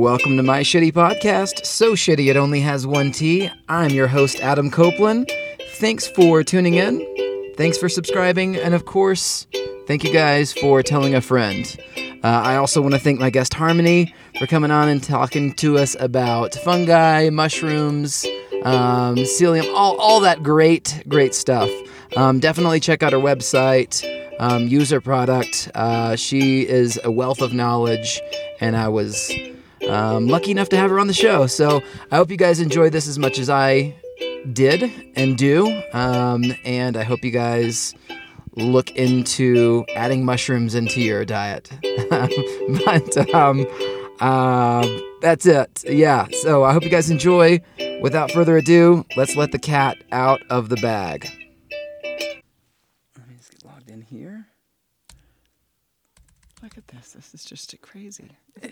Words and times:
Welcome 0.00 0.38
to 0.38 0.42
my 0.42 0.60
shitty 0.60 0.92
podcast. 0.92 1.66
So 1.66 1.92
shitty 1.92 2.30
it 2.30 2.36
only 2.38 2.60
has 2.60 2.86
one 2.86 3.12
T. 3.12 3.50
I'm 3.68 3.90
your 3.90 4.06
host, 4.06 4.40
Adam 4.40 4.70
Copeland. 4.70 5.30
Thanks 5.72 6.08
for 6.08 6.42
tuning 6.42 6.76
in. 6.76 7.06
Thanks 7.58 7.76
for 7.76 7.90
subscribing. 7.90 8.56
And 8.56 8.72
of 8.72 8.86
course, 8.86 9.46
thank 9.86 10.02
you 10.02 10.10
guys 10.10 10.54
for 10.54 10.82
telling 10.82 11.14
a 11.14 11.20
friend. 11.20 11.66
Uh, 12.24 12.28
I 12.28 12.56
also 12.56 12.80
want 12.80 12.94
to 12.94 12.98
thank 12.98 13.20
my 13.20 13.28
guest 13.28 13.52
Harmony 13.52 14.14
for 14.38 14.46
coming 14.46 14.70
on 14.70 14.88
and 14.88 15.02
talking 15.02 15.52
to 15.56 15.76
us 15.76 15.94
about 16.00 16.54
fungi, 16.54 17.28
mushrooms, 17.28 18.24
um, 18.62 19.16
psyllium, 19.16 19.70
all, 19.74 19.98
all 19.98 20.20
that 20.20 20.42
great, 20.42 21.04
great 21.08 21.34
stuff. 21.34 21.68
Um, 22.16 22.40
definitely 22.40 22.80
check 22.80 23.02
out 23.02 23.12
her 23.12 23.18
website, 23.18 24.02
um, 24.40 24.66
use 24.66 24.88
her 24.88 25.02
product. 25.02 25.70
Uh, 25.74 26.16
she 26.16 26.66
is 26.66 26.98
a 27.04 27.10
wealth 27.10 27.42
of 27.42 27.52
knowledge, 27.52 28.22
and 28.60 28.78
I 28.78 28.88
was 28.88 29.30
um, 29.88 30.28
lucky 30.28 30.50
enough 30.50 30.68
to 30.70 30.76
have 30.76 30.90
her 30.90 30.98
on 30.98 31.06
the 31.06 31.14
show. 31.14 31.46
So 31.46 31.82
I 32.10 32.16
hope 32.16 32.30
you 32.30 32.36
guys 32.36 32.60
enjoy 32.60 32.90
this 32.90 33.06
as 33.08 33.18
much 33.18 33.38
as 33.38 33.48
I 33.48 33.94
did 34.52 34.90
and 35.16 35.36
do. 35.36 35.82
Um, 35.92 36.54
and 36.64 36.96
I 36.96 37.04
hope 37.04 37.24
you 37.24 37.30
guys 37.30 37.94
look 38.56 38.90
into 38.92 39.84
adding 39.94 40.24
mushrooms 40.24 40.74
into 40.74 41.00
your 41.00 41.24
diet. 41.24 41.70
but 42.10 43.34
um, 43.34 43.66
uh, 44.20 44.86
that's 45.20 45.46
it. 45.46 45.84
Yeah. 45.88 46.26
So 46.42 46.64
I 46.64 46.72
hope 46.72 46.84
you 46.84 46.90
guys 46.90 47.10
enjoy. 47.10 47.60
Without 48.00 48.30
further 48.30 48.56
ado, 48.56 49.04
let's 49.14 49.36
let 49.36 49.52
the 49.52 49.58
cat 49.58 49.98
out 50.10 50.40
of 50.48 50.70
the 50.70 50.76
bag. 50.76 51.30
Let 51.70 53.28
me 53.28 53.36
just 53.36 53.50
get 53.50 53.64
logged 53.64 53.90
in 53.90 54.00
here. 54.00 54.46
Look 56.62 56.78
at 56.78 56.88
this. 56.88 57.12
This 57.12 57.34
is 57.34 57.44
just 57.44 57.74
crazy. 57.82 58.30
This 58.60 58.70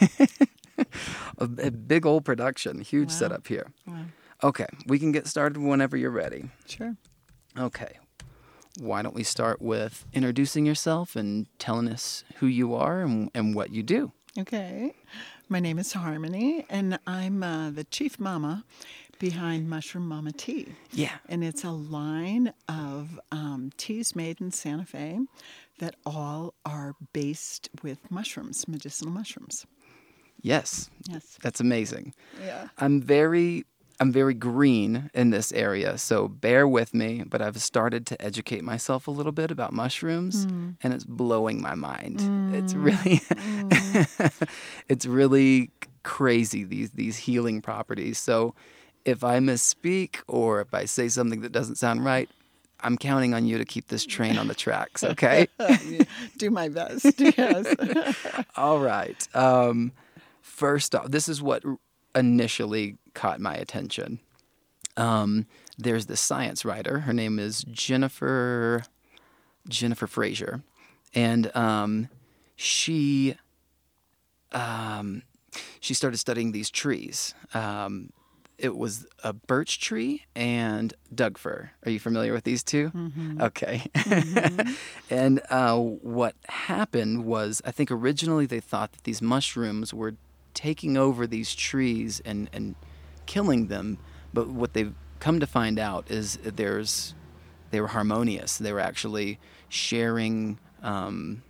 is 0.00 0.28
crazy. 0.28 0.50
a, 1.38 1.44
a 1.66 1.70
big 1.70 2.06
old 2.06 2.24
production, 2.24 2.80
huge 2.80 3.08
Wow. 3.10 3.14
setup 3.14 3.46
here. 3.46 3.72
Wow. 3.86 4.04
Okay, 4.42 4.66
we 4.86 4.98
can 4.98 5.12
get 5.12 5.26
started 5.26 5.56
whenever 5.58 5.96
you're 5.96 6.10
ready. 6.10 6.50
Sure. 6.66 6.96
Okay. 7.58 7.98
Why 8.78 9.00
don't 9.00 9.14
we 9.14 9.22
start 9.22 9.62
with 9.62 10.04
introducing 10.12 10.66
yourself 10.66 11.16
and 11.16 11.46
telling 11.58 11.88
us 11.88 12.24
who 12.36 12.46
you 12.46 12.74
are 12.74 13.00
and, 13.00 13.30
and 13.34 13.54
what 13.54 13.70
you 13.70 13.82
do? 13.82 14.12
Okay. 14.38 14.94
My 15.48 15.60
name 15.60 15.78
is 15.78 15.94
Harmony, 15.94 16.66
and 16.68 16.98
I'm 17.06 17.42
uh, 17.42 17.70
the 17.70 17.84
chief 17.84 18.20
mama 18.20 18.64
behind 19.18 19.70
Mushroom 19.70 20.06
Mama 20.06 20.32
Tea. 20.32 20.74
Yeah. 20.92 21.12
And 21.26 21.42
it's 21.42 21.64
a 21.64 21.70
line 21.70 22.52
of 22.68 23.18
um, 23.32 23.70
teas 23.78 24.14
made 24.14 24.42
in 24.42 24.50
Santa 24.50 24.84
Fe 24.84 25.20
that 25.78 25.96
all 26.04 26.54
are 26.64 26.94
based 27.12 27.68
with 27.82 28.10
mushrooms, 28.10 28.66
medicinal 28.66 29.12
mushrooms. 29.12 29.66
Yes, 30.42 30.90
Yes. 31.08 31.38
that's 31.42 31.60
amazing. 31.60 32.14
Yeah. 32.44 32.68
I'm 32.78 33.00
very 33.00 33.64
I'm 33.98 34.12
very 34.12 34.34
green 34.34 35.10
in 35.14 35.30
this 35.30 35.52
area, 35.52 35.96
so 35.96 36.28
bear 36.28 36.68
with 36.68 36.92
me, 36.92 37.24
but 37.26 37.40
I've 37.40 37.62
started 37.62 38.04
to 38.08 38.22
educate 38.22 38.62
myself 38.62 39.08
a 39.08 39.10
little 39.10 39.32
bit 39.32 39.50
about 39.50 39.72
mushrooms 39.72 40.44
mm. 40.44 40.76
and 40.82 40.92
it's 40.92 41.04
blowing 41.04 41.62
my 41.62 41.74
mind. 41.74 42.20
It's 42.54 42.74
mm. 42.74 42.84
really 42.84 43.18
mm. 43.20 44.48
it's 44.88 45.06
really 45.06 45.70
crazy 46.02 46.62
these 46.62 46.90
these 46.90 47.16
healing 47.16 47.62
properties. 47.62 48.18
So 48.18 48.54
if 49.06 49.24
I 49.24 49.38
misspeak 49.38 50.16
or 50.28 50.60
if 50.60 50.74
I 50.74 50.84
say 50.84 51.08
something 51.08 51.40
that 51.40 51.52
doesn't 51.52 51.76
sound 51.76 52.04
right, 52.04 52.28
I'm 52.80 52.98
counting 52.98 53.34
on 53.34 53.46
you 53.46 53.58
to 53.58 53.64
keep 53.64 53.88
this 53.88 54.04
train 54.04 54.38
on 54.38 54.48
the 54.48 54.54
tracks, 54.54 55.02
okay? 55.12 55.48
Do 56.38 56.50
my 56.50 56.68
best. 56.68 57.18
Yes. 57.18 57.74
All 58.56 58.80
right. 58.80 59.36
Um, 59.36 59.92
first 60.40 60.94
off, 60.94 61.10
this 61.10 61.28
is 61.28 61.40
what 61.42 61.62
initially 62.14 62.96
caught 63.14 63.40
my 63.40 63.54
attention. 63.54 64.20
Um, 64.96 65.46
there's 65.78 66.06
this 66.06 66.20
science 66.20 66.64
writer. 66.64 67.00
Her 67.00 67.12
name 67.12 67.38
is 67.38 67.64
Jennifer 67.70 68.84
Jennifer 69.68 70.06
Frazer, 70.06 70.62
and 71.14 71.54
um, 71.56 72.08
she 72.54 73.36
um, 74.52 75.22
she 75.80 75.92
started 75.92 76.16
studying 76.18 76.52
these 76.52 76.70
trees. 76.70 77.34
Um, 77.52 78.10
it 78.58 78.76
was 78.76 79.06
a 79.22 79.32
birch 79.32 79.78
tree 79.80 80.24
and 80.34 80.94
Doug 81.14 81.38
fir. 81.38 81.70
Are 81.84 81.90
you 81.90 82.00
familiar 82.00 82.32
with 82.32 82.44
these 82.44 82.62
2 82.62 82.90
Okay. 83.40 83.82
and 85.10 85.40
uh, 85.50 85.76
what 85.76 86.34
happened 86.48 87.24
was, 87.24 87.60
I 87.64 87.70
think 87.70 87.90
originally 87.90 88.46
they 88.46 88.60
thought 88.60 88.92
that 88.92 89.04
these 89.04 89.20
mushrooms 89.20 89.92
were 89.92 90.14
taking 90.54 90.96
over 90.96 91.26
these 91.26 91.54
trees 91.54 92.20
and, 92.24 92.48
and 92.52 92.74
killing 93.26 93.66
them. 93.66 93.98
But 94.32 94.48
what 94.48 94.72
they've 94.72 94.94
come 95.20 95.40
to 95.40 95.46
find 95.46 95.78
out 95.78 96.10
is 96.10 96.38
there's 96.42 97.14
they 97.70 97.80
were 97.80 97.88
harmonious. 97.88 98.58
They 98.58 98.72
were 98.72 98.80
actually 98.80 99.38
sharing 99.68 100.58
um, 100.82 101.42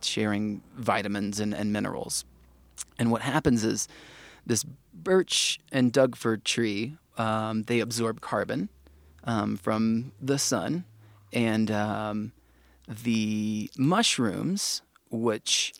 sharing 0.00 0.62
vitamins 0.76 1.40
and, 1.40 1.52
and 1.52 1.72
minerals. 1.72 2.24
And 2.98 3.10
what 3.10 3.22
happens 3.22 3.64
is 3.64 3.88
this 4.46 4.64
birch 5.02 5.58
and 5.70 5.92
Doug 5.92 6.16
fir 6.16 6.36
tree, 6.36 6.96
um, 7.18 7.64
they 7.64 7.80
absorb 7.80 8.20
carbon 8.20 8.68
um, 9.24 9.56
from 9.56 10.12
the 10.20 10.38
sun. 10.38 10.84
And 11.32 11.70
um, 11.70 12.32
the 12.88 13.70
mushrooms, 13.76 14.82
which 15.10 15.74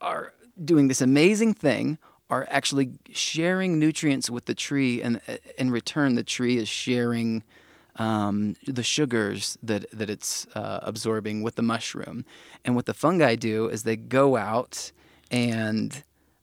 are 0.00 0.32
doing 0.62 0.88
this 0.88 1.00
amazing 1.00 1.54
thing, 1.54 1.98
are 2.28 2.46
actually 2.50 2.90
sharing 3.12 3.78
nutrients 3.78 4.30
with 4.30 4.46
the 4.46 4.54
tree. 4.54 5.02
And 5.02 5.20
in 5.58 5.70
return, 5.70 6.14
the 6.14 6.24
tree 6.24 6.56
is 6.56 6.68
sharing 6.68 7.42
um, 7.96 8.56
the 8.66 8.82
sugars 8.82 9.56
that, 9.62 9.90
that 9.92 10.10
it's 10.10 10.46
uh, 10.54 10.80
absorbing 10.82 11.42
with 11.42 11.54
the 11.54 11.62
mushroom. 11.62 12.24
And 12.64 12.74
what 12.74 12.86
the 12.86 12.94
fungi 12.94 13.36
do 13.36 13.68
is 13.68 13.82
they 13.82 13.96
go 13.96 14.36
out 14.36 14.92
and 15.30 16.02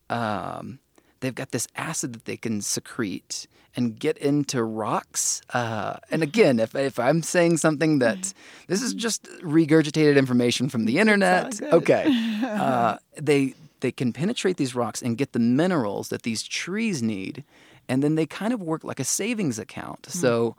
um, 0.10 0.80
they've 1.24 1.34
got 1.34 1.52
this 1.52 1.68
acid 1.76 2.14
that 2.14 2.26
they 2.26 2.38
can 2.38 2.62
secrete 2.62 3.48
and 3.76 3.98
get 3.98 4.18
into 4.18 4.64
rocks. 4.64 5.42
Uh, 5.52 5.96
and 6.12 6.22
again, 6.22 6.60
if, 6.60 6.76
if 6.76 7.00
I'm 7.00 7.24
saying 7.24 7.58
something 7.58 8.00
that 8.00 8.34
this 8.68 8.82
is 8.84 8.94
just 8.94 9.24
regurgitated 9.42 10.18
information 10.18 10.70
from 10.70 10.86
the 10.86 11.00
internet, 11.00 11.60
okay, 11.62 12.06
uh, 12.44 12.98
they 13.20 13.56
they 13.80 13.92
can 13.92 14.14
penetrate 14.14 14.58
these 14.58 14.76
rocks 14.76 15.02
and 15.02 15.18
get 15.18 15.32
the 15.34 15.40
minerals 15.40 16.10
that 16.10 16.24
these 16.24 16.44
trees 16.44 17.02
need, 17.02 17.44
and 17.90 18.04
then 18.04 18.16
they 18.16 18.26
kind 18.26 18.54
of 18.54 18.62
work 18.62 18.84
like 18.84 19.00
a 19.00 19.06
savings 19.06 19.58
account. 19.58 20.06
So. 20.10 20.56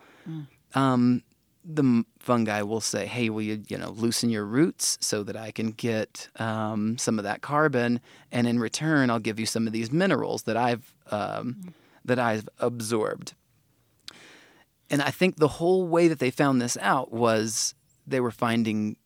Um, 0.75 1.23
the 1.65 2.05
fungi 2.19 2.63
will 2.63 2.81
say, 2.81 3.07
"Hey, 3.07 3.31
will 3.31 3.43
you, 3.43 3.63
you 3.69 3.79
know, 3.79 3.91
loosen 3.91 4.31
your 4.31 4.45
roots 4.45 4.99
so 5.01 5.23
that 5.23 5.37
I 5.37 5.51
can 5.51 5.71
get 5.71 6.29
um, 6.37 6.99
some 6.99 7.19
of 7.19 7.25
that 7.25 7.41
carbon, 7.41 8.01
and 8.31 8.47
in 8.47 8.59
return, 8.59 9.11
I'll 9.11 9.19
give 9.19 9.41
you 9.41 9.47
some 9.47 9.67
of 9.67 9.73
these 9.73 9.91
minerals 9.91 10.43
that 10.43 10.57
I've 10.57 10.93
um, 11.11 11.75
that 12.05 12.19
I've 12.19 12.49
absorbed." 12.59 13.35
And 14.91 15.01
I 15.01 15.11
think 15.11 15.37
the 15.37 15.49
whole 15.49 15.87
way 15.89 16.09
that 16.09 16.19
they 16.19 16.31
found 16.31 16.61
this 16.61 16.77
out 16.81 17.11
was 17.11 17.75
they 18.07 18.21
were 18.21 18.31
finding 18.31 18.97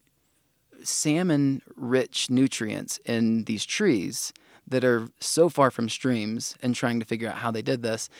salmon-rich 0.83 2.31
nutrients 2.31 2.99
in 3.05 3.45
these 3.45 3.65
trees 3.65 4.33
that 4.67 4.85
are 4.85 5.09
so 5.21 5.49
far 5.49 5.71
from 5.71 5.89
streams, 5.89 6.57
and 6.61 6.75
trying 6.75 6.99
to 7.01 7.07
figure 7.07 7.29
out 7.29 7.37
how 7.37 7.51
they 7.51 7.63
did 7.63 7.83
this. 7.83 8.11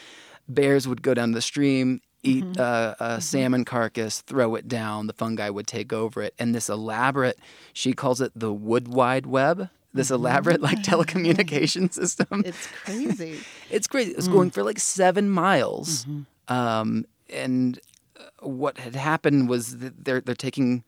Bears 0.49 0.89
would 0.89 1.03
go 1.03 1.13
down 1.13 1.33
the 1.33 1.43
stream, 1.43 2.01
eat 2.29 2.59
uh, 2.59 2.95
a 3.01 3.21
salmon 3.21 3.65
carcass, 3.65 4.21
throw 4.21 4.55
it 4.55 4.69
down. 4.69 5.07
The 5.07 5.13
fungi 5.13 5.49
would 5.49 5.67
take 5.67 5.93
over 5.93 6.23
it, 6.23 6.35
and 6.39 6.55
this 6.55 6.69
elaborate. 6.69 7.39
She 7.73 7.93
calls 7.93 8.21
it 8.21 8.33
the 8.35 8.53
wood 8.53 8.89
wide 8.89 9.27
web. 9.27 9.71
This 9.95 10.11
elaborate 10.11 10.61
like 10.61 10.79
telecommunication 10.83 11.93
system. 11.93 12.43
It's 12.45 12.67
crazy. 12.85 13.39
It's 13.71 13.87
crazy. 13.87 14.13
It 14.13 14.17
was 14.17 14.29
going 14.29 14.51
for 14.51 14.63
like 14.63 14.79
seven 14.79 15.29
miles, 15.31 16.07
um, 16.49 17.05
and 17.31 17.79
uh, 18.19 18.47
what 18.47 18.79
had 18.79 18.95
happened 18.95 19.49
was 19.49 19.79
that 19.79 20.05
they're 20.05 20.21
they're 20.21 20.35
taking 20.35 20.85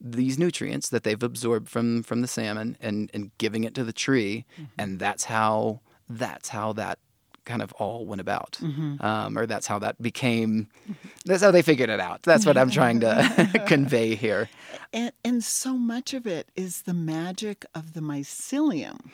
these 0.00 0.38
nutrients 0.38 0.88
that 0.88 1.04
they've 1.04 1.22
absorbed 1.22 1.68
from 1.68 2.02
from 2.02 2.22
the 2.22 2.28
salmon 2.28 2.76
and 2.80 3.10
and 3.14 3.30
giving 3.38 3.64
it 3.64 3.74
to 3.74 3.84
the 3.84 3.92
tree, 3.92 4.44
and 4.78 4.98
that's 4.98 5.24
how 5.24 5.80
that's 6.08 6.48
how 6.50 6.72
that 6.74 6.98
kind 7.44 7.62
of 7.62 7.72
all 7.72 8.06
went 8.06 8.20
about, 8.20 8.58
um, 9.00 9.36
or 9.36 9.46
that's 9.46 9.66
how 9.66 9.78
that 9.80 10.00
became. 10.00 10.68
That's 11.24 11.42
how 11.42 11.50
they 11.50 11.62
figured 11.62 11.90
it 11.90 12.00
out. 12.00 12.22
That's 12.22 12.46
what 12.46 12.56
I'm 12.56 12.70
trying 12.70 13.00
to 13.00 13.62
convey 13.66 14.14
here. 14.14 14.48
And, 14.92 15.12
and 15.24 15.44
so 15.44 15.76
much 15.76 16.14
of 16.14 16.26
it 16.26 16.50
is 16.56 16.82
the 16.82 16.94
magic 16.94 17.64
of 17.74 17.94
the 17.94 18.00
mycelium. 18.00 19.10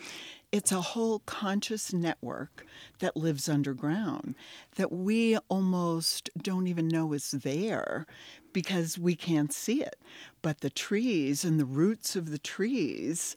It's 0.51 0.73
a 0.73 0.81
whole 0.81 1.19
conscious 1.21 1.93
network 1.93 2.65
that 3.01 3.17
lives 3.17 3.51
underground 3.51 4.35
that 4.77 4.91
we 4.91 5.37
almost 5.51 6.31
don't 6.41 6.67
even 6.67 6.89
know 6.89 7.13
is 7.13 7.33
there 7.33 8.07
because 8.55 8.99
we 8.99 9.15
can't 9.15 9.53
see 9.53 9.83
it. 9.83 9.97
But 10.41 10.63
the 10.63 10.71
trees 10.71 11.45
and 11.45 11.61
the 11.61 11.67
roots 11.67 12.17
of 12.17 12.31
the 12.31 12.39
trees 12.39 13.37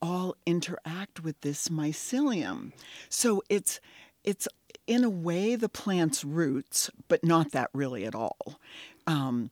all 0.00 0.36
interact 0.46 1.24
with 1.24 1.40
this 1.40 1.68
mycelium. 1.68 2.72
So 3.08 3.42
it's 3.48 3.80
it's 4.24 4.48
in 4.86 5.04
a 5.04 5.10
way 5.10 5.54
the 5.56 5.68
plant's 5.68 6.24
roots, 6.24 6.90
but 7.08 7.24
not 7.24 7.52
that 7.52 7.70
really 7.72 8.04
at 8.04 8.14
all. 8.14 8.58
Um, 9.06 9.50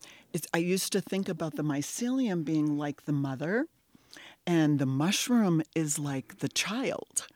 I 0.52 0.58
used 0.58 0.92
to 0.92 1.00
think 1.00 1.28
about 1.28 1.56
the 1.56 1.62
mycelium 1.62 2.44
being 2.44 2.76
like 2.76 3.04
the 3.04 3.12
mother, 3.12 3.66
and 4.46 4.78
the 4.78 4.86
mushroom 4.86 5.62
is 5.74 5.98
like 5.98 6.38
the 6.38 6.48
child. 6.48 7.26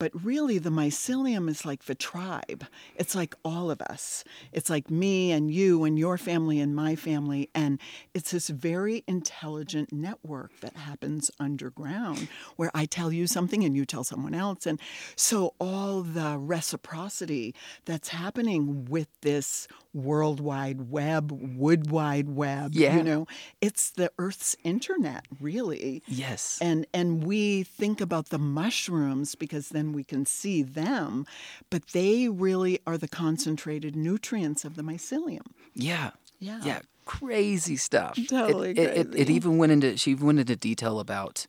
But 0.00 0.24
really, 0.24 0.56
the 0.56 0.70
mycelium 0.70 1.50
is 1.50 1.66
like 1.66 1.84
the 1.84 1.94
tribe. 1.94 2.64
It's 2.96 3.14
like 3.14 3.34
all 3.44 3.70
of 3.70 3.82
us. 3.82 4.24
It's 4.50 4.70
like 4.70 4.90
me 4.90 5.30
and 5.30 5.52
you 5.52 5.84
and 5.84 5.98
your 5.98 6.16
family 6.16 6.58
and 6.58 6.74
my 6.74 6.96
family. 6.96 7.50
And 7.54 7.78
it's 8.14 8.30
this 8.30 8.48
very 8.48 9.04
intelligent 9.06 9.92
network 9.92 10.58
that 10.62 10.74
happens 10.74 11.30
underground 11.38 12.28
where 12.56 12.70
I 12.74 12.86
tell 12.86 13.12
you 13.12 13.26
something 13.26 13.62
and 13.62 13.76
you 13.76 13.84
tell 13.84 14.02
someone 14.02 14.32
else. 14.32 14.64
And 14.64 14.80
so, 15.16 15.54
all 15.60 16.00
the 16.00 16.38
reciprocity 16.38 17.54
that's 17.84 18.08
happening 18.08 18.86
with 18.86 19.08
this 19.20 19.68
World 19.92 20.40
Wide 20.40 20.90
Web, 20.90 21.32
Wood 21.32 21.90
Wide 21.90 22.28
Web. 22.28 22.74
Yeah. 22.74 22.96
You 22.96 23.02
know, 23.02 23.26
it's 23.60 23.90
the 23.90 24.10
Earth's 24.18 24.56
internet, 24.62 25.26
really. 25.40 26.02
Yes. 26.06 26.58
And 26.60 26.86
and 26.94 27.24
we 27.24 27.64
think 27.64 28.00
about 28.00 28.28
the 28.28 28.38
mushrooms 28.38 29.34
because 29.34 29.70
then 29.70 29.92
we 29.92 30.04
can 30.04 30.26
see 30.26 30.62
them, 30.62 31.26
but 31.70 31.88
they 31.88 32.28
really 32.28 32.78
are 32.86 32.96
the 32.98 33.08
concentrated 33.08 33.96
nutrients 33.96 34.64
of 34.64 34.76
the 34.76 34.82
mycelium. 34.82 35.46
Yeah. 35.74 36.10
Yeah. 36.38 36.60
Yeah. 36.64 36.80
Crazy 37.04 37.76
stuff. 37.76 38.16
It- 38.16 38.28
Totally 38.28 38.70
It, 38.70 38.78
it, 38.78 39.14
it, 39.14 39.30
even 39.30 39.58
went 39.58 39.72
into 39.72 39.96
she 39.96 40.14
went 40.14 40.38
into 40.38 40.54
detail 40.54 41.00
about 41.00 41.46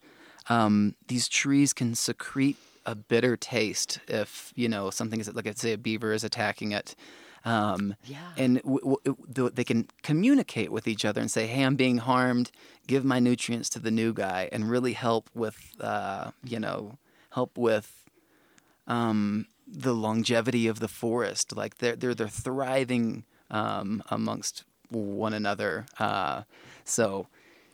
um, 0.49 0.95
these 1.07 1.27
trees 1.27 1.73
can 1.73 1.93
secrete 1.93 2.57
a 2.85 2.95
bitter 2.95 3.37
taste 3.37 3.99
if 4.07 4.51
you 4.55 4.67
know 4.67 4.89
something 4.89 5.19
is 5.19 5.31
like 5.33 5.55
say 5.55 5.73
a 5.73 5.77
beaver 5.77 6.13
is 6.13 6.23
attacking 6.23 6.71
it. 6.71 6.95
Um, 7.45 7.95
Yeah. 8.05 8.17
And 8.37 8.61
w- 8.63 8.97
w- 9.05 9.49
they 9.53 9.63
can 9.63 9.87
communicate 10.03 10.71
with 10.71 10.87
each 10.87 11.05
other 11.05 11.21
and 11.21 11.29
say, 11.31 11.47
"Hey, 11.47 11.63
I'm 11.63 11.75
being 11.75 11.97
harmed. 11.99 12.51
Give 12.87 13.03
my 13.03 13.19
nutrients 13.19 13.69
to 13.71 13.79
the 13.79 13.91
new 13.91 14.13
guy," 14.13 14.49
and 14.51 14.69
really 14.69 14.93
help 14.93 15.29
with, 15.33 15.57
uh, 15.79 16.31
you 16.43 16.59
know, 16.59 16.97
help 17.31 17.57
with 17.57 18.05
um, 18.87 19.45
the 19.67 19.93
longevity 19.93 20.67
of 20.67 20.79
the 20.79 20.87
forest. 20.87 21.55
Like 21.55 21.77
they're 21.77 21.95
they're 21.95 22.15
they're 22.15 22.27
thriving 22.27 23.23
um, 23.49 24.03
amongst 24.09 24.63
one 24.89 25.33
another. 25.33 25.85
Uh, 25.99 26.43
so 26.83 27.27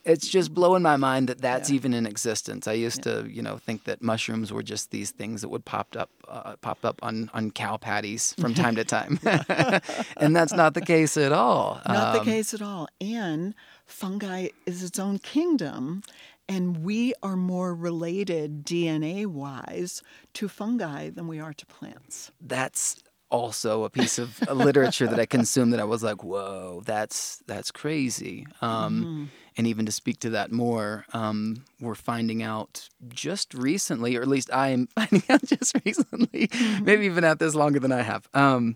it's 0.08 0.28
just 0.28 0.54
blowing 0.54 0.82
my 0.82 0.96
mind 0.98 1.30
that 1.30 1.42
that's 1.42 1.70
Yeah. 1.70 1.76
even 1.76 1.94
in 1.94 2.06
existence. 2.08 2.68
I 2.68 2.74
used 2.74 3.04
to, 3.04 3.28
you 3.30 3.42
know, 3.42 3.58
think 3.58 3.84
that 3.84 4.02
mushrooms 4.02 4.52
were 4.52 4.64
just 4.64 4.90
these 4.92 5.12
things 5.12 5.42
that 5.42 5.50
would 5.50 5.66
pop 5.66 5.88
up 5.96 6.10
uh, 6.28 6.56
pop 6.62 6.84
up 6.86 6.98
on 7.04 7.30
on 7.34 7.52
cow 7.52 7.78
patties 7.78 8.34
from 8.40 8.54
time 8.54 8.76
to 8.76 8.84
time, 8.84 9.20
and 10.18 10.36
that's 10.36 10.54
not 10.54 10.74
the 10.74 10.82
case 10.82 11.18
at 11.18 11.32
all. 11.32 11.82
Not 11.88 12.14
the 12.14 12.20
Um, 12.22 12.26
case 12.26 12.54
at 12.54 12.62
all. 12.62 12.88
And 13.02 13.54
fungi 13.86 14.48
is 14.66 14.82
its 14.84 15.00
own 15.00 15.20
kingdom. 15.20 16.02
And 16.50 16.78
we 16.78 17.14
are 17.22 17.36
more 17.36 17.76
related 17.76 18.64
DNA 18.66 19.26
wise 19.26 20.02
to 20.36 20.48
fungi 20.48 21.10
than 21.10 21.28
we 21.28 21.42
are 21.42 21.54
to 21.54 21.66
plants. 21.66 22.32
that's 22.40 22.96
also 23.30 23.84
a 23.84 23.90
piece 23.90 24.18
of 24.18 24.40
literature 24.56 25.06
that 25.06 25.20
I 25.20 25.26
consumed 25.38 25.74
that 25.74 25.82
I 25.82 25.84
was 25.84 26.02
like, 26.02 26.24
whoa, 26.24 26.82
that's 26.86 27.44
that's 27.48 27.72
crazy. 27.72 28.48
Um, 28.62 29.30
And 29.58 29.66
even 29.66 29.86
to 29.88 29.92
speak 29.92 30.20
to 30.20 30.30
that 30.32 30.52
more, 30.52 31.06
um, 31.14 31.66
we're 31.82 31.96
finding 31.96 32.44
out 32.44 32.90
just 33.10 33.54
recently, 33.56 34.16
or 34.16 34.22
at 34.22 34.28
least 34.28 34.54
I 34.54 34.70
am 34.70 34.88
finding 34.96 35.24
out 35.30 35.44
just 35.44 35.76
recently, 35.84 36.50
maybe 36.82 37.06
even 37.06 37.24
at 37.24 37.40
this 37.40 37.56
longer 37.56 37.80
than 37.80 37.92
I 37.92 38.04
have, 38.04 38.28
um, 38.36 38.76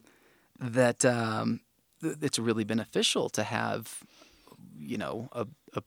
that 0.59 1.05
um, 1.05 1.59
th- 2.01 2.15
it's 2.21 2.39
really 2.39 2.63
beneficial 2.63 3.29
to 3.29 3.43
have, 3.43 3.99
you 4.77 4.97
know, 4.97 5.29
a, 5.33 5.45
a 5.75 5.83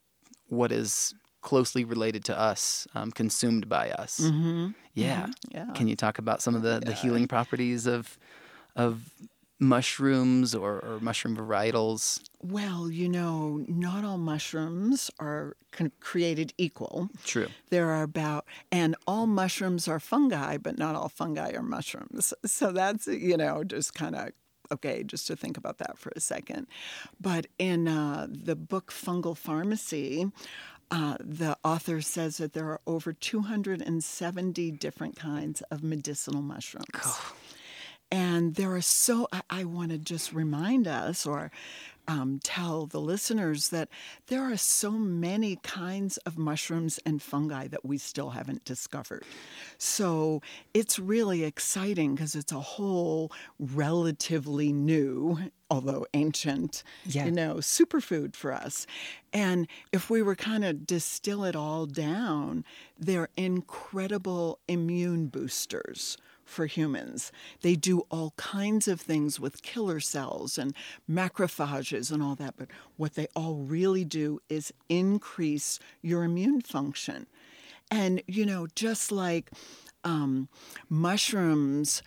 what 0.49 0.70
is 0.70 1.14
closely 1.43 1.85
related 1.85 2.25
to 2.26 2.38
us, 2.38 2.87
um, 2.94 3.11
consumed 3.11 3.69
by 3.69 3.91
us. 3.91 4.20
Mm-hmm. 4.20 4.69
Yeah. 4.94 5.26
Yeah. 5.50 5.67
Can 5.75 5.88
you 5.88 5.96
talk 5.96 6.19
about 6.19 6.41
some 6.41 6.55
of 6.55 6.62
the, 6.62 6.81
the 6.85 6.93
healing 6.93 7.26
properties 7.26 7.87
of 7.87 8.17
of 8.76 9.00
mushrooms 9.61 10.55
or, 10.55 10.81
or 10.81 10.99
mushroom 11.01 11.37
varietals? 11.37 12.23
Well, 12.43 12.91
you 12.91 13.09
know, 13.09 13.65
not 13.69 14.05
all 14.05 14.19
mushrooms 14.19 15.11
are 15.19 15.56
con- 15.71 15.93
created 16.01 16.53
equal. 16.59 17.09
True. 17.25 17.49
There 17.71 17.91
are 17.91 18.03
about, 18.03 18.47
and 18.71 18.97
all 19.06 19.27
mushrooms 19.27 19.89
are 19.89 20.01
fungi, 20.01 20.56
but 20.59 20.79
not 20.79 20.95
all 20.95 21.09
fungi 21.09 21.53
are 21.53 21.62
mushrooms. 21.62 22.35
So 22.45 22.73
that's, 22.73 23.06
you 23.06 23.37
know, 23.37 23.65
just 23.65 23.95
kind 23.95 24.15
of 24.15 24.31
okay, 24.73 25.03
just 25.05 25.27
to 25.27 25.37
think 25.37 25.56
about 25.56 25.79
that 25.79 25.99
for 25.99 26.11
a 26.17 26.21
second. 26.21 26.67
But 27.21 27.47
in 27.59 27.87
uh, 27.87 28.27
the 28.31 28.56
book 28.56 28.91
Fungal 28.91 29.37
Pharmacy, 29.37 30.31
uh, 30.91 31.17
the 31.21 31.56
author 31.65 32.01
says 32.01 32.39
that 32.39 32.53
there 32.53 32.67
are 32.67 32.81
over 32.87 33.12
270 33.12 34.71
different 34.73 35.17
kinds 35.17 35.61
of 35.71 35.83
medicinal 35.83 36.43
mushrooms. 36.43 36.87
And 38.15 38.55
there 38.55 38.73
are 38.77 38.81
so, 38.81 39.27
I, 39.33 39.43
I 39.51 39.65
want 39.65 39.91
to 39.91 39.99
just 39.99 40.33
remind 40.33 40.87
us 40.87 41.27
or 41.27 41.51
um, 42.07 42.39
tell 42.45 42.87
the 42.87 43.01
listeners 43.01 43.71
that 43.71 43.89
there 44.29 44.43
are 44.43 44.57
so 44.57 44.91
many 44.93 45.57
kinds 45.57 46.17
of 46.19 46.39
mushrooms 46.39 47.01
and 47.05 47.21
fungi 47.21 47.67
that 47.69 47.85
we 47.85 47.99
still 47.99 48.31
haven't 48.31 48.65
discovered. 48.65 49.25
So 49.79 50.43
it's 50.75 50.99
really 50.99 51.43
exciting 51.45 52.15
because 52.15 52.37
it's 52.37 52.53
a 52.53 52.61
whole 52.61 53.33
relatively 53.59 54.73
new, 54.73 55.51
although 55.69 56.06
ancient, 56.15 56.85
Yeah. 57.06 57.25
you 57.25 57.33
know, 57.33 57.55
superfood 57.56 58.37
for 58.37 58.53
us. 58.53 58.87
And 59.33 59.67
if 59.93 60.09
we 60.09 60.23
were 60.23 60.37
kind 60.37 60.65
of 60.65 60.87
distill 60.87 61.43
it 61.44 61.56
all 61.56 61.87
down, 61.87 62.65
they're 62.97 63.31
incredible 63.37 64.61
immune 64.69 65.27
boosters 65.27 66.17
for 66.44 66.67
humans. 66.67 67.32
They 67.63 67.77
do 67.77 68.01
all 68.10 68.32
kinds 68.36 68.89
of 68.89 69.01
things 69.01 69.41
with 69.41 69.63
killer 69.63 70.01
cells 70.01 70.58
and 70.58 70.74
macrophages 71.10 72.10
and 72.13 72.22
all 72.22 72.34
that, 72.36 72.55
but 72.56 72.69
what 72.96 73.15
they 73.15 73.27
all 73.34 73.56
really 73.56 74.05
do 74.05 74.41
is 74.48 74.72
increase 74.89 75.79
your 76.03 76.24
immune 76.24 76.60
function. 76.60 77.27
And, 77.91 78.22
you 78.27 78.46
know, 78.46 78.67
just 78.74 79.13
like 79.13 79.51
um, 80.05 80.48
mushrooms 80.89 82.03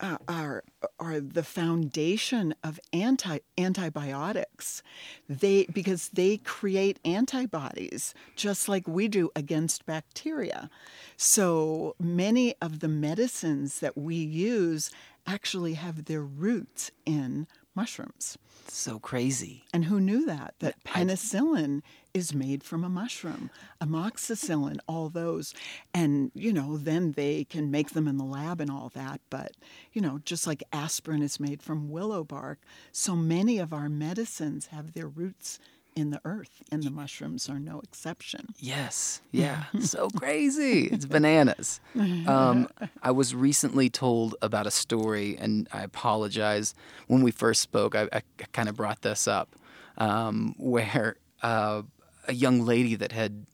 uh, 0.00 0.16
are 0.28 0.64
are 0.98 1.20
the 1.20 1.42
foundation 1.42 2.54
of 2.64 2.80
anti 2.92 3.38
antibiotics. 3.58 4.82
They 5.28 5.64
because 5.66 6.08
they 6.10 6.38
create 6.38 6.98
antibodies 7.04 8.14
just 8.36 8.68
like 8.68 8.88
we 8.88 9.08
do 9.08 9.30
against 9.36 9.86
bacteria. 9.86 10.70
So 11.16 11.94
many 11.98 12.54
of 12.60 12.80
the 12.80 12.88
medicines 12.88 13.80
that 13.80 13.96
we 13.96 14.16
use 14.16 14.90
actually 15.26 15.74
have 15.74 16.06
their 16.06 16.22
roots 16.22 16.90
in 17.04 17.46
mushrooms. 17.74 18.36
So 18.68 18.98
crazy. 18.98 19.64
And 19.72 19.86
who 19.86 20.00
knew 20.00 20.24
that? 20.26 20.54
That 20.60 20.82
penicillin 20.84 21.82
is 22.14 22.34
made 22.34 22.62
from 22.62 22.84
a 22.84 22.88
mushroom, 22.88 23.50
amoxicillin, 23.80 24.78
all 24.86 25.08
those. 25.08 25.54
And, 25.92 26.30
you 26.34 26.52
know, 26.52 26.76
then 26.76 27.12
they 27.12 27.44
can 27.44 27.70
make 27.70 27.90
them 27.90 28.06
in 28.06 28.16
the 28.16 28.24
lab 28.24 28.60
and 28.60 28.70
all 28.70 28.90
that. 28.94 29.20
But, 29.28 29.52
you 29.92 30.00
know, 30.00 30.20
just 30.24 30.46
like 30.46 30.62
aspirin 30.72 31.22
is 31.22 31.40
made 31.40 31.62
from 31.62 31.90
willow 31.90 32.24
bark, 32.24 32.60
so 32.92 33.16
many 33.16 33.58
of 33.58 33.72
our 33.72 33.88
medicines 33.88 34.66
have 34.66 34.92
their 34.92 35.08
roots 35.08 35.58
in 35.96 36.10
the 36.10 36.20
earth, 36.24 36.62
and 36.70 36.82
the 36.82 36.90
mushrooms 36.90 37.48
are 37.48 37.58
no 37.58 37.80
exception. 37.80 38.54
Yes. 38.58 39.20
Yeah. 39.32 39.64
so 39.80 40.08
crazy. 40.10 40.84
It's 40.86 41.06
bananas. 41.06 41.80
Um, 42.26 42.68
I 43.02 43.10
was 43.10 43.34
recently 43.34 43.88
told 43.90 44.36
about 44.42 44.66
a 44.66 44.70
story, 44.70 45.36
and 45.38 45.68
I 45.72 45.82
apologize. 45.82 46.74
When 47.06 47.22
we 47.22 47.30
first 47.30 47.60
spoke, 47.62 47.94
I, 47.94 48.08
I 48.12 48.22
kind 48.52 48.68
of 48.68 48.76
brought 48.76 49.02
this 49.02 49.26
up, 49.26 49.56
um, 49.98 50.54
where 50.58 51.16
uh, 51.42 51.82
a 52.28 52.32
young 52.34 52.64
lady 52.64 52.94
that 52.96 53.12
had 53.12 53.46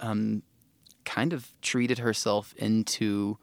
um, 0.00 0.42
kind 1.04 1.32
of 1.32 1.50
treated 1.60 1.98
herself 1.98 2.54
into 2.56 3.38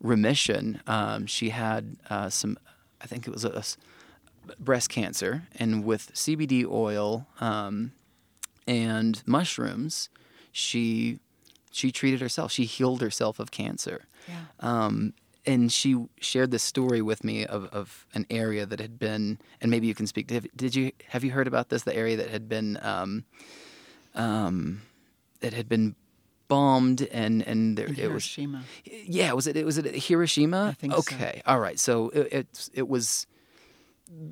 remission. 0.00 0.80
Um, 0.86 1.26
she 1.26 1.50
had 1.50 1.96
uh, 2.10 2.28
some, 2.30 2.58
I 3.00 3.06
think 3.06 3.26
it 3.26 3.32
was 3.32 3.44
a, 3.44 3.50
a 3.50 3.62
breast 4.58 4.88
cancer, 4.88 5.44
and 5.56 5.84
with 5.84 6.12
CBD 6.14 6.66
oil 6.68 7.26
um, 7.40 7.92
and 8.66 9.22
mushrooms, 9.26 10.08
she 10.50 11.18
she 11.70 11.90
treated 11.90 12.20
herself. 12.20 12.52
She 12.52 12.64
healed 12.64 13.00
herself 13.00 13.38
of 13.38 13.50
cancer. 13.50 14.04
Yeah. 14.28 14.34
Um, 14.60 15.14
and 15.44 15.72
she 15.72 15.96
shared 16.20 16.50
this 16.50 16.62
story 16.62 17.02
with 17.02 17.24
me 17.24 17.44
of, 17.44 17.64
of 17.72 18.06
an 18.14 18.26
area 18.30 18.64
that 18.64 18.78
had 18.78 18.98
been, 18.98 19.38
and 19.60 19.70
maybe 19.70 19.86
you 19.86 19.94
can 19.94 20.06
speak. 20.06 20.28
Did, 20.28 20.50
did 20.54 20.74
you 20.74 20.92
have 21.08 21.24
you 21.24 21.32
heard 21.32 21.48
about 21.48 21.68
this? 21.68 21.82
The 21.82 21.96
area 21.96 22.16
that 22.16 22.30
had 22.30 22.48
been, 22.48 22.78
um, 22.82 23.24
um, 24.14 24.82
that 25.40 25.52
had 25.52 25.68
been 25.68 25.96
bombed, 26.46 27.02
and 27.10 27.42
and 27.42 27.76
there, 27.76 27.86
it 27.86 27.90
was 27.90 27.98
Hiroshima. 27.98 28.62
yeah, 28.84 29.32
was 29.32 29.46
it? 29.46 29.56
It 29.56 29.66
was 29.66 29.78
it 29.78 29.86
at 29.86 29.96
Hiroshima? 29.96 30.68
I 30.68 30.72
think 30.74 30.92
so. 30.92 30.98
okay, 31.00 31.42
all 31.46 31.58
right. 31.58 31.78
So 31.78 32.10
it, 32.10 32.32
it 32.32 32.70
it 32.74 32.88
was 32.88 33.26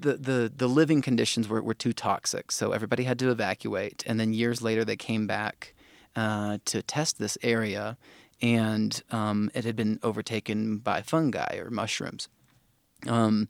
the 0.00 0.14
the 0.14 0.52
the 0.54 0.68
living 0.68 1.02
conditions 1.02 1.48
were 1.48 1.62
were 1.62 1.74
too 1.74 1.92
toxic, 1.92 2.52
so 2.52 2.72
everybody 2.72 3.04
had 3.04 3.18
to 3.20 3.30
evacuate. 3.30 4.02
And 4.06 4.20
then 4.20 4.32
years 4.32 4.62
later, 4.62 4.84
they 4.84 4.96
came 4.96 5.26
back 5.26 5.74
uh, 6.16 6.58
to 6.66 6.82
test 6.82 7.18
this 7.18 7.38
area, 7.42 7.96
and 8.42 9.02
um, 9.10 9.50
it 9.54 9.64
had 9.64 9.76
been 9.76 9.98
overtaken 10.02 10.78
by 10.78 11.02
fungi 11.02 11.56
or 11.56 11.70
mushrooms. 11.70 12.28
Um, 13.06 13.48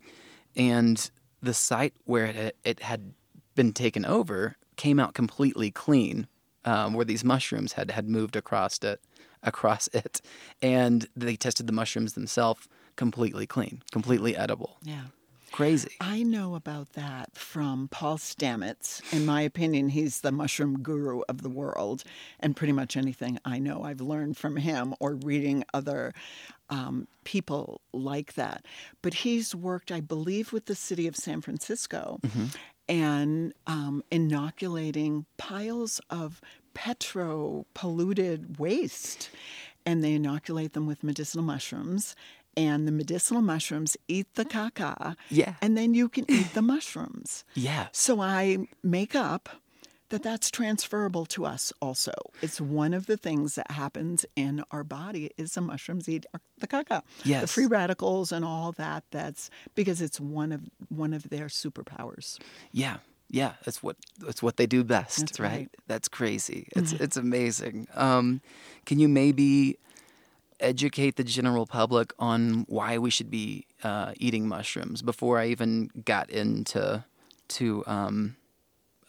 and 0.57 1.11
the 1.43 1.55
site 1.55 1.95
where 2.05 2.27
it 2.27 2.37
had, 2.37 2.53
it 2.65 2.81
had 2.81 3.15
been 3.55 3.73
taken 3.73 4.05
over 4.05 4.57
came 4.77 5.01
out 5.01 5.15
completely 5.15 5.71
clean, 5.71 6.27
um, 6.65 6.95
where 6.95 7.05
these 7.05 7.25
mushrooms 7.25 7.73
had 7.73 7.91
had 7.91 8.09
moved 8.09 8.37
across 8.37 8.79
it, 8.79 9.01
across 9.43 9.89
it, 9.93 10.21
and 10.63 11.09
they 11.17 11.37
tested 11.37 11.67
the 11.67 11.73
mushrooms 11.73 12.13
themselves 12.13 12.69
completely 12.97 13.47
clean, 13.47 13.83
completely 13.91 14.37
edible. 14.37 14.79
Yeah. 14.83 15.05
Crazy. 15.52 15.90
I 16.00 16.23
know 16.23 16.54
about 16.54 16.92
that 16.92 17.37
from 17.37 17.88
Paul 17.88 18.19
Stamets. 18.19 19.02
In 19.12 19.26
my 19.26 19.42
opinion, 19.42 19.88
he's 19.88 20.21
the 20.21 20.33
mushroom 20.33 20.80
guru 20.83 21.23
of 21.28 21.42
the 21.42 21.49
world. 21.49 22.04
And 22.38 22.57
pretty 22.57 22.73
much 22.73 22.97
anything 22.97 23.38
I 23.45 23.59
know, 23.59 23.83
I've 23.83 24.00
learned 24.00 24.37
from 24.37 24.57
him 24.57 24.95
or 25.00 25.14
reading 25.14 25.64
other 25.75 26.14
um, 26.69 27.09
people 27.25 27.80
like 27.92 28.35
that. 28.35 28.64
But 29.02 29.14
he's 29.14 29.54
worked, 29.54 29.90
I 29.90 30.00
believe, 30.00 30.52
with 30.52 30.66
the 30.66 30.76
city 30.76 31.07
of 31.09 31.16
San 31.16 31.40
Francisco 31.40 32.21
and 32.88 33.52
um, 33.66 34.02
inoculating 34.11 35.26
piles 35.37 36.00
of 36.11 36.40
petro 36.75 37.66
polluted 37.75 38.59
waste. 38.59 39.30
And 39.87 40.04
they 40.04 40.12
inoculate 40.12 40.75
them 40.75 40.87
with 40.87 41.02
medicinal 41.02 41.45
mushrooms. 41.45 42.14
And 42.57 42.87
the 42.87 42.92
medicinal 42.92 43.42
mushrooms 43.42 43.97
eat 44.09 44.26
the 44.35 44.45
caca. 44.45 45.16
Yeah. 45.30 45.54
And 45.62 45.76
then 45.76 45.95
you 45.95 46.09
can 46.09 46.25
eat 46.28 46.52
the 46.52 46.62
mushrooms. 46.75 47.45
Yeah. 47.54 47.88
So 47.92 48.21
I 48.21 48.69
make 48.83 49.14
up 49.14 49.49
that 50.11 50.23
that's 50.23 50.50
transferable 50.50 51.25
to 51.25 51.47
us 51.47 51.73
also. 51.80 52.12
It's 52.42 52.61
one 52.61 52.92
of 52.92 53.07
the 53.07 53.16
things 53.16 53.54
that 53.54 53.71
happens 53.71 54.26
in 54.37 54.62
our 54.71 54.85
body 54.85 55.30
is 55.37 55.54
the 55.54 55.61
mushrooms 55.61 56.09
eat 56.09 56.26
the 56.59 56.66
caca. 56.66 57.02
Yes. 57.25 57.42
The 57.42 57.47
free 57.47 57.66
radicals 57.66 58.33
and 58.33 58.45
all 58.45 58.73
that 58.73 59.04
that's 59.11 59.50
because 59.75 60.02
it's 60.02 60.21
one 60.21 60.52
of 60.52 60.62
one 60.88 61.14
of 61.14 61.30
their 61.30 61.47
superpowers. 61.47 62.38
Yeah. 62.73 62.99
Yeah, 63.33 63.52
that's 63.64 63.80
what 63.80 63.97
that's 64.19 64.42
what 64.42 64.57
they 64.57 64.66
do 64.66 64.83
best, 64.83 65.38
right? 65.38 65.49
right. 65.49 65.71
That's 65.87 66.09
crazy. 66.09 66.66
It's 66.75 66.92
it's 66.92 67.16
amazing. 67.16 67.87
Um, 67.95 68.40
can 68.87 68.99
you 68.99 69.09
maybe 69.09 69.78
educate 70.61 71.17
the 71.17 71.25
general 71.25 71.67
public 71.67 72.12
on 72.19 72.64
why 72.69 72.99
we 72.99 73.11
should 73.11 73.31
be 73.31 73.67
uh, 73.83 74.12
eating 74.17 74.47
mushrooms 74.47 75.02
before 75.02 75.38
I 75.38 75.47
even 75.47 75.90
got 76.05 76.31
into 76.31 77.05
to 77.49 77.85
um, 77.87 78.37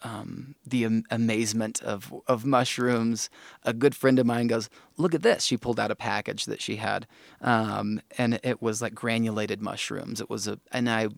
um, 0.03 0.55
the 0.65 0.85
am- 0.85 1.03
amazement 1.11 1.81
of 1.81 2.13
of 2.27 2.45
mushrooms? 2.45 3.29
A 3.63 3.73
good 3.73 3.95
friend 3.95 4.19
of 4.19 4.25
mine 4.25 4.47
goes, 4.47 4.69
"Look 4.97 5.13
at 5.13 5.21
this!" 5.23 5.43
She 5.43 5.57
pulled 5.57 5.79
out 5.79 5.91
a 5.91 5.95
package 5.95 6.45
that 6.45 6.61
she 6.61 6.77
had, 6.77 7.07
um, 7.41 8.01
and 8.17 8.39
it 8.43 8.61
was 8.61 8.81
like 8.81 8.95
granulated 8.95 9.61
mushrooms. 9.61 10.21
It 10.21 10.29
was 10.29 10.47
a, 10.47 10.59
and 10.71 10.89
I. 10.89 11.09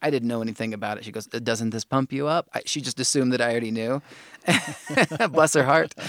I 0.00 0.10
didn't 0.10 0.28
know 0.28 0.42
anything 0.42 0.72
about 0.74 0.98
it. 0.98 1.04
She 1.04 1.12
goes, 1.12 1.28
uh, 1.32 1.38
"Doesn't 1.40 1.70
this 1.70 1.84
pump 1.84 2.12
you 2.12 2.26
up?" 2.28 2.48
I, 2.54 2.62
she 2.66 2.80
just 2.80 3.00
assumed 3.00 3.32
that 3.32 3.40
I 3.40 3.50
already 3.50 3.70
knew. 3.72 4.00
Bless 5.30 5.54
her 5.54 5.64
heart. 5.64 5.94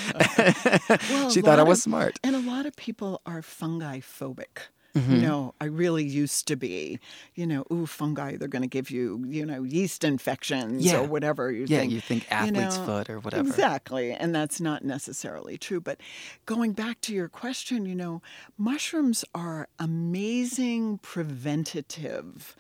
Well, 1.10 1.30
she 1.34 1.42
thought 1.42 1.60
I 1.60 1.64
was 1.64 1.80
of- 1.80 1.84
smart. 1.84 2.20
And 2.24 2.36
a 2.36 2.40
lot 2.40 2.66
of 2.66 2.76
people 2.76 3.22
are 3.26 3.42
fungi 3.42 4.00
phobic. 4.00 4.70
Mm-hmm. 5.00 5.16
You 5.16 5.22
know, 5.22 5.54
I 5.62 5.66
really 5.66 6.04
used 6.04 6.48
to 6.48 6.56
be, 6.56 7.00
you 7.36 7.46
know, 7.48 7.64
ooh, 7.72 7.86
fungi, 7.86 8.38
they're 8.38 8.48
going 8.48 8.62
to 8.62 8.68
give 8.68 8.90
you, 8.92 9.24
you 9.28 9.46
know, 9.46 9.64
yeast 9.64 10.04
infections 10.04 10.84
Yeah. 10.86 11.00
or 11.00 11.04
whatever 11.08 11.52
you 11.52 11.66
Yeah, 11.68 11.80
think. 11.80 11.92
you 11.94 12.02
think 12.02 12.26
athlete's 12.32 12.78
foot 12.78 13.10
or 13.10 13.20
whatever. 13.20 13.48
Exactly. 13.48 14.12
And 14.12 14.34
that's 14.36 14.60
not 14.60 14.84
necessarily 14.84 15.58
true. 15.58 15.80
But 15.82 16.00
going 16.46 16.74
back 16.74 17.02
to 17.02 17.14
your 17.14 17.30
question, 17.30 17.86
you 17.86 17.96
know, 17.96 18.22
mushrooms 18.58 19.24
are 19.34 19.68
amazing 19.80 20.98
preventative 21.00 22.56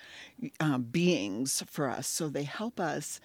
uh, 0.60 0.78
beings 0.78 1.64
for 1.68 1.90
us. 1.90 2.08
So 2.08 2.30
they 2.30 2.44
help 2.44 2.80
us 2.80 3.20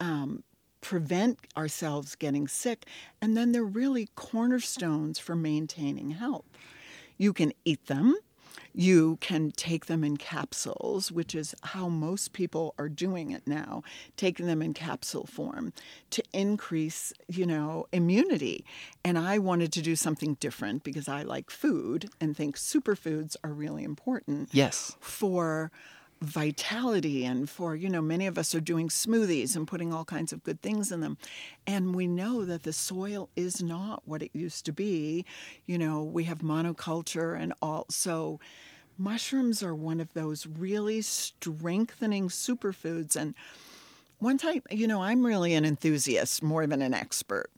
um, 0.00 0.42
prevent 0.80 1.38
ourselves 1.56 2.14
getting 2.14 2.48
sick. 2.48 2.86
And 3.20 3.36
then 3.36 3.52
they're 3.52 3.62
really 3.64 4.08
cornerstones 4.14 5.18
for 5.18 5.34
maintaining 5.36 6.10
health. 6.10 6.44
You 7.18 7.32
can 7.32 7.52
eat 7.64 7.86
them. 7.86 8.16
You 8.74 9.18
can 9.20 9.50
take 9.52 9.86
them 9.86 10.02
in 10.02 10.16
capsules, 10.16 11.12
which 11.12 11.34
is 11.34 11.54
how 11.62 11.88
most 11.88 12.32
people 12.32 12.74
are 12.78 12.88
doing 12.88 13.30
it 13.30 13.46
now, 13.46 13.82
taking 14.16 14.46
them 14.46 14.62
in 14.62 14.72
capsule 14.74 15.26
form 15.26 15.72
to 16.10 16.22
increase, 16.32 17.12
you 17.28 17.44
know, 17.46 17.86
immunity. 17.92 18.64
And 19.04 19.18
I 19.18 19.38
wanted 19.38 19.72
to 19.74 19.82
do 19.82 19.94
something 19.96 20.34
different 20.40 20.84
because 20.84 21.08
I 21.08 21.22
like 21.22 21.50
food 21.50 22.08
and 22.20 22.36
think 22.36 22.56
superfoods 22.56 23.36
are 23.44 23.52
really 23.52 23.84
important 23.84 24.48
Yes. 24.52 24.96
for 25.00 25.70
vitality 26.22 27.24
and 27.24 27.48
for 27.48 27.74
you 27.74 27.88
know 27.88 28.00
many 28.00 28.26
of 28.26 28.38
us 28.38 28.54
are 28.54 28.60
doing 28.60 28.88
smoothies 28.88 29.56
and 29.56 29.66
putting 29.66 29.92
all 29.92 30.04
kinds 30.04 30.32
of 30.32 30.42
good 30.42 30.60
things 30.62 30.92
in 30.92 31.00
them. 31.00 31.18
And 31.66 31.94
we 31.94 32.06
know 32.06 32.44
that 32.44 32.62
the 32.62 32.72
soil 32.72 33.28
is 33.36 33.62
not 33.62 34.02
what 34.06 34.22
it 34.22 34.30
used 34.32 34.64
to 34.66 34.72
be. 34.72 35.24
You 35.66 35.78
know 35.78 36.02
we 36.02 36.24
have 36.24 36.38
monoculture 36.38 37.38
and 37.38 37.52
all. 37.60 37.86
So 37.90 38.40
mushrooms 38.98 39.62
are 39.62 39.74
one 39.74 40.00
of 40.00 40.12
those 40.14 40.46
really 40.46 41.02
strengthening 41.02 42.28
superfoods. 42.28 43.16
And 43.16 43.34
one 44.18 44.38
type 44.38 44.64
you 44.70 44.86
know 44.86 45.02
i'm 45.02 45.26
really 45.26 45.52
an 45.52 45.64
enthusiast 45.64 46.44
more 46.44 46.64
than 46.64 46.80
an 46.80 46.94
expert 46.94 47.50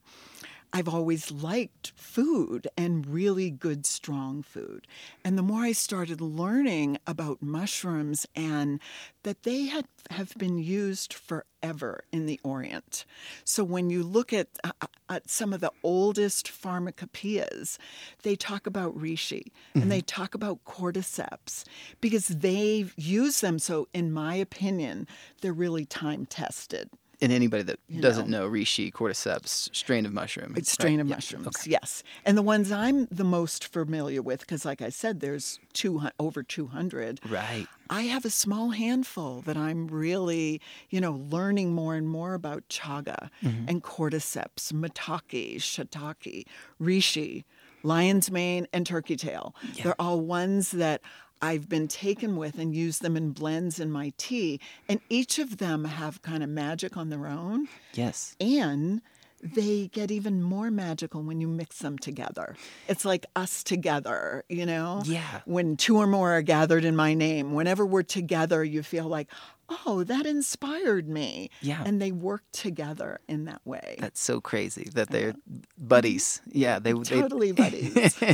I've 0.77 0.89
always 0.89 1.31
liked 1.31 1.93
food 1.95 2.67
and 2.77 3.07
really 3.07 3.49
good, 3.49 3.87
strong 3.87 4.43
food. 4.43 4.89
And 5.25 5.39
the 5.39 5.43
more 5.43 5.63
I 5.63 5.71
started 5.71 6.21
learning 6.21 6.99
about 7.07 7.41
mushrooms 7.41 8.27
and 8.35 8.81
that 9.23 9.45
they 9.45 9.67
had 9.67 9.87
have 10.11 10.35
been 10.37 10.59
used 10.59 11.15
forever 11.15 12.05
in 12.11 12.27
the 12.27 12.41
Orient. 12.43 13.05
So 13.45 13.63
when 13.63 13.89
you 13.89 14.03
look 14.03 14.33
at, 14.33 14.49
uh, 14.65 14.87
at 15.09 15.31
some 15.31 15.53
of 15.53 15.61
the 15.61 15.71
oldest 15.85 16.49
pharmacopoeias, 16.49 17.79
they 18.25 18.35
talk 18.35 18.67
about 18.67 18.99
reishi 18.99 19.53
and 19.75 19.93
they 19.93 20.01
talk 20.01 20.35
about 20.35 20.65
cordyceps 20.65 21.63
because 22.01 22.27
they 22.27 22.87
use 22.97 23.41
them. 23.41 23.61
So, 23.61 23.87
in 23.95 24.11
my 24.13 24.35
opinion, 24.35 25.07
they're 25.41 25.53
really 25.53 25.85
time 25.87 26.27
tested. 26.27 26.91
And 27.23 27.33
anybody 27.33 27.63
that 27.65 27.79
doesn't 28.01 28.29
know. 28.29 28.47
know 28.47 28.51
reishi 28.51 28.93
cordyceps 28.93 29.75
strain 29.75 30.07
of 30.07 30.13
mushroom. 30.13 30.55
It's 30.57 30.71
strain 30.73 30.97
right? 30.97 31.01
of 31.03 31.09
Yeah. 31.09 31.15
mushrooms, 31.17 31.67
yes. 31.67 32.03
And 32.25 32.37
the 32.37 32.43
ones 32.43 32.71
I'm 32.73 33.07
the 33.11 33.25
most 33.25 33.67
familiar 33.67 34.23
with, 34.23 34.41
because 34.41 34.65
like 34.65 34.83
I 34.83 34.89
said, 34.91 35.21
there's 35.21 35.59
two 35.73 36.03
over 36.19 36.43
200. 36.43 37.21
Right. 37.31 37.67
I 37.91 38.03
have 38.03 38.25
a 38.25 38.31
small 38.31 38.71
handful 38.71 39.43
that 39.43 39.57
I'm 39.57 39.87
really, 39.89 40.61
you 40.91 41.01
know, 41.01 41.13
learning 41.31 41.73
more 41.75 41.95
and 41.95 42.09
more 42.09 42.35
about 42.35 42.69
chaga 42.69 43.29
Mm-hmm. 43.43 43.69
and 43.69 43.83
cordyceps, 43.83 44.73
maitake, 44.73 45.57
shiitake, 45.57 46.47
reishi, 46.81 47.45
lion's 47.83 48.31
mane, 48.31 48.67
and 48.73 48.87
turkey 48.87 49.17
tail. 49.17 49.55
They're 49.83 50.01
all 50.01 50.21
ones 50.21 50.71
that 50.73 51.01
I've 51.43 51.69
been 51.69 51.89
taken 51.89 52.37
with 52.37 52.59
and 52.59 52.75
use 52.75 52.99
them 52.99 53.17
in 53.17 53.31
blends 53.33 53.79
in 53.79 53.91
my 53.91 54.13
tea. 54.17 54.61
And 54.89 55.01
each 55.09 55.39
of 55.39 55.59
them 55.59 55.85
have 55.85 56.23
kind 56.23 56.43
of 56.43 56.49
magic 56.49 56.97
on 56.97 57.11
their 57.11 57.27
own. 57.27 57.69
Yes. 57.95 58.35
And 58.41 59.03
they 59.43 59.89
get 59.89 60.11
even 60.11 60.43
more 60.43 60.71
magical 60.71 61.23
when 61.23 61.41
you 61.41 61.47
mix 61.47 61.81
them 61.81 61.99
together. 61.99 62.57
It's 62.89 63.05
like 63.05 63.27
us 63.37 63.63
together, 63.63 64.43
you 64.49 64.65
know? 64.65 65.03
Yeah. 65.05 65.43
When 65.45 65.77
two 65.77 65.99
or 65.99 66.07
more 66.07 66.33
are 66.33 66.43
gathered 66.43 66.85
in 66.85 66.97
my 66.97 67.13
name, 67.13 67.53
whenever 67.53 67.85
we're 67.85 68.05
together, 68.05 68.65
you 68.65 68.83
feel 68.83 69.07
like, 69.07 69.29
oh, 69.69 70.03
that 70.05 70.25
inspired 70.25 71.09
me. 71.09 71.51
Yeah. 71.61 71.83
And 71.85 72.01
they 72.01 72.11
work 72.11 72.43
together 72.53 73.21
in 73.29 73.45
that 73.45 73.61
way. 73.67 73.97
That's 73.99 74.21
so 74.21 74.41
crazy 74.41 74.89
that 74.95 75.11
they're 75.11 75.35
buddies. 75.77 76.41
Yeah, 76.47 76.79
they 76.79 76.93
they 76.95 77.03
totally 77.03 77.53
buddies. 77.53 78.19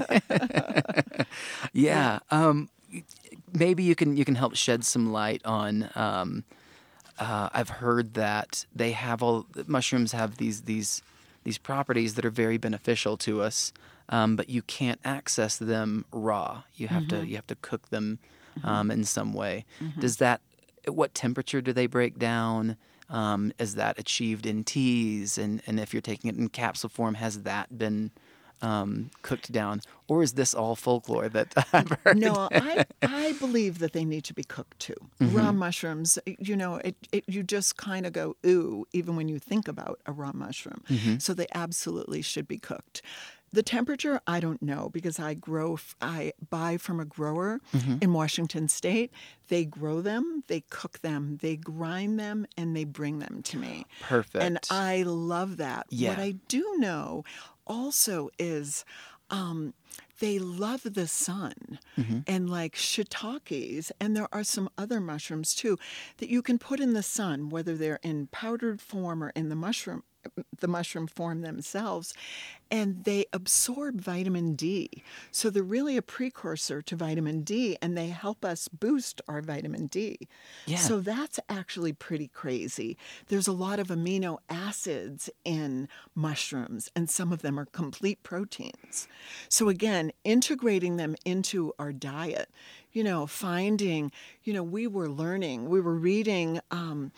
Yeah. 1.73 2.21
Um, 2.31 2.69
maybe 3.53 3.83
you 3.83 3.95
can 3.95 4.17
you 4.17 4.25
can 4.25 4.35
help 4.35 4.55
shed 4.57 4.85
some 4.85 5.13
light 5.13 5.43
on. 5.45 5.91
Um, 5.95 6.45
uh, 7.19 7.51
I've 7.53 7.69
heard 7.69 8.15
that 8.15 8.65
they 8.75 8.93
have 8.93 9.23
all 9.23 9.47
mushrooms 9.67 10.13
have 10.13 10.37
these 10.37 10.63
these 10.63 11.03
these 11.45 11.59
properties 11.59 12.15
that 12.15 12.25
are 12.25 12.31
very 12.31 12.59
beneficial 12.59 13.17
to 13.19 13.43
us, 13.43 13.73
um, 14.09 14.37
but 14.37 14.49
you 14.49 14.63
can't 14.63 15.01
access 15.05 15.57
them 15.57 16.05
raw. 16.13 16.63
You 16.75 16.89
have 16.89 17.09
to 17.09 17.27
you 17.27 17.37
have 17.37 17.47
to 17.49 17.57
cook 17.57 17.89
them 17.91 18.19
um, 18.65 18.91
in 18.91 19.05
some 19.05 19.33
way. 19.33 19.65
Does 19.99 20.17
that? 20.19 20.41
At 20.87 20.95
what 20.95 21.15
temperature 21.15 21.61
do 21.61 21.73
they 21.73 21.87
break 21.87 22.19
down? 22.19 22.77
Um, 23.11 23.53
is 23.59 23.75
that 23.75 23.99
achieved 23.99 24.47
in 24.47 24.65
teas? 24.65 25.37
And 25.37 25.63
and 25.67 25.79
if 25.79 25.93
you're 25.93 26.01
taking 26.01 26.31
it 26.31 26.37
in 26.37 26.49
capsule 26.49 26.89
form, 26.89 27.15
has 27.15 27.43
that 27.43 27.79
been 27.79 28.11
um, 28.63 29.11
cooked 29.23 29.51
down, 29.53 29.81
or 30.09 30.23
is 30.23 30.33
this 30.35 30.55
all 30.55 30.77
folklore 30.77 31.29
that 31.29 31.55
I've 31.73 31.91
heard? 32.05 32.19
No, 32.19 32.49
I, 32.53 32.85
I 33.03 33.33
believe 33.39 33.79
that 33.79 33.93
they 33.93 34.05
need 34.05 34.25
to 34.25 34.35
be 34.35 34.45
cooked 34.45 34.79
too. 34.81 34.95
Mm-hmm. 35.21 35.37
Raw 35.37 35.53
mushrooms, 35.53 36.19
you 36.27 36.57
know, 36.57 36.77
it, 36.77 36.97
it 37.13 37.25
you 37.27 37.43
just 37.43 37.77
kind 37.77 38.07
of 38.07 38.13
go 38.13 38.37
ooh 38.47 38.87
even 38.93 39.17
when 39.17 39.29
you 39.29 39.39
think 39.39 39.69
about 39.69 40.01
a 40.07 40.13
raw 40.13 40.33
mushroom. 40.35 40.83
Mm-hmm. 40.89 41.19
So 41.19 41.35
they 41.35 41.47
absolutely 41.55 42.23
should 42.23 42.47
be 42.49 42.59
cooked. 42.59 43.03
The 43.53 43.65
temperature, 43.65 44.21
I 44.29 44.39
don't 44.39 44.63
know 44.63 44.91
because 44.93 45.19
I 45.19 45.35
grow, 45.35 45.77
I 46.01 46.35
buy 46.51 46.77
from 46.77 47.01
a 47.01 47.05
grower 47.05 47.61
Mm-hmm. 47.75 47.97
in 48.01 48.13
Washington 48.13 48.69
State. 48.69 49.11
They 49.49 49.65
grow 49.65 50.01
them, 50.01 50.45
they 50.47 50.61
cook 50.71 51.01
them, 51.01 51.39
they 51.43 51.57
grind 51.57 52.21
them, 52.21 52.47
and 52.57 52.77
they 52.77 52.85
bring 52.85 53.19
them 53.19 53.43
to 53.45 53.59
me. 53.59 53.87
Perfect. 54.03 54.45
And 54.45 54.59
I 54.71 55.03
love 55.03 55.57
that. 55.57 55.87
Yeah. 55.91 56.11
What 56.11 56.19
I 56.21 56.33
do 56.47 56.77
know 56.79 57.25
also 57.67 58.31
is 58.39 58.85
um, 59.31 59.75
they 60.19 60.39
love 60.39 60.83
the 60.85 61.07
sun 61.07 61.79
and 62.27 62.51
like 62.51 62.75
shiitakes, 62.75 63.91
and 64.01 64.17
there 64.17 64.29
are 64.33 64.45
some 64.45 64.69
other 64.77 65.01
mushrooms 65.01 65.55
too 65.55 65.79
that 66.19 66.29
you 66.29 66.43
can 66.43 66.59
put 66.59 66.81
in 66.81 66.93
the 66.93 67.03
sun, 67.03 67.49
whether 67.49 67.77
they're 67.77 68.01
in 68.03 68.27
powdered 68.29 68.81
form 68.81 69.23
or 69.23 69.31
in 69.31 69.49
the 69.49 69.55
mushroom 69.55 70.03
the 70.61 70.69
mushroom 70.69 71.07
form 71.07 71.43
themselves 71.43 72.15
and 72.71 73.05
they 73.05 73.25
absorb 73.33 74.01
vitamin 74.01 74.55
D. 74.55 75.03
So 75.33 75.51
they're 75.51 75.63
really 75.63 75.97
a 75.97 76.03
precursor 76.03 76.83
to 76.83 76.97
vitamin 76.97 77.43
D 77.43 77.77
and 77.83 77.97
they 77.97 78.09
help 78.09 78.45
us 78.45 78.69
boost 78.69 79.21
our 79.27 79.41
vitamin 79.41 79.87
D. 79.87 80.29
Yeah. 80.67 80.79
So 80.79 81.01
that's 81.01 81.41
actually 81.49 81.93
pretty 81.93 82.29
crazy. 82.29 82.97
There's 83.27 83.49
a 83.49 83.53
lot 83.53 83.79
of 83.81 83.89
amino 83.89 84.39
acids 84.49 85.29
in 85.45 85.89
mushrooms, 86.15 86.91
and 86.95 87.11
some 87.11 87.33
of 87.33 87.43
them 87.43 87.59
are 87.59 87.67
complete 87.67 88.23
proteins. 88.23 89.09
So, 89.49 89.69
again, 89.69 90.13
integrating 90.25 90.97
them 90.97 91.17
into 91.25 91.73
our 91.79 91.93
diet, 91.93 92.51
you 92.93 93.03
know, 93.03 93.27
finding, 93.27 94.13
you 94.45 94.53
know, 94.53 94.63
we 94.63 94.87
were 94.87 95.09
learning, 95.09 95.69
we 95.69 95.81
were 95.81 95.95
reading. 95.95 96.61
Um, 96.71 97.13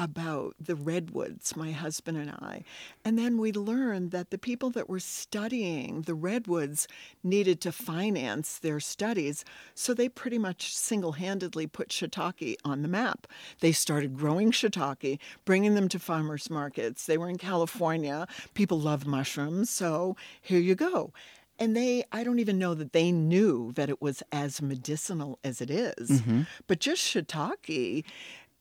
about 0.00 0.56
the 0.58 0.74
redwoods, 0.74 1.54
my 1.54 1.72
husband 1.72 2.16
and 2.16 2.30
I. 2.30 2.64
And 3.04 3.18
then 3.18 3.36
we 3.36 3.52
learned 3.52 4.12
that 4.12 4.30
the 4.30 4.38
people 4.38 4.70
that 4.70 4.88
were 4.88 4.98
studying 4.98 6.02
the 6.02 6.14
redwoods 6.14 6.88
needed 7.22 7.60
to 7.60 7.70
finance 7.70 8.58
their 8.58 8.80
studies. 8.80 9.44
So 9.74 9.92
they 9.92 10.08
pretty 10.08 10.38
much 10.38 10.74
single 10.74 11.12
handedly 11.12 11.66
put 11.66 11.90
shiitake 11.90 12.56
on 12.64 12.80
the 12.80 12.88
map. 12.88 13.26
They 13.60 13.72
started 13.72 14.16
growing 14.16 14.52
shiitake, 14.52 15.18
bringing 15.44 15.74
them 15.74 15.88
to 15.90 15.98
farmers 15.98 16.48
markets. 16.48 17.04
They 17.04 17.18
were 17.18 17.28
in 17.28 17.36
California. 17.36 18.26
People 18.54 18.80
love 18.80 19.06
mushrooms. 19.06 19.68
So 19.68 20.16
here 20.40 20.60
you 20.60 20.74
go. 20.74 21.12
And 21.58 21.76
they, 21.76 22.04
I 22.10 22.24
don't 22.24 22.38
even 22.38 22.58
know 22.58 22.72
that 22.72 22.94
they 22.94 23.12
knew 23.12 23.72
that 23.72 23.90
it 23.90 24.00
was 24.00 24.22
as 24.32 24.62
medicinal 24.62 25.38
as 25.44 25.60
it 25.60 25.68
is. 25.68 26.22
Mm-hmm. 26.22 26.42
But 26.66 26.80
just 26.80 27.02
shiitake, 27.02 28.06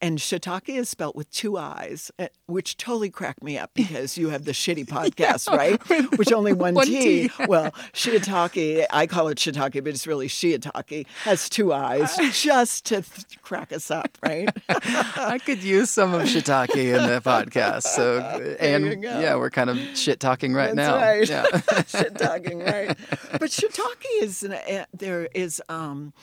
and 0.01 0.17
shiitake 0.19 0.69
is 0.69 0.89
spelt 0.89 1.15
with 1.15 1.29
two 1.31 1.57
I's, 1.57 2.11
eh, 2.19 2.27
which 2.45 2.77
totally 2.77 3.09
cracked 3.09 3.43
me 3.43 3.57
up 3.57 3.71
because 3.73 4.17
you 4.17 4.29
have 4.29 4.45
the 4.45 4.51
shitty 4.51 4.85
podcast, 4.87 5.47
right? 5.55 5.77
Which 6.17 6.31
only 6.31 6.53
one, 6.53 6.73
One 6.73 6.85
T. 6.87 7.27
T. 7.27 7.31
Well, 7.47 7.71
shiitake, 7.93 8.85
I 8.89 9.07
call 9.07 9.27
it 9.27 9.37
shiitake, 9.37 9.83
but 9.83 9.87
it's 9.87 10.07
really 10.07 10.27
shiitake, 10.27 11.05
has 11.23 11.49
two 11.49 11.73
I's 11.73 12.15
just 12.41 12.85
to 12.85 13.01
th- 13.01 13.41
crack 13.41 13.71
us 13.73 13.91
up, 13.91 14.17
right? 14.23 14.49
I 14.69 15.39
could 15.43 15.63
use 15.63 15.89
some 15.89 16.13
of 16.13 16.21
shiitake 16.23 16.75
in 16.75 17.07
the 17.07 17.21
podcast. 17.21 17.83
So, 17.83 18.19
and 18.59 19.03
yeah, 19.03 19.35
we're 19.35 19.49
kind 19.49 19.69
of 19.69 19.77
shit 19.97 20.19
talking 20.19 20.53
right 20.53 20.75
That's 20.75 20.87
now. 20.87 20.95
right. 20.95 21.29
Yeah. 21.29 21.81
shit 21.87 22.17
talking, 22.17 22.59
right? 22.59 22.97
But 23.31 23.49
shiitake 23.49 24.05
is 24.21 24.43
an, 24.43 24.53
uh, 24.53 24.85
there 24.93 25.27
is. 25.33 25.61
Um, 25.69 26.13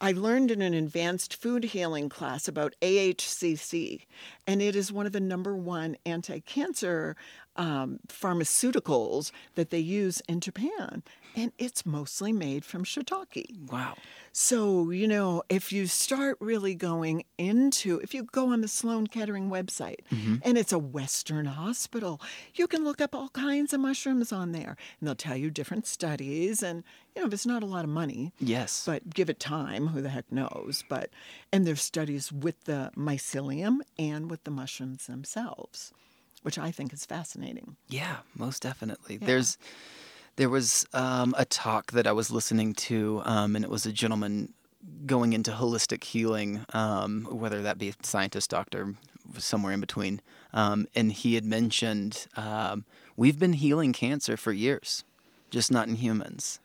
I 0.00 0.12
learned 0.12 0.50
in 0.50 0.60
an 0.60 0.74
advanced 0.74 1.34
food 1.34 1.64
healing 1.64 2.08
class 2.08 2.48
about 2.48 2.74
AHCC, 2.82 4.02
and 4.46 4.60
it 4.60 4.74
is 4.74 4.92
one 4.92 5.06
of 5.06 5.12
the 5.12 5.20
number 5.20 5.56
one 5.56 5.96
anti-cancer 6.04 7.16
um, 7.56 8.00
pharmaceuticals 8.08 9.30
that 9.54 9.70
they 9.70 9.78
use 9.78 10.20
in 10.28 10.40
Japan, 10.40 11.02
and 11.34 11.52
it's 11.58 11.84
mostly 11.84 12.32
made 12.32 12.64
from 12.64 12.84
shiitake. 12.84 13.70
wow. 13.70 13.94
So, 14.36 14.90
you 14.90 15.06
know, 15.06 15.44
if 15.48 15.72
you 15.72 15.86
start 15.86 16.36
really 16.40 16.74
going 16.74 17.24
into, 17.38 18.00
if 18.00 18.12
you 18.14 18.24
go 18.24 18.48
on 18.52 18.62
the 18.62 18.68
Sloan 18.68 19.06
Kettering 19.06 19.48
website 19.48 20.00
mm-hmm. 20.10 20.36
and 20.42 20.58
it's 20.58 20.72
a 20.72 20.78
Western 20.78 21.46
hospital, 21.46 22.20
you 22.54 22.66
can 22.66 22.82
look 22.82 23.00
up 23.00 23.14
all 23.14 23.28
kinds 23.28 23.72
of 23.72 23.78
mushrooms 23.78 24.32
on 24.32 24.50
there 24.50 24.76
and 24.98 25.06
they'll 25.06 25.14
tell 25.14 25.36
you 25.36 25.50
different 25.52 25.86
studies. 25.86 26.64
And, 26.64 26.82
you 27.14 27.22
know, 27.22 27.28
if 27.28 27.32
it's 27.32 27.46
not 27.46 27.62
a 27.62 27.66
lot 27.66 27.84
of 27.84 27.90
money, 27.90 28.32
Yes. 28.40 28.82
but 28.84 29.08
give 29.14 29.30
it 29.30 29.38
time, 29.38 29.86
who 29.88 30.02
the 30.02 30.08
heck 30.08 30.32
knows? 30.32 30.82
But, 30.88 31.10
and 31.52 31.64
there's 31.64 31.82
studies 31.82 32.32
with 32.32 32.64
the 32.64 32.90
mycelium 32.96 33.78
and 33.96 34.28
with 34.28 34.42
the 34.42 34.50
mushrooms 34.50 35.06
themselves, 35.06 35.92
which 36.42 36.58
I 36.58 36.72
think 36.72 36.92
is 36.92 37.06
fascinating. 37.06 37.76
Yeah, 37.88 38.16
most 38.34 38.62
definitely. 38.62 39.16
There's 39.18 39.58
there 40.36 40.48
was 40.48 40.86
um, 40.92 41.34
a 41.38 41.44
talk 41.44 41.92
that 41.92 42.06
I 42.06 42.12
was 42.12 42.30
listening 42.30 42.74
to, 42.74 43.22
um, 43.24 43.56
and 43.56 43.64
it 43.64 43.70
was 43.70 43.86
a 43.86 43.92
gentleman 43.92 44.52
going 45.06 45.32
into 45.32 45.50
holistic 45.52 46.04
healing, 46.04 46.64
um, 46.72 47.26
whether 47.30 47.62
that 47.62 47.78
be 47.78 47.94
scientist, 48.02 48.50
doctor, 48.50 48.94
somewhere 49.38 49.72
in 49.72 49.80
between. 49.80 50.20
Um, 50.52 50.86
and 50.94 51.12
he 51.12 51.34
had 51.34 51.44
mentioned 51.44 52.26
um, 52.36 52.84
we've 53.16 53.38
been 53.38 53.54
healing 53.54 53.92
cancer 53.92 54.36
for 54.36 54.52
years, 54.52 55.04
just 55.50 55.70
not 55.70 55.88
in 55.88 55.96
humans. 55.96 56.60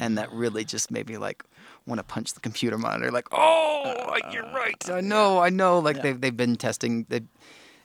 And 0.00 0.18
that 0.18 0.30
really 0.32 0.64
just 0.64 0.90
made 0.90 1.08
me 1.08 1.16
like 1.16 1.44
want 1.86 1.98
to 1.98 2.04
punch 2.04 2.34
the 2.34 2.40
computer 2.40 2.76
monitor, 2.78 3.10
like, 3.10 3.28
oh, 3.32 3.94
you're 4.32 4.42
right. 4.52 4.90
I 4.90 5.00
know, 5.00 5.38
I 5.38 5.48
know. 5.48 5.78
Like 5.78 6.02
they've 6.02 6.20
they've 6.20 6.36
been 6.36 6.56
testing. 6.56 7.06
They, 7.08 7.22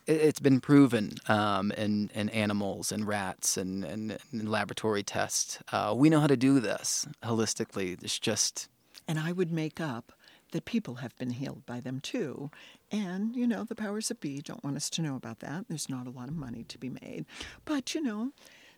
it- 0.07 0.21
it's 0.21 0.39
been 0.39 0.59
proven 0.61 1.13
um, 1.27 1.71
in, 1.71 2.09
in 2.13 2.29
animals 2.29 2.91
and 2.91 3.07
rats 3.07 3.57
and, 3.57 3.83
and, 3.83 4.17
and 4.31 4.49
laboratory 4.49 5.03
tests. 5.03 5.59
Uh, 5.71 5.93
we 5.95 6.09
know 6.09 6.19
how 6.19 6.27
to 6.27 6.37
do 6.37 6.59
this 6.59 7.05
holistically. 7.23 8.01
It's 8.03 8.17
just, 8.19 8.67
And 9.07 9.19
I 9.19 9.31
would 9.31 9.51
make 9.51 9.79
up 9.79 10.13
that 10.53 10.63
people 10.65 10.95
have 10.95 11.15
been 11.17 11.31
healed 11.31 11.65
by 11.65 11.81
them 11.81 11.99
too. 11.99 12.49
And, 12.89 13.35
you 13.35 13.45
know, 13.45 13.65
the 13.65 13.75
powers 13.75 14.07
that 14.07 14.21
be 14.21 14.41
don't 14.41 14.63
want 14.63 14.77
us 14.77 14.89
to 14.91 15.01
know 15.01 15.15
about 15.17 15.39
that. 15.39 15.65
There's 15.67 15.89
not 15.89 16.07
a 16.07 16.09
lot 16.09 16.29
of 16.29 16.35
money 16.35 16.63
to 16.69 16.77
be 16.77 16.89
made. 16.89 17.25
But, 17.65 17.93
you 17.93 18.01
know, 18.01 18.31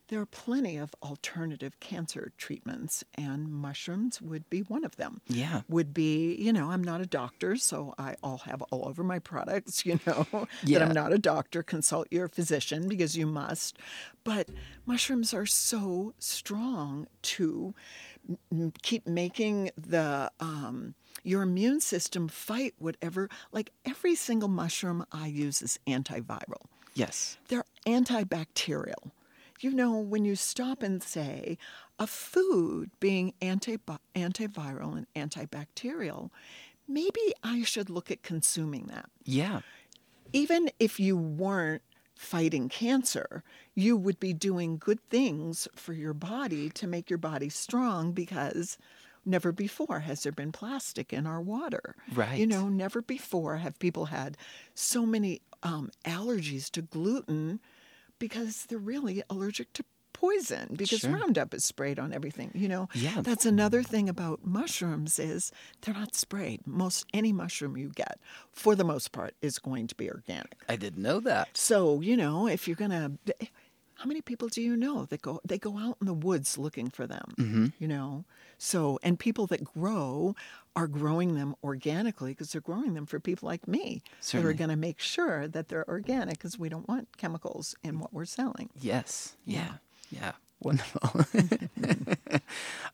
there 0.10 0.20
are 0.20 0.26
plenty 0.26 0.76
of 0.78 0.94
alternative 1.02 1.80
cancer 1.80 2.32
treatments, 2.38 3.04
and 3.16 3.50
mushrooms 3.50 4.22
would 4.22 4.50
be 4.50 4.62
one 4.62 4.84
of 4.84 4.96
them. 4.98 5.22
Yeah. 5.28 5.62
Would 5.70 5.94
be, 5.94 6.36
you 6.36 6.52
know, 6.52 6.72
I'm 6.72 6.84
not 6.84 7.00
a 7.00 7.06
doctor, 7.06 7.56
so 7.56 7.94
I 7.98 8.16
all 8.22 8.40
have 8.40 8.62
all 8.64 8.88
over 8.88 9.04
my 9.04 9.20
products, 9.20 9.86
you 9.86 10.00
know, 10.06 10.26
that 10.64 10.82
I'm 10.82 10.92
not 10.94 11.14
a 11.14 11.18
doctor. 11.20 11.64
Consult 11.64 12.08
your 12.12 12.28
physician 12.28 12.88
because 12.88 13.16
you 13.16 13.28
must. 13.28 13.78
But 14.24 14.50
mushrooms 14.86 15.34
are 15.34 15.46
so 15.46 16.14
strong 16.20 17.08
to 17.22 17.74
m- 18.52 18.74
keep 18.82 19.08
making 19.08 19.72
the 19.78 20.32
um, 20.40 20.96
your 21.24 21.42
immune 21.44 21.80
system 21.82 22.28
fight 22.28 22.74
whatever. 22.80 23.30
Like 23.52 23.72
every 23.86 24.16
single 24.16 24.50
mushroom 24.50 25.06
I 25.12 25.28
use 25.28 25.62
is 25.62 25.80
antiviral. 25.88 26.66
yes. 26.94 27.38
They're 27.48 27.66
antibacterial. 27.86 29.12
You 29.60 29.72
know, 29.72 29.98
when 30.00 30.26
you 30.26 30.36
stop 30.36 30.82
and 30.84 31.04
say 31.04 31.58
a 31.98 32.08
food 32.08 32.92
being 33.00 33.34
anti- 33.42 33.78
antiviral 34.16 35.06
and 35.14 35.32
antibacterial, 35.32 36.30
maybe 36.88 37.34
I 37.44 37.64
should 37.64 37.90
look 37.90 38.10
at 38.10 38.24
consuming 38.24 38.86
that 38.88 39.10
Yeah. 39.26 39.62
even 40.32 40.70
if 40.80 41.00
you 41.00 41.18
weren't 41.18 41.82
fighting 42.16 42.70
cancer, 42.70 43.44
you 43.76 43.96
would 43.96 44.20
be 44.20 44.34
doing 44.34 44.78
good 44.78 45.00
things 45.10 45.68
for 45.76 45.94
your 45.94 46.14
body 46.14 46.70
to 46.70 46.86
make 46.88 47.10
your 47.10 47.18
body 47.18 47.50
strong 47.50 48.12
because 48.12 48.78
never 49.26 49.52
before 49.52 50.02
has 50.02 50.24
there 50.24 50.32
been 50.32 50.52
plastic 50.52 51.14
in 51.14 51.26
our 51.28 51.42
water. 51.42 51.96
Right. 52.14 52.38
You 52.40 52.48
know, 52.48 52.68
never 52.70 53.02
before 53.02 53.58
have 53.58 53.78
people 53.80 54.06
had 54.06 54.38
so 54.74 55.06
many 55.06 55.42
um, 55.64 55.92
allergies 56.06 56.70
to 56.72 56.82
gluten 56.82 57.60
because 58.20 58.66
they're 58.66 58.78
really 58.78 59.24
allergic 59.30 59.72
to 59.74 59.84
poison 60.14 60.76
because 60.76 61.00
Sure. 61.00 61.12
Roundup 61.12 61.54
is 61.54 61.64
sprayed 61.64 61.98
on 61.98 62.12
everything. 62.14 62.52
You 62.54 62.68
know, 62.68 62.90
Yeah. 62.94 63.22
that's 63.22 63.46
another 63.46 63.82
thing 63.84 64.10
about 64.10 64.46
mushrooms 64.46 65.18
is 65.18 65.52
they're 65.82 65.94
not 65.94 66.14
sprayed. 66.14 66.68
Most 66.68 67.06
any 67.14 67.32
mushroom 67.32 67.78
you 67.78 67.90
get, 67.96 68.20
for 68.52 68.76
the 68.76 68.84
most 68.84 69.12
part, 69.14 69.34
is 69.42 69.60
going 69.60 69.88
to 69.88 69.96
be 69.96 70.10
organic. 70.10 70.58
I 70.68 70.76
didn't 70.76 71.02
know 71.02 71.20
that. 71.22 71.56
So 71.58 72.02
you 72.02 72.18
know, 72.18 72.48
if 72.48 72.68
you're 72.68 72.76
gonna, 72.76 73.14
how 73.96 74.06
many 74.06 74.22
people 74.22 74.50
do 74.50 74.62
you 74.62 74.76
know 74.76 75.06
that 75.06 75.22
go 75.22 75.40
they 75.46 75.58
go 75.58 75.78
out 75.78 75.98
in 76.02 76.08
the 76.08 76.14
woods 76.14 76.58
looking 76.58 76.90
for 76.90 77.08
them? 77.08 77.34
Mm-hmm. 77.38 77.66
You 77.80 77.88
know, 77.88 78.26
so 78.60 79.00
and 79.02 79.18
people 79.18 79.48
that 79.48 79.64
grow 79.64 80.36
are 80.76 80.88
growing 80.88 81.34
them 81.34 81.56
organically 81.64 82.32
because 82.32 82.52
they're 82.52 82.62
growing 82.62 82.94
them 82.94 83.06
for 83.06 83.20
people 83.20 83.48
like 83.48 83.68
me 83.68 84.04
that 84.06 84.24
Certainly. 84.24 84.52
are 84.52 84.54
going 84.54 84.70
to 84.70 84.76
make 84.76 85.00
sure 85.00 85.48
that 85.48 85.70
they're 85.70 85.88
organic 85.90 86.38
because 86.38 86.60
we 86.60 86.70
don't 86.70 86.88
want 86.88 87.18
chemicals 87.18 87.76
in 87.84 88.00
what 88.00 88.14
we're 88.14 88.26
selling. 88.26 88.70
Yes. 88.80 89.36
Yeah. 89.46 89.74
Yeah. 90.12 90.34
Wonderful. 90.62 91.26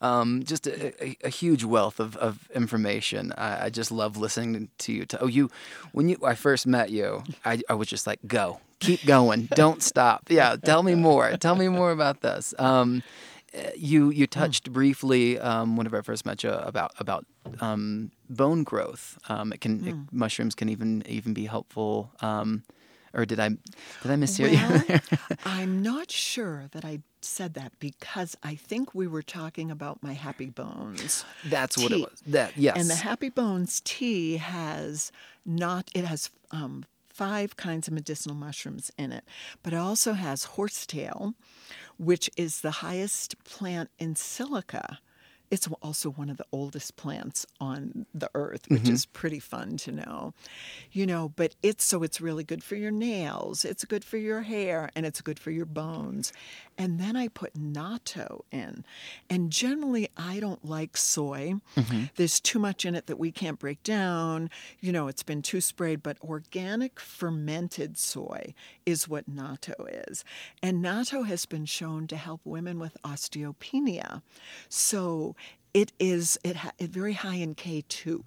um, 0.00 0.44
just 0.44 0.68
a, 0.68 1.04
a, 1.04 1.16
a, 1.24 1.28
huge 1.28 1.64
wealth 1.64 1.98
of, 1.98 2.16
of 2.16 2.48
information. 2.54 3.32
I, 3.36 3.66
I, 3.66 3.70
just 3.70 3.90
love 3.90 4.16
listening 4.16 4.68
to 4.78 4.92
you. 4.92 5.04
To, 5.06 5.22
oh, 5.22 5.26
you, 5.26 5.50
when 5.90 6.08
you 6.08 6.16
I 6.24 6.36
first 6.36 6.68
met 6.68 6.90
you, 6.90 7.24
I, 7.44 7.60
I 7.68 7.74
was 7.74 7.88
just 7.88 8.06
like, 8.06 8.20
go, 8.24 8.60
keep 8.78 9.04
going, 9.04 9.46
don't 9.46 9.82
stop. 9.82 10.26
Yeah, 10.28 10.54
tell 10.54 10.84
me 10.84 10.94
more. 10.94 11.36
Tell 11.38 11.56
me 11.56 11.66
more 11.66 11.90
about 11.90 12.20
this. 12.20 12.54
Um, 12.56 13.02
you 13.76 14.10
you 14.10 14.26
touched 14.26 14.70
mm. 14.70 14.72
briefly 14.72 15.38
um, 15.38 15.76
whenever 15.76 15.98
I 15.98 16.02
first 16.02 16.26
met 16.26 16.42
you 16.42 16.50
about 16.50 16.92
about 16.98 17.26
um, 17.60 18.10
bone 18.28 18.64
growth. 18.64 19.18
Um, 19.28 19.52
it 19.52 19.60
can 19.60 19.80
mm. 19.80 19.88
it, 19.88 20.12
mushrooms 20.12 20.54
can 20.54 20.68
even 20.68 21.02
even 21.06 21.34
be 21.34 21.46
helpful. 21.46 22.10
Um, 22.20 22.64
or 23.14 23.24
did 23.24 23.40
I 23.40 23.48
did 23.48 23.58
I 24.04 24.14
mishear 24.14 24.52
well, 24.52 24.84
you? 24.88 25.36
I'm 25.44 25.82
not 25.82 26.10
sure 26.10 26.66
that 26.72 26.84
I 26.84 27.00
said 27.22 27.54
that 27.54 27.72
because 27.80 28.36
I 28.42 28.54
think 28.54 28.94
we 28.94 29.06
were 29.06 29.22
talking 29.22 29.70
about 29.70 30.02
my 30.02 30.12
Happy 30.12 30.46
Bones. 30.46 31.24
That's 31.44 31.76
tea. 31.76 31.82
what 31.82 31.92
it 31.92 32.00
was. 32.00 32.22
That 32.26 32.56
yes. 32.56 32.76
And 32.78 32.90
the 32.90 32.94
Happy 32.94 33.30
Bones 33.30 33.80
tea 33.84 34.36
has 34.36 35.10
not. 35.44 35.90
It 35.94 36.04
has 36.04 36.30
um, 36.50 36.84
five 37.16 37.56
kinds 37.56 37.88
of 37.88 37.94
medicinal 37.94 38.36
mushrooms 38.36 38.90
in 38.98 39.10
it, 39.10 39.24
but 39.62 39.72
it 39.72 39.78
also 39.78 40.12
has 40.12 40.44
horsetail, 40.44 41.34
which 41.98 42.28
is 42.36 42.60
the 42.60 42.82
highest 42.82 43.42
plant 43.44 43.88
in 43.98 44.14
silica 44.14 44.98
it's 45.50 45.68
also 45.82 46.10
one 46.10 46.28
of 46.28 46.36
the 46.36 46.46
oldest 46.52 46.96
plants 46.96 47.46
on 47.60 48.06
the 48.12 48.30
earth, 48.34 48.62
which 48.68 48.82
mm-hmm. 48.82 48.92
is 48.92 49.06
pretty 49.06 49.38
fun 49.38 49.76
to 49.78 49.92
know. 49.92 50.34
You 50.92 51.06
know, 51.06 51.32
but 51.36 51.54
it's 51.62 51.84
so 51.84 52.02
it's 52.02 52.20
really 52.20 52.44
good 52.44 52.64
for 52.64 52.74
your 52.74 52.90
nails, 52.90 53.64
it's 53.64 53.84
good 53.84 54.04
for 54.04 54.16
your 54.16 54.42
hair, 54.42 54.90
and 54.96 55.06
it's 55.06 55.20
good 55.20 55.38
for 55.38 55.50
your 55.50 55.66
bones. 55.66 56.32
And 56.78 57.00
then 57.00 57.16
I 57.16 57.28
put 57.28 57.54
natto 57.54 58.42
in. 58.50 58.84
And 59.30 59.50
generally, 59.50 60.08
I 60.16 60.40
don't 60.40 60.64
like 60.64 60.96
soy. 60.96 61.54
Mm-hmm. 61.76 62.04
There's 62.16 62.40
too 62.40 62.58
much 62.58 62.84
in 62.84 62.94
it 62.94 63.06
that 63.06 63.18
we 63.18 63.32
can't 63.32 63.58
break 63.58 63.82
down. 63.82 64.50
You 64.80 64.92
know, 64.92 65.08
it's 65.08 65.22
been 65.22 65.42
too 65.42 65.60
sprayed, 65.60 66.02
but 66.02 66.18
organic 66.22 67.00
fermented 67.00 67.96
soy 67.98 68.54
is 68.84 69.08
what 69.08 69.30
natto 69.30 69.74
is. 70.08 70.24
And 70.62 70.84
natto 70.84 71.26
has 71.26 71.46
been 71.46 71.66
shown 71.66 72.06
to 72.08 72.16
help 72.16 72.40
women 72.44 72.78
with 72.78 72.96
osteopenia. 73.04 74.22
So 74.68 75.34
it 75.72 75.92
is 75.98 76.38
it, 76.42 76.56
ha- 76.56 76.72
it 76.78 76.90
very 76.90 77.12
high 77.12 77.34
in 77.36 77.54
K2. 77.54 78.22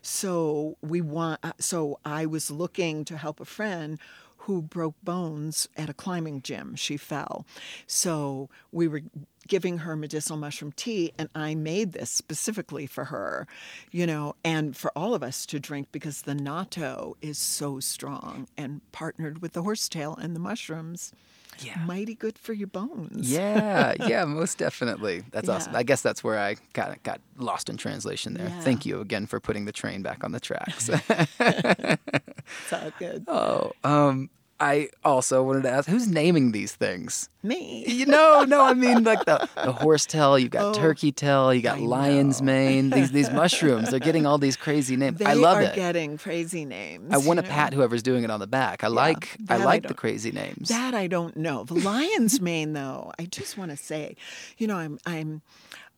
So 0.00 0.76
we 0.80 1.00
want 1.00 1.40
uh, 1.42 1.52
so 1.58 1.98
I 2.04 2.26
was 2.26 2.50
looking 2.50 3.04
to 3.06 3.16
help 3.16 3.40
a 3.40 3.44
friend 3.44 3.98
who 4.44 4.60
broke 4.60 4.94
bones 5.02 5.68
at 5.76 5.88
a 5.88 5.94
climbing 5.94 6.42
gym. 6.42 6.74
She 6.74 6.96
fell. 6.96 7.46
So 7.86 8.50
we 8.72 8.86
were 8.88 9.00
giving 9.48 9.78
her 9.78 9.96
medicinal 9.96 10.38
mushroom 10.38 10.72
tea 10.72 11.12
and 11.18 11.28
I 11.34 11.54
made 11.54 11.92
this 11.92 12.10
specifically 12.10 12.86
for 12.86 13.06
her, 13.06 13.46
you 13.90 14.06
know, 14.06 14.36
and 14.44 14.76
for 14.76 14.92
all 14.96 15.14
of 15.14 15.22
us 15.22 15.46
to 15.46 15.60
drink 15.60 15.88
because 15.92 16.22
the 16.22 16.34
natto 16.34 17.14
is 17.22 17.38
so 17.38 17.80
strong 17.80 18.46
and 18.56 18.80
partnered 18.92 19.40
with 19.40 19.52
the 19.52 19.62
horsetail 19.62 20.14
and 20.14 20.36
the 20.36 20.40
mushrooms 20.40 21.12
yeah. 21.60 21.78
mighty 21.84 22.14
good 22.14 22.38
for 22.38 22.52
your 22.52 22.66
bones. 22.68 23.30
Yeah, 23.30 23.94
yeah, 24.06 24.24
most 24.24 24.58
definitely. 24.58 25.22
That's 25.30 25.48
yeah. 25.48 25.54
awesome. 25.54 25.76
I 25.76 25.82
guess 25.82 26.02
that's 26.02 26.24
where 26.24 26.38
I 26.38 26.56
got 26.72 27.02
got 27.02 27.20
lost 27.36 27.68
in 27.68 27.76
translation 27.76 28.34
there. 28.34 28.48
Yeah. 28.48 28.60
Thank 28.60 28.86
you 28.86 29.00
again 29.00 29.26
for 29.26 29.40
putting 29.40 29.64
the 29.64 29.72
train 29.72 30.02
back 30.02 30.24
on 30.24 30.32
the 30.32 30.40
tracks. 30.40 30.88
it's 31.38 32.72
all 32.72 32.92
good. 32.98 33.24
Oh, 33.34 33.72
um, 33.82 34.30
I 34.64 34.88
also 35.04 35.42
wanted 35.42 35.64
to 35.64 35.70
ask, 35.70 35.86
who's 35.86 36.08
naming 36.08 36.52
these 36.52 36.74
things? 36.74 37.28
Me. 37.42 37.84
You 37.86 38.06
know, 38.06 38.44
no, 38.48 38.62
I 38.62 38.72
mean 38.72 39.04
like 39.04 39.26
the, 39.26 39.46
the 39.56 39.72
horse 39.72 40.06
tail, 40.06 40.38
you 40.38 40.48
got 40.48 40.64
oh, 40.64 40.72
turkey 40.72 41.12
tail, 41.12 41.52
you 41.52 41.60
got 41.60 41.76
I 41.76 41.80
lion's 41.80 42.40
know. 42.40 42.46
mane. 42.46 42.88
These 42.88 43.12
these 43.12 43.30
mushrooms, 43.42 43.90
they're 43.90 44.00
getting 44.00 44.24
all 44.24 44.38
these 44.38 44.56
crazy 44.56 44.96
names. 44.96 45.18
They 45.18 45.26
I 45.26 45.34
love 45.34 45.58
are 45.58 45.62
it. 45.62 45.74
getting 45.74 46.16
crazy 46.16 46.64
names. 46.64 47.12
I 47.12 47.18
want 47.18 47.40
to 47.40 47.42
pat 47.42 47.74
whoever's 47.74 48.02
doing 48.02 48.24
it 48.24 48.30
on 48.30 48.40
the 48.40 48.46
back. 48.46 48.82
I 48.82 48.86
yeah, 48.86 48.94
like 48.94 49.36
I 49.50 49.58
like 49.58 49.84
I 49.84 49.88
the 49.88 49.94
crazy 49.94 50.32
names. 50.32 50.70
That 50.70 50.94
I 50.94 51.08
don't 51.08 51.36
know. 51.36 51.64
The 51.64 51.74
lion's 51.74 52.40
mane 52.40 52.72
though, 52.72 53.12
I 53.18 53.26
just 53.26 53.58
want 53.58 53.70
to 53.70 53.76
say, 53.76 54.16
you 54.56 54.66
know, 54.66 54.76
I'm 54.76 54.98
I'm 55.04 55.42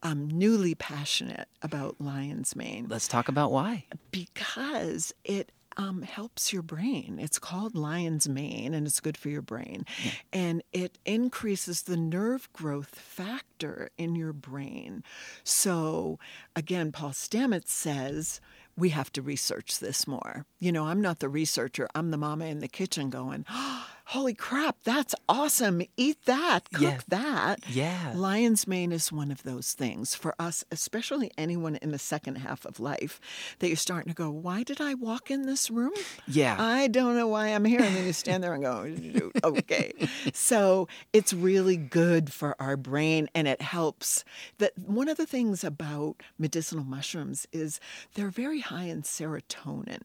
I'm 0.02 0.28
newly 0.28 0.74
passionate 0.74 1.48
about 1.62 2.00
lion's 2.00 2.56
mane. 2.56 2.86
Let's 2.88 3.06
talk 3.06 3.28
about 3.28 3.52
why. 3.52 3.84
Because 4.10 5.14
it 5.24 5.52
um, 5.76 6.02
helps 6.02 6.52
your 6.52 6.62
brain. 6.62 7.18
It's 7.20 7.38
called 7.38 7.74
lion's 7.74 8.28
mane 8.28 8.74
and 8.74 8.86
it's 8.86 9.00
good 9.00 9.16
for 9.16 9.28
your 9.28 9.42
brain. 9.42 9.84
Yeah. 10.04 10.10
And 10.32 10.62
it 10.72 10.98
increases 11.04 11.82
the 11.82 11.96
nerve 11.96 12.52
growth 12.52 12.94
factor 12.94 13.90
in 13.98 14.16
your 14.16 14.32
brain. 14.32 15.02
So, 15.44 16.18
again, 16.54 16.92
Paul 16.92 17.10
Stamets 17.10 17.68
says, 17.68 18.40
we 18.76 18.90
have 18.90 19.12
to 19.12 19.22
research 19.22 19.78
this 19.78 20.06
more. 20.06 20.44
You 20.60 20.72
know, 20.72 20.84
I'm 20.84 21.00
not 21.00 21.20
the 21.20 21.28
researcher, 21.28 21.88
I'm 21.94 22.10
the 22.10 22.18
mama 22.18 22.46
in 22.46 22.60
the 22.60 22.68
kitchen 22.68 23.10
going, 23.10 23.44
oh, 23.50 23.86
holy 24.10 24.34
crap, 24.34 24.76
that's 24.84 25.16
awesome. 25.28 25.82
Eat 25.96 26.24
that, 26.26 26.70
cook 26.72 26.82
yeah. 26.82 27.00
that. 27.08 27.68
Yeah. 27.68 28.12
Lion's 28.14 28.66
mane 28.66 28.92
is 28.92 29.10
one 29.10 29.32
of 29.32 29.42
those 29.42 29.72
things 29.72 30.14
for 30.14 30.32
us, 30.38 30.64
especially 30.70 31.32
anyone 31.36 31.74
in 31.76 31.90
the 31.90 31.98
second 31.98 32.36
half 32.36 32.64
of 32.64 32.78
life, 32.78 33.20
that 33.58 33.66
you're 33.66 33.76
starting 33.76 34.12
to 34.12 34.16
go, 34.16 34.30
why 34.30 34.62
did 34.62 34.80
I 34.80 34.94
walk 34.94 35.30
in 35.30 35.42
this 35.42 35.70
room? 35.70 35.92
Yeah. 36.28 36.56
I 36.56 36.86
don't 36.86 37.16
know 37.16 37.26
why 37.26 37.48
I'm 37.48 37.64
here. 37.64 37.80
And 37.80 37.96
then 37.96 38.06
you 38.06 38.12
stand 38.12 38.44
there 38.44 38.54
and 38.54 38.62
go, 38.62 39.30
okay. 39.42 39.92
so 40.32 40.86
it's 41.12 41.32
really 41.32 41.76
good 41.76 42.32
for 42.32 42.54
our 42.60 42.76
brain 42.76 43.28
and 43.34 43.48
it 43.48 43.60
helps. 43.60 44.24
That 44.58 44.78
one 44.78 45.08
of 45.08 45.16
the 45.16 45.26
things 45.26 45.64
about 45.64 46.22
medicinal 46.38 46.84
mushrooms 46.84 47.48
is 47.52 47.80
they're 48.14 48.30
very 48.30 48.60
high 48.60 48.84
in 48.84 49.02
serotonin. 49.02 50.02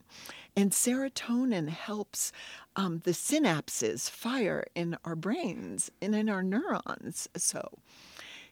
And 0.55 0.71
serotonin 0.71 1.69
helps 1.69 2.31
um, 2.75 3.01
the 3.03 3.11
synapses 3.11 4.09
fire 4.09 4.65
in 4.75 4.97
our 5.05 5.15
brains 5.15 5.89
and 6.01 6.13
in 6.13 6.29
our 6.29 6.43
neurons. 6.43 7.29
So, 7.37 7.79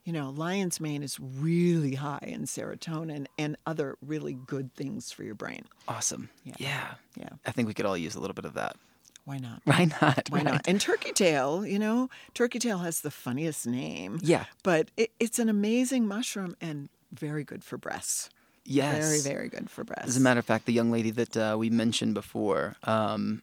you 0.05 0.13
know, 0.13 0.29
lion's 0.29 0.79
mane 0.79 1.03
is 1.03 1.19
really 1.19 1.95
high 1.95 2.23
in 2.23 2.43
serotonin 2.43 3.27
and 3.38 3.57
other 3.65 3.97
really 4.05 4.33
good 4.33 4.73
things 4.75 5.12
for 5.12 5.23
your 5.23 5.35
brain. 5.35 5.65
Awesome. 5.88 6.29
Yeah. 6.45 6.55
Yeah. 6.57 6.88
yeah. 7.17 7.29
I 7.45 7.51
think 7.51 7.67
we 7.67 7.73
could 7.73 7.85
all 7.85 7.97
use 7.97 8.15
a 8.15 8.19
little 8.19 8.33
bit 8.33 8.45
of 8.45 8.53
that. 8.53 8.77
Why 9.25 9.38
not? 9.38 9.62
Why 9.65 9.85
not? 10.01 10.29
Why 10.29 10.38
right. 10.38 10.45
not? 10.45 10.67
And 10.67 10.81
turkey 10.81 11.12
tail, 11.12 11.65
you 11.65 11.77
know, 11.77 12.09
turkey 12.33 12.59
tail 12.59 12.79
has 12.79 13.01
the 13.01 13.12
funniest 13.12 13.67
name. 13.67 14.19
Yeah. 14.23 14.45
But 14.63 14.89
it, 14.97 15.12
it's 15.19 15.38
an 15.38 15.49
amazing 15.49 16.07
mushroom 16.07 16.55
and 16.59 16.89
very 17.12 17.43
good 17.43 17.63
for 17.63 17.77
breasts. 17.77 18.29
Yes. 18.65 19.06
Very, 19.06 19.36
very 19.36 19.50
good 19.50 19.69
for 19.69 19.84
breasts. 19.84 20.10
As 20.10 20.17
a 20.17 20.22
matter 20.22 20.39
of 20.39 20.45
fact, 20.45 20.65
the 20.65 20.74
young 20.74 20.91
lady 20.91 21.12
that 21.12 21.36
uh, 21.36 21.56
we 21.58 21.69
mentioned 21.69 22.13
before, 22.13 22.76
um, 22.84 23.41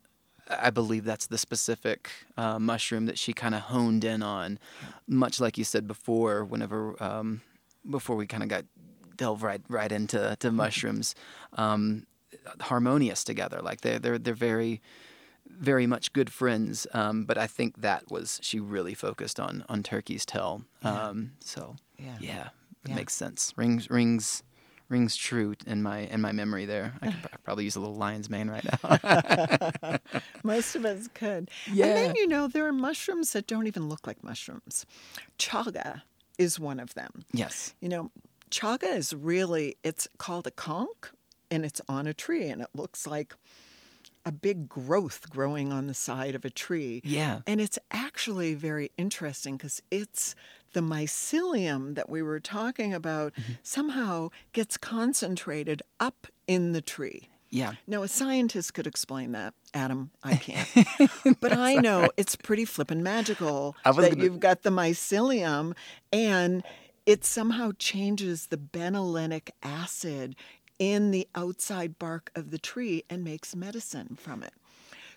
I 0.49 0.71
believe 0.71 1.05
that's 1.05 1.27
the 1.27 1.39
specific 1.39 2.11
uh, 2.37 2.59
mushroom 2.59 3.07
that 3.07 3.19
she 3.19 3.33
kind 3.33 3.55
of 3.55 3.63
honed 3.63 4.05
in 4.05 4.23
on, 4.23 4.59
much 5.09 5.41
like 5.41 5.59
you 5.59 5.65
said 5.65 5.89
before. 5.89 6.45
Whenever 6.45 7.03
um, 7.03 7.41
before 7.89 8.17
we 8.17 8.27
kind 8.27 8.43
of 8.43 8.49
got 8.49 8.65
delve 9.17 9.43
right 9.43 9.61
right 9.69 9.91
into 9.91 10.37
to 10.39 10.49
mm-hmm. 10.49 10.57
mushrooms, 10.57 11.15
um, 11.55 12.07
harmonious 12.61 13.25
together. 13.25 13.61
Like 13.63 13.81
they're 13.81 13.99
they're 13.99 14.19
they're 14.19 14.35
very 14.35 14.81
very 15.49 15.87
much 15.87 16.13
good 16.13 16.31
friends. 16.31 16.87
Um, 16.93 17.25
but 17.25 17.39
I 17.39 17.47
think 17.47 17.81
that 17.81 18.11
was 18.11 18.41
she 18.43 18.61
really 18.61 18.95
focused 18.95 19.41
on 19.41 19.65
on 19.69 19.83
Turkey's 19.83 20.25
tail. 20.25 20.63
Yeah. 20.83 21.09
Um, 21.09 21.33
so 21.41 21.77
yeah, 21.99 22.17
yeah, 22.21 22.49
it 22.85 22.91
yeah. 22.91 22.95
makes 22.95 23.15
sense. 23.15 23.53
Rings 23.57 23.91
rings 23.91 24.43
rings 24.89 25.17
true 25.17 25.55
in 25.67 25.83
my 25.83 26.01
in 26.01 26.21
my 26.21 26.33
memory 26.33 26.67
there. 26.67 26.95
I 27.03 27.11
could 27.11 27.31
probably 27.45 27.65
use 27.65 27.77
a 27.77 27.81
little 27.81 27.97
lion's 27.97 28.31
mane 28.31 28.49
right 28.49 28.65
now. 28.65 29.99
Most 30.43 30.77
of 30.77 30.85
us 30.85 31.09
could. 31.15 31.51
Yeah. 31.73 31.87
And 31.87 31.97
then 31.97 32.17
you 32.17 32.29
know 32.29 32.49
there 32.49 32.67
are 32.67 32.73
mushrooms 32.73 33.33
that 33.33 33.47
don't 33.47 33.67
even 33.67 33.89
look 33.89 34.07
like 34.07 34.23
mushrooms. 34.23 34.87
Chaga 35.39 36.03
is 36.39 36.61
one 36.61 36.81
of 36.81 36.95
them. 36.95 37.25
Yes. 37.33 37.75
You 37.81 37.89
know, 37.89 38.11
chaga 38.51 38.97
is 38.97 39.13
really 39.13 39.77
it's 39.83 40.09
called 40.19 40.47
a 40.47 40.51
conch 40.51 41.13
and 41.51 41.65
it's 41.65 41.81
on 41.89 42.07
a 42.07 42.15
tree 42.15 42.49
and 42.49 42.63
it 42.63 42.69
looks 42.75 43.07
like 43.07 43.35
a 44.25 44.33
big 44.33 44.69
growth 44.69 45.31
growing 45.31 45.73
on 45.73 45.87
the 45.87 45.95
side 45.95 46.35
of 46.35 46.45
a 46.45 46.51
tree. 46.51 47.01
Yeah. 47.05 47.41
And 47.47 47.61
it's 47.61 47.79
actually 47.93 48.55
very 48.55 48.91
interesting 48.99 49.57
because 49.57 49.81
it's 49.91 50.35
the 50.77 50.83
mycelium 50.83 51.95
that 51.95 52.11
we 52.11 52.21
were 52.21 52.39
talking 52.39 52.93
about 52.93 53.33
mm-hmm. 53.33 53.55
somehow 53.63 54.29
gets 54.53 54.77
concentrated 54.77 55.81
up 55.99 56.27
in 56.47 56.73
the 56.73 56.83
tree. 56.83 57.31
Yeah. 57.49 57.73
Now, 57.87 58.03
a 58.03 58.09
scientist 58.09 58.75
could 58.75 58.87
explain 58.87 59.33
that. 59.33 59.55
Adam, 59.73 60.11
I 60.23 60.37
can't. 60.37 60.69
but 61.41 61.57
I 61.57 61.77
know 61.77 62.03
right. 62.03 62.11
it's 62.19 62.37
pretty 62.37 62.67
flippin' 62.67 63.03
magical 63.03 63.75
that 63.87 63.97
gonna... 63.97 64.23
you've 64.23 64.39
got 64.39 64.65
the 64.65 64.71
mycelium 64.71 65.75
and 66.13 66.63
it 67.07 67.25
somehow 67.25 67.73
changes 67.79 68.49
the 68.49 68.59
betulinic 68.59 69.49
acid 69.63 70.37
in 70.79 71.11
the 71.11 71.27
outside 71.35 71.99
bark 71.99 72.31
of 72.35 72.51
the 72.51 72.59
tree 72.59 73.03
and 73.09 73.25
makes 73.25 73.57
medicine 73.57 74.19
from 74.21 74.43
it. 74.43 74.53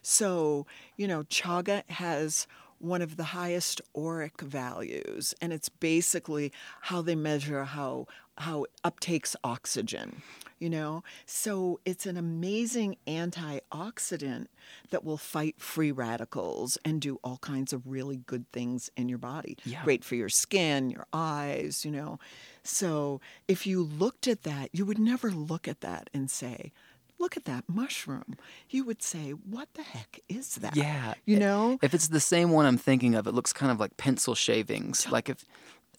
So, 0.02 0.66
you 0.96 1.06
know, 1.06 1.24
chaga 1.24 1.84
has 1.90 2.48
one 2.80 3.02
of 3.02 3.18
the 3.18 3.26
highest 3.26 3.82
ORAC 3.96 4.42
values, 4.42 5.34
and 5.42 5.54
it's 5.54 5.70
basically 5.70 6.52
how 6.82 7.02
they 7.02 7.16
measure 7.16 7.64
how 7.64 8.08
how 8.38 8.64
it 8.64 8.72
uptakes 8.84 9.36
oxygen. 9.44 10.22
You 10.60 10.70
know, 10.70 11.04
so 11.26 11.80
it's 11.86 12.06
an 12.06 12.18
amazing 12.18 12.98
antioxidant 13.08 14.48
that 14.90 15.06
will 15.06 15.18
fight 15.18 15.56
free 15.58 15.92
radicals 15.92 16.78
and 16.84 17.00
do 17.00 17.18
all 17.24 17.38
kinds 17.38 17.72
of 17.72 17.88
really 17.88 18.18
good 18.18 18.46
things 18.52 18.90
in 18.98 19.08
your 19.08 19.20
body. 19.20 19.58
Yeah. 19.64 19.86
Great 19.86 20.04
for 20.04 20.16
your 20.16 20.28
skin, 20.28 20.90
your 20.90 21.06
eyes, 21.14 21.86
you 21.86 21.92
know. 21.92 22.20
So 22.64 23.22
if 23.48 23.66
you 23.66 23.82
looked 23.82 24.28
at 24.28 24.44
that, 24.44 24.70
you 24.74 24.86
would 24.86 25.00
never 25.00 25.32
look 25.32 25.66
at 25.66 25.80
that 25.80 26.10
and 26.14 26.30
say, 26.30 26.74
look 27.20 27.38
at 27.38 27.46
that 27.46 27.66
mushroom. 27.68 28.36
You 28.70 28.84
would 28.86 29.02
say, 29.02 29.32
what 29.32 29.68
the 29.74 29.84
heck 29.84 30.20
is 30.30 30.56
that? 30.56 30.76
Yeah. 30.76 31.16
You 31.26 31.40
know? 31.40 31.80
If 31.82 31.94
it's 31.94 32.08
the 32.08 32.20
same 32.20 32.52
one 32.52 32.66
I'm 32.66 32.78
thinking 32.78 33.16
of, 33.16 33.28
it 33.28 33.34
looks 33.34 33.54
kind 33.54 33.72
of 33.72 33.80
like 33.80 33.98
pencil 33.98 34.36
shavings. 34.36 35.10
Like 35.12 35.30
if 35.30 35.46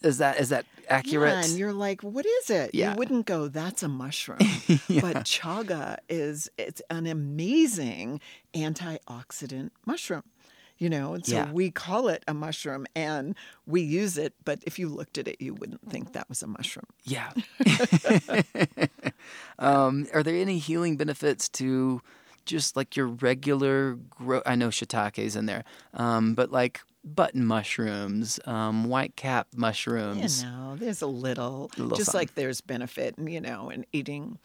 is 0.01 0.17
that 0.17 0.39
is 0.39 0.49
that 0.49 0.65
accurate? 0.89 1.31
Yeah, 1.31 1.43
and 1.43 1.57
you're 1.59 1.73
like, 1.73 2.01
what 2.01 2.25
is 2.25 2.49
it? 2.49 2.71
Yeah. 2.73 2.91
You 2.91 2.97
wouldn't 2.97 3.25
go, 3.25 3.47
that's 3.47 3.83
a 3.83 3.87
mushroom. 3.87 4.39
But 5.01 5.25
chaga 5.25 5.97
is 6.09 6.49
it's 6.57 6.81
an 6.89 7.05
amazing 7.07 8.19
antioxidant 8.53 9.71
mushroom. 9.85 10.23
You 10.81 10.89
know, 10.89 11.13
and 11.13 11.23
so 11.23 11.35
Yeah. 11.35 11.51
we 11.51 11.69
call 11.69 12.07
it 12.07 12.23
a 12.27 12.33
mushroom 12.33 12.87
and 12.95 13.35
we 13.67 13.81
use 13.81 14.17
it, 14.17 14.33
but 14.43 14.57
if 14.65 14.79
you 14.79 14.89
looked 14.89 15.19
at 15.19 15.27
it, 15.27 15.39
you 15.39 15.53
wouldn't 15.53 15.87
think 15.91 16.13
that 16.13 16.27
was 16.27 16.41
a 16.41 16.47
mushroom. 16.47 16.87
Yeah. 17.03 17.29
um, 19.59 20.07
are 20.13 20.23
there 20.23 20.35
any 20.35 20.57
healing 20.57 20.97
benefits 20.97 21.47
to 21.49 22.01
just 22.45 22.75
like 22.75 22.95
your 22.95 23.07
regular? 23.07 23.93
Gro- 24.09 24.41
I 24.45 24.55
know 24.55 24.69
shiitake's 24.69 25.35
in 25.35 25.45
there, 25.45 25.63
um, 25.93 26.33
but 26.33 26.51
like 26.51 26.81
button 27.03 27.45
mushrooms, 27.45 28.39
um, 28.45 28.85
white 28.85 29.15
cap 29.15 29.47
mushrooms. 29.55 30.43
You 30.43 30.49
know, 30.49 30.75
there's 30.77 31.01
a 31.01 31.07
little, 31.07 31.69
little 31.77 31.95
just 31.97 32.11
something. 32.11 32.19
like 32.27 32.35
there's 32.35 32.61
benefit, 32.61 33.15
you 33.19 33.41
know, 33.41 33.69
in 33.69 33.85
eating, 33.93 34.39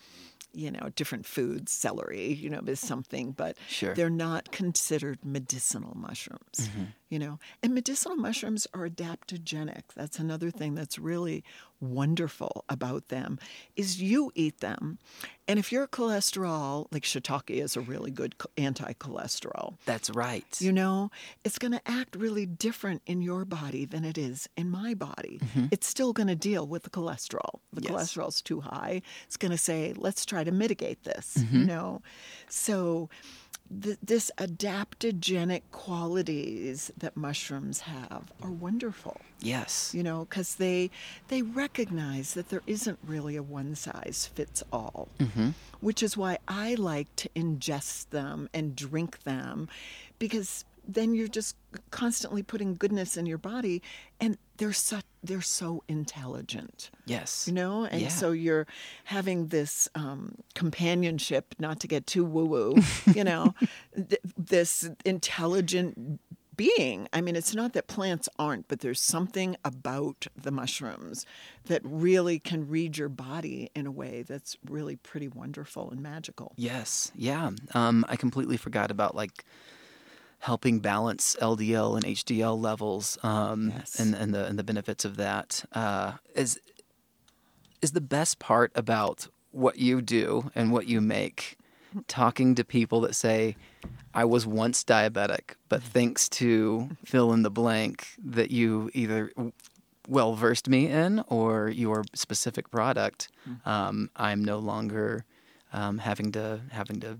you 0.56 0.70
know, 0.70 0.90
different 0.96 1.26
foods, 1.26 1.70
celery, 1.70 2.32
you 2.32 2.48
know, 2.48 2.62
is 2.66 2.80
something, 2.80 3.32
but 3.32 3.56
Sure. 3.68 3.94
they're 3.94 4.08
not 4.10 4.50
considered 4.52 5.18
medicinal 5.24 5.94
mushrooms, 5.96 6.40
mm-hmm. 6.60 6.84
You 7.08 7.18
know. 7.18 7.38
And 7.62 7.74
medicinal 7.74 8.16
mushrooms 8.16 8.66
are 8.74 8.88
adaptogenic. 8.88 9.82
That's 9.94 10.18
another 10.18 10.50
thing 10.50 10.74
that's 10.74 10.98
really 10.98 11.44
wonderful 11.80 12.64
about 12.68 13.08
them 13.08 13.38
is 13.76 14.00
you 14.00 14.32
eat 14.34 14.60
them, 14.60 14.98
and 15.46 15.58
if 15.58 15.70
your 15.70 15.86
cholesterol, 15.86 16.86
like 16.90 17.02
shiitake 17.02 17.50
is 17.50 17.76
a 17.76 17.80
really 17.80 18.10
good 18.10 18.34
anti-cholesterol, 18.56 19.76
That's 19.84 20.10
right. 20.10 20.46
you 20.58 20.72
know, 20.72 21.10
it's 21.44 21.58
going 21.58 21.72
to 21.72 21.80
act 21.86 22.16
really 22.16 22.46
different 22.46 23.02
in 23.06 23.20
your 23.20 23.44
body 23.44 23.84
than 23.84 24.04
it 24.04 24.16
is 24.16 24.48
in 24.56 24.70
my 24.70 24.94
body. 24.94 25.38
Mm-hmm. 25.44 25.66
It's 25.70 25.86
still 25.86 26.12
going 26.12 26.28
to 26.28 26.34
deal 26.34 26.66
with 26.66 26.84
the 26.84 26.90
cholesterol. 26.90 27.60
The 27.72 27.82
Yes. 27.82 27.92
cholesterol's 27.92 28.42
too 28.42 28.62
high. 28.62 29.02
It's 29.26 29.36
going 29.36 29.52
to 29.52 29.58
say, 29.58 29.92
let's 29.96 30.24
try 30.24 30.44
to 30.44 30.50
mitigate 30.50 31.04
this, 31.04 31.34
you 31.36 31.44
mm-hmm. 31.44 31.66
know? 31.66 32.02
So, 32.48 33.10
th- 33.82 33.98
this 34.02 34.30
adaptogenic 34.38 35.62
qualities 35.72 36.90
that 36.96 37.16
mushrooms 37.16 37.80
have 37.80 38.32
are 38.42 38.50
wonderful 38.50 39.20
yes. 39.40 39.92
you 39.94 40.02
know 40.02 40.26
because 40.28 40.56
they 40.56 40.90
they 41.28 41.42
recognize 41.42 42.34
that 42.34 42.48
there 42.48 42.62
isn't 42.66 42.98
really 43.04 43.36
a 43.36 43.42
one 43.42 43.74
size 43.74 44.30
fits 44.34 44.62
all 44.72 45.08
mm-hmm. 45.18 45.50
which 45.80 46.02
is 46.02 46.16
why 46.16 46.38
i 46.48 46.74
like 46.74 47.14
to 47.16 47.28
ingest 47.30 48.10
them 48.10 48.48
and 48.54 48.76
drink 48.76 49.22
them 49.24 49.68
because 50.18 50.64
then 50.86 51.14
you're 51.14 51.28
just 51.28 51.56
constantly 51.90 52.42
putting 52.42 52.74
goodness 52.74 53.16
in 53.16 53.26
your 53.26 53.38
body 53.38 53.82
and 54.20 54.38
they're 54.56 54.72
so 54.72 55.00
they're 55.22 55.40
so 55.42 55.82
intelligent 55.88 56.90
Yes. 57.04 57.46
you 57.48 57.52
know 57.54 57.84
and 57.84 58.00
Yeah. 58.02 58.08
so 58.08 58.30
you're 58.32 58.66
having 59.04 59.48
this 59.48 59.88
um, 59.94 60.36
companionship 60.54 61.54
not 61.58 61.80
to 61.80 61.88
get 61.88 62.06
too 62.06 62.24
woo 62.24 62.44
woo 62.46 62.76
you 63.14 63.24
know 63.24 63.54
th- 63.94 64.20
this 64.38 64.88
intelligent 65.04 66.20
being 66.56 67.06
i 67.12 67.20
mean 67.20 67.36
it's 67.36 67.54
not 67.54 67.74
that 67.74 67.86
plants 67.86 68.30
aren't 68.38 68.66
but 68.68 68.80
there's 68.80 69.00
something 69.00 69.56
about 69.62 70.26
the 70.40 70.50
mushrooms 70.50 71.26
that 71.66 71.82
really 71.84 72.38
can 72.38 72.66
read 72.66 72.96
your 72.96 73.10
body 73.10 73.70
in 73.74 73.86
a 73.86 73.90
way 73.90 74.22
that's 74.22 74.56
really 74.70 74.96
pretty 74.96 75.28
wonderful 75.28 75.90
and 75.90 76.00
magical 76.02 76.52
Yes, 76.56 77.12
yeah. 77.14 77.50
Um, 77.74 78.04
I 78.08 78.16
completely 78.16 78.56
forgot 78.56 78.90
about 78.90 79.14
like 79.14 79.44
helping 80.46 80.78
balance 80.80 81.36
LDL 81.42 81.96
and 81.96 82.04
HDL 82.04 82.56
levels, 82.60 83.18
um, 83.22 83.72
Yes. 83.76 83.98
and 84.00 84.14
and 84.14 84.32
the 84.34 84.46
and 84.46 84.56
the 84.58 84.64
benefits 84.64 85.04
of 85.04 85.16
that. 85.16 85.64
Uh, 85.72 86.12
is 86.34 86.60
is 87.82 87.92
the 87.92 88.00
best 88.00 88.38
part 88.38 88.70
about 88.74 89.28
what 89.50 89.78
you 89.78 90.00
do 90.00 90.50
and 90.54 90.72
what 90.72 90.86
you 90.86 91.00
make. 91.00 91.56
Talking 92.08 92.54
to 92.56 92.64
people 92.64 93.00
that 93.02 93.14
say, 93.14 93.56
"I 94.14 94.24
was 94.24 94.46
once 94.46 94.84
diabetic, 94.84 95.56
but 95.68 95.82
thanks 95.82 96.28
to 96.40 96.90
fill 97.04 97.32
in 97.32 97.42
the 97.42 97.50
blank 97.50 98.08
that 98.36 98.50
you 98.50 98.90
either 98.94 99.30
well 100.08 100.34
versed 100.36 100.68
me 100.68 100.86
in 101.04 101.24
or 101.28 101.68
your 101.68 102.04
specific 102.14 102.70
product, 102.70 103.28
um, 103.64 104.10
I'm 104.14 104.44
no 104.44 104.58
longer 104.58 105.24
um, 105.72 105.98
having 105.98 106.30
to 106.32 106.60
having 106.70 107.00
to 107.00 107.18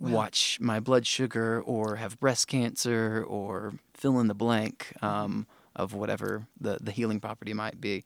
watch 0.00 0.58
my 0.60 0.80
blood 0.80 1.06
sugar 1.06 1.60
or 1.62 1.96
have 1.96 2.18
breast 2.20 2.48
cancer 2.48 3.24
or 3.26 3.74
fill 3.94 4.20
in 4.20 4.28
the 4.28 4.34
blank 4.34 4.92
um, 5.02 5.46
of 5.74 5.92
whatever 5.94 6.46
the, 6.60 6.78
the 6.80 6.92
healing 6.92 7.20
property 7.20 7.52
might 7.52 7.80
be. 7.80 8.04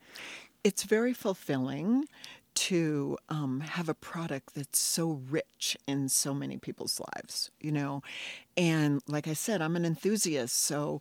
it's 0.63 0.83
very 0.83 1.13
fulfilling 1.13 2.05
to 2.55 3.17
um, 3.29 3.61
have 3.61 3.89
a 3.89 3.95
product 3.95 4.55
that's 4.55 4.79
so 4.79 5.23
rich 5.31 5.77
in 5.87 6.09
so 6.09 6.35
many 6.35 6.59
people's 6.59 7.01
lives, 7.15 7.51
you 7.61 7.71
know. 7.71 8.03
And 8.57 9.01
like 9.07 9.29
I 9.29 9.35
said, 9.35 9.63
I'm 9.63 9.77
an 9.77 9.85
enthusiast, 9.85 10.57
so 10.57 11.01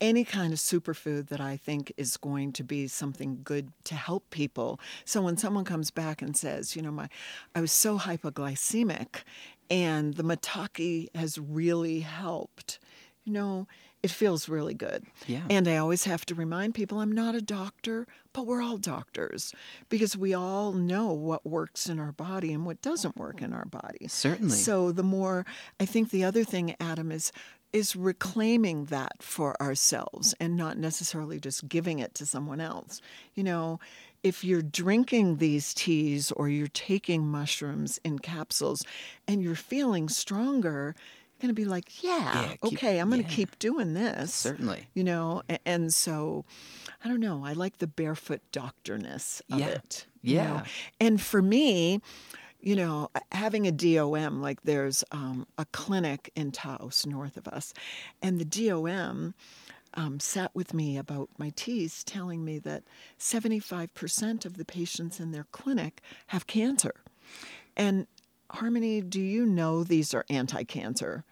any 0.00 0.24
kind 0.24 0.52
of 0.52 0.58
superfood 0.58 1.28
that 1.28 1.40
I 1.40 1.56
think 1.56 1.92
is 1.96 2.16
going 2.16 2.52
to 2.54 2.64
be 2.64 2.86
something 2.86 3.40
good 3.44 3.72
to 3.84 3.94
help 3.94 4.28
people. 4.30 4.80
So 5.04 5.22
when 5.22 5.36
someone 5.36 5.64
comes 5.64 5.90
back 5.90 6.20
and 6.20 6.36
says, 6.36 6.74
you 6.76 6.82
know, 6.82 6.90
my 6.90 7.08
I 7.54 7.60
was 7.60 7.72
so 7.72 7.98
hypoglycemic 7.98 9.22
and 9.70 10.14
the 10.14 10.22
maitake 10.22 11.08
has 11.14 11.38
really 11.38 12.00
helped, 12.00 12.78
you 13.24 13.32
know, 13.32 13.66
it 14.02 14.10
feels 14.10 14.48
really 14.48 14.74
good. 14.74 15.04
Yeah. 15.26 15.42
And 15.50 15.66
I 15.66 15.78
always 15.78 16.04
have 16.04 16.24
to 16.26 16.34
remind 16.34 16.74
people 16.74 17.00
I'm 17.00 17.10
not 17.10 17.34
a 17.34 17.42
doctor, 17.42 18.06
but 18.32 18.46
we're 18.46 18.62
all 18.62 18.76
doctors 18.78 19.52
because 19.88 20.16
we 20.16 20.32
all 20.32 20.72
know 20.72 21.12
what 21.12 21.44
works 21.44 21.88
in 21.88 21.98
our 21.98 22.12
body 22.12 22.52
and 22.52 22.64
what 22.64 22.80
doesn't 22.82 23.16
work 23.16 23.42
in 23.42 23.52
our 23.52 23.64
body. 23.64 24.06
Certainly. 24.06 24.56
So 24.56 24.92
the 24.92 25.02
more 25.02 25.44
I 25.80 25.86
think 25.86 26.10
the 26.10 26.22
other 26.22 26.44
thing 26.44 26.76
Adam 26.78 27.10
is 27.10 27.32
is 27.72 27.96
reclaiming 27.96 28.86
that 28.86 29.20
for 29.20 29.60
ourselves 29.60 30.34
and 30.40 30.56
not 30.56 30.78
necessarily 30.78 31.40
just 31.40 31.68
giving 31.68 31.98
it 31.98 32.14
to 32.14 32.24
someone 32.24 32.60
else. 32.60 33.00
You 33.34 33.42
know, 33.42 33.80
if 34.26 34.42
you're 34.44 34.62
drinking 34.62 35.36
these 35.36 35.72
teas 35.74 36.32
or 36.32 36.48
you're 36.48 36.66
taking 36.68 37.26
mushrooms 37.26 37.98
in 38.04 38.18
capsules 38.18 38.82
and 39.28 39.42
you're 39.42 39.54
feeling 39.54 40.08
stronger, 40.08 40.94
you're 40.96 41.40
going 41.40 41.48
to 41.48 41.54
be 41.54 41.64
like, 41.64 42.02
yeah, 42.02 42.42
Yeah, 42.42 42.48
keep- 42.48 42.64
okay, 42.72 42.98
I'm 42.98 43.08
going 43.10 43.22
to 43.22 43.28
yeah. 43.28 43.34
keep 43.36 43.58
doing 43.58 43.94
this 43.94 44.34
Certainly. 44.34 44.86
you 44.94 45.04
know 45.04 45.42
a- 45.50 45.58
and 45.68 45.92
so 45.92 46.44
i 47.04 47.08
don't 47.08 47.20
know 47.20 47.44
i 47.44 47.52
like 47.52 47.76
the 47.78 47.86
barefoot 47.86 48.40
doctorness 48.52 49.42
of 49.52 49.60
Yeah. 49.60 49.66
it 49.66 50.06
you 50.22 50.36
know. 50.36 50.42
Yeah. 50.42 50.64
and 50.98 51.20
for 51.20 51.42
me 51.42 52.00
you 52.60 52.74
know 52.74 53.10
having 53.32 53.66
a 53.66 53.70
dom 53.72 54.40
like 54.40 54.62
there's 54.62 55.04
um, 55.12 55.46
a 55.58 55.66
clinic 55.66 56.32
in 56.34 56.52
taos 56.52 57.04
north 57.06 57.36
of 57.36 57.46
us 57.48 57.74
and 58.22 58.40
the 58.40 58.44
dom 58.46 59.34
um, 59.96 60.20
sat 60.20 60.54
with 60.54 60.72
me 60.74 60.96
about 60.98 61.30
my 61.38 61.50
teas 61.56 62.04
telling 62.04 62.44
me 62.44 62.58
that 62.60 62.84
75% 63.18 64.44
of 64.44 64.56
the 64.56 64.64
patients 64.64 65.18
in 65.20 65.32
their 65.32 65.46
clinic 65.52 66.00
have 66.28 66.46
cancer 66.46 66.94
and 67.76 68.06
harmony 68.50 69.00
do 69.00 69.20
you 69.20 69.44
know 69.44 69.82
these 69.82 70.14
are 70.14 70.24
anti-cancer 70.30 71.24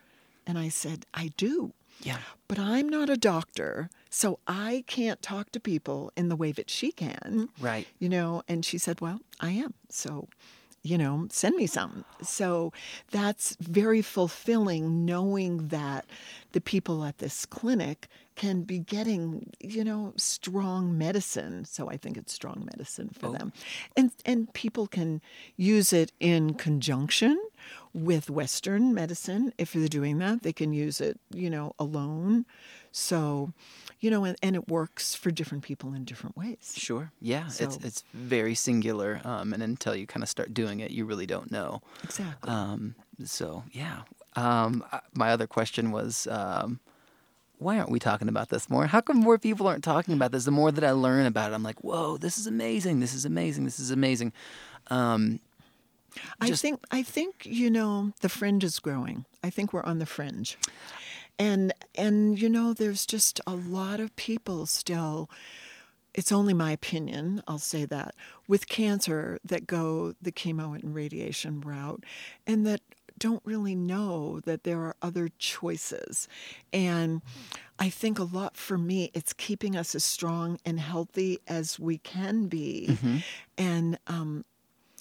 and 0.46 0.58
i 0.58 0.68
said 0.68 1.06
i 1.14 1.30
do 1.36 1.72
Yeah. 2.02 2.18
but 2.48 2.58
I'm 2.58 2.88
not 2.88 3.08
a 3.08 3.16
doctor, 3.16 3.88
so 4.10 4.38
I 4.48 4.82
can't 4.88 5.22
talk 5.22 5.52
to 5.52 5.60
people 5.60 6.12
in 6.16 6.28
the 6.28 6.36
way 6.36 6.50
that 6.52 6.68
she 6.68 6.90
can. 6.92 7.48
Right. 7.60 7.86
You 8.00 8.08
know, 8.08 8.42
and 8.48 8.64
she 8.64 8.78
said, 8.78 9.00
Well, 9.00 9.20
I 9.40 9.50
am. 9.52 9.74
So, 9.88 10.28
you 10.84 10.98
know, 10.98 11.26
send 11.30 11.56
me 11.56 11.66
some. 11.66 12.04
So 12.22 12.72
that's 13.10 13.56
very 13.58 14.02
fulfilling 14.02 15.06
knowing 15.06 15.68
that 15.68 16.04
the 16.52 16.60
people 16.60 17.04
at 17.04 17.18
this 17.18 17.46
clinic 17.46 18.06
can 18.36 18.62
be 18.62 18.80
getting, 18.80 19.50
you 19.60 19.82
know, 19.82 20.12
strong 20.16 20.96
medicine. 20.98 21.64
So 21.64 21.88
I 21.88 21.96
think 21.96 22.18
it's 22.18 22.34
strong 22.34 22.68
medicine 22.70 23.10
for 23.18 23.30
them. 23.30 23.52
And 23.96 24.12
and 24.26 24.52
people 24.52 24.86
can 24.86 25.22
use 25.56 25.92
it 25.92 26.12
in 26.20 26.54
conjunction 26.54 27.40
with 27.94 28.28
Western 28.28 28.92
medicine. 28.92 29.54
If 29.56 29.72
they're 29.72 29.88
doing 29.88 30.18
that, 30.18 30.42
they 30.42 30.52
can 30.52 30.74
use 30.74 31.00
it, 31.00 31.18
you 31.32 31.48
know, 31.48 31.74
alone. 31.78 32.44
So, 32.92 33.52
you 34.04 34.10
know, 34.10 34.24
and, 34.24 34.36
and 34.42 34.54
it 34.54 34.68
works 34.68 35.14
for 35.14 35.30
different 35.30 35.64
people 35.64 35.94
in 35.94 36.04
different 36.04 36.36
ways. 36.36 36.74
Sure. 36.76 37.10
Yeah. 37.22 37.46
So- 37.48 37.64
it's 37.64 37.76
it's 37.88 38.04
very 38.12 38.54
singular, 38.54 39.20
um, 39.24 39.52
and 39.54 39.62
until 39.62 39.94
you 39.96 40.06
kind 40.06 40.22
of 40.22 40.28
start 40.28 40.52
doing 40.52 40.80
it, 40.80 40.90
you 40.90 41.06
really 41.06 41.26
don't 41.26 41.50
know. 41.50 41.80
Exactly. 42.02 42.50
Um, 42.50 42.94
so 43.24 43.64
yeah. 43.72 44.02
Um, 44.36 44.84
my 45.14 45.30
other 45.30 45.46
question 45.46 45.90
was, 45.90 46.26
um, 46.30 46.80
why 47.58 47.78
aren't 47.78 47.90
we 47.90 47.98
talking 47.98 48.28
about 48.28 48.48
this 48.50 48.68
more? 48.68 48.86
How 48.86 49.00
come 49.00 49.16
more 49.18 49.38
people 49.38 49.66
aren't 49.68 49.84
talking 49.84 50.12
about 50.14 50.32
this? 50.32 50.44
The 50.44 50.50
more 50.50 50.70
that 50.72 50.84
I 50.84 50.90
learn 50.90 51.24
about 51.26 51.52
it, 51.52 51.54
I'm 51.54 51.62
like, 51.62 51.82
whoa, 51.82 52.18
this 52.18 52.36
is 52.36 52.46
amazing. 52.46 53.00
This 53.00 53.14
is 53.14 53.24
amazing. 53.24 53.64
This 53.64 53.78
is 53.80 53.90
amazing. 53.90 54.32
Um, 54.88 55.40
I 56.40 56.46
just- 56.48 56.62
think 56.62 56.80
I 56.90 57.02
think 57.02 57.32
you 57.46 57.70
know 57.70 58.12
the 58.20 58.28
fringe 58.28 58.64
is 58.64 58.78
growing. 58.80 59.24
I 59.42 59.50
think 59.50 59.72
we're 59.72 59.82
on 59.92 59.98
the 59.98 60.06
fringe, 60.06 60.58
and 61.38 61.72
and 61.94 62.40
you 62.40 62.48
know 62.48 62.72
there's 62.72 63.06
just 63.06 63.40
a 63.46 63.54
lot 63.54 64.00
of 64.00 64.14
people 64.16 64.66
still. 64.66 65.30
It's 66.14 66.30
only 66.30 66.54
my 66.54 66.70
opinion. 66.70 67.42
I'll 67.48 67.58
say 67.58 67.84
that 67.86 68.14
with 68.46 68.68
cancer 68.68 69.40
that 69.44 69.66
go 69.66 70.14
the 70.22 70.30
chemo 70.30 70.80
and 70.80 70.94
radiation 70.94 71.60
route, 71.60 72.04
and 72.46 72.64
that 72.66 72.80
don't 73.18 73.42
really 73.44 73.74
know 73.74 74.40
that 74.44 74.64
there 74.64 74.80
are 74.82 74.96
other 75.02 75.28
choices, 75.38 76.28
and. 76.72 77.22
I 77.76 77.90
think 77.90 78.20
a 78.20 78.22
lot 78.22 78.56
for 78.56 78.78
me, 78.78 79.10
it's 79.14 79.32
keeping 79.32 79.74
us 79.76 79.96
as 79.96 80.04
strong 80.04 80.60
and 80.64 80.78
healthy 80.78 81.40
as 81.48 81.76
we 81.76 81.98
can 81.98 82.46
be. 82.46 82.96
And 83.58 83.98
um, 84.06 84.44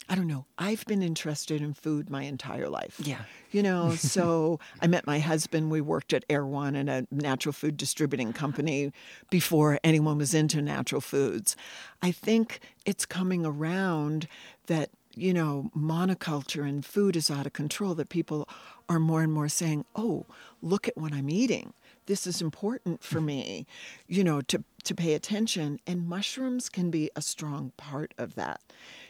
I 0.09 0.15
don't 0.15 0.27
know. 0.27 0.45
I've 0.57 0.85
been 0.85 1.01
interested 1.01 1.61
in 1.61 1.73
food 1.73 2.09
my 2.09 2.23
entire 2.23 2.69
life. 2.69 2.99
Yeah. 3.03 3.21
You 3.51 3.63
know, 3.63 3.95
so 3.95 4.59
I 4.81 4.87
met 4.87 5.07
my 5.07 5.19
husband. 5.19 5.71
We 5.71 5.81
worked 5.81 6.13
at 6.13 6.25
Erewhon 6.29 6.75
and 6.75 6.89
a 6.89 7.07
natural 7.11 7.53
food 7.53 7.77
distributing 7.77 8.33
company 8.33 8.91
before 9.29 9.79
anyone 9.83 10.17
was 10.17 10.33
into 10.33 10.61
natural 10.61 11.01
foods. 11.01 11.55
I 12.01 12.11
think 12.11 12.59
it's 12.85 13.05
coming 13.05 13.45
around 13.45 14.27
that, 14.67 14.89
you 15.15 15.33
know, 15.33 15.71
monoculture 15.77 16.67
and 16.67 16.85
food 16.85 17.15
is 17.15 17.29
out 17.29 17.45
of 17.45 17.53
control, 17.53 17.95
that 17.95 18.09
people 18.09 18.49
are 18.89 18.99
more 18.99 19.21
and 19.21 19.31
more 19.31 19.49
saying, 19.49 19.85
oh, 19.95 20.25
look 20.61 20.87
at 20.87 20.97
what 20.97 21.13
I'm 21.13 21.29
eating. 21.29 21.73
This 22.05 22.27
is 22.27 22.41
important 22.41 23.01
for 23.03 23.21
me, 23.21 23.65
you 24.07 24.23
know, 24.23 24.41
to, 24.41 24.63
to 24.83 24.93
pay 24.93 25.13
attention. 25.13 25.79
And 25.87 26.07
mushrooms 26.07 26.67
can 26.67 26.91
be 26.91 27.09
a 27.15 27.21
strong 27.21 27.71
part 27.77 28.13
of 28.17 28.35
that. 28.35 28.59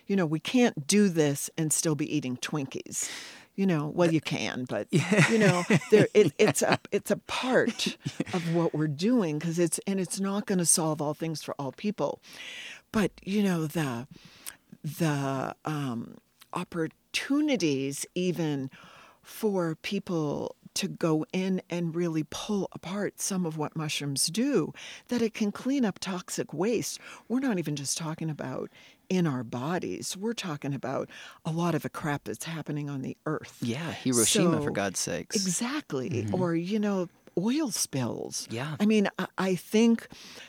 You 0.08 0.16
know, 0.16 0.26
we 0.26 0.40
can't 0.40 0.88
do 0.88 1.10
this 1.10 1.50
and 1.58 1.72
still 1.72 1.96
be 1.96 2.16
eating 2.16 2.38
Twinkies. 2.38 3.10
You 3.56 3.68
know, 3.68 3.92
well, 3.94 4.12
you 4.12 4.20
can, 4.20 4.66
but 4.68 4.88
you 5.30 5.38
know, 5.38 5.64
there 5.92 6.08
it, 6.14 6.34
it's 6.40 6.62
a 6.64 6.80
it's 6.92 7.12
a 7.12 7.18
part 7.18 7.98
of 8.34 8.56
what 8.56 8.74
we're 8.74 8.88
doing 8.88 9.38
because 9.38 9.60
it's 9.60 9.80
and 9.86 10.00
it's 10.00 10.20
not 10.20 10.48
going 10.48 10.58
to 10.58 10.66
solve 10.66 11.02
all 11.02 11.14
things 11.14 11.44
for 11.44 11.54
all 11.60 11.72
people, 11.72 12.20
but 12.92 13.12
you 13.24 13.44
know 13.44 13.68
the 13.68 14.08
the 14.84 15.56
um, 15.66 16.18
opportunities 16.52 18.06
even 18.16 18.72
for 19.22 19.76
people 19.76 20.56
to 20.74 20.88
go 20.88 21.26
in 21.32 21.62
and 21.70 21.96
really 21.96 22.26
pull 22.30 22.68
apart 22.74 23.22
some 23.22 23.46
of 23.46 23.58
what 23.58 23.76
mushrooms 23.76 24.28
do, 24.28 24.74
that 25.08 25.22
it 25.22 25.34
can 25.34 25.52
clean 25.52 25.86
up 25.86 26.00
toxic 26.00 26.54
waste. 26.54 27.00
We're 27.28 27.40
not 27.40 27.60
even 27.60 27.76
just 27.76 27.98
talking 27.98 28.30
about 28.30 28.70
in 29.10 29.28
our 29.28 29.44
bodies, 29.44 30.18
we're 30.18 30.34
talking 30.34 30.74
about 30.74 31.10
a 31.46 31.52
lot 31.52 31.76
of 31.76 31.84
the 31.84 31.90
crap 31.90 32.26
that's 32.26 32.46
happening 32.46 32.90
on 32.90 33.02
the 33.02 33.18
earth. 33.26 33.58
yeah. 33.62 33.92
Hiroshima, 33.92 34.62
for 34.62 34.72
God's 34.72 35.00
sakes. 35.00 35.36
Exactly. 35.36 36.10
Mm-hmm. 36.10 36.36
Or, 36.36 36.56
you 36.56 36.80
know, 36.80 37.10
oil 37.38 37.72
spills. 37.72 38.48
Yeah. 38.50 38.76
I 38.80 38.86
mean, 38.86 39.10
I, 39.18 39.28
I 39.38 39.56
think 39.56 40.08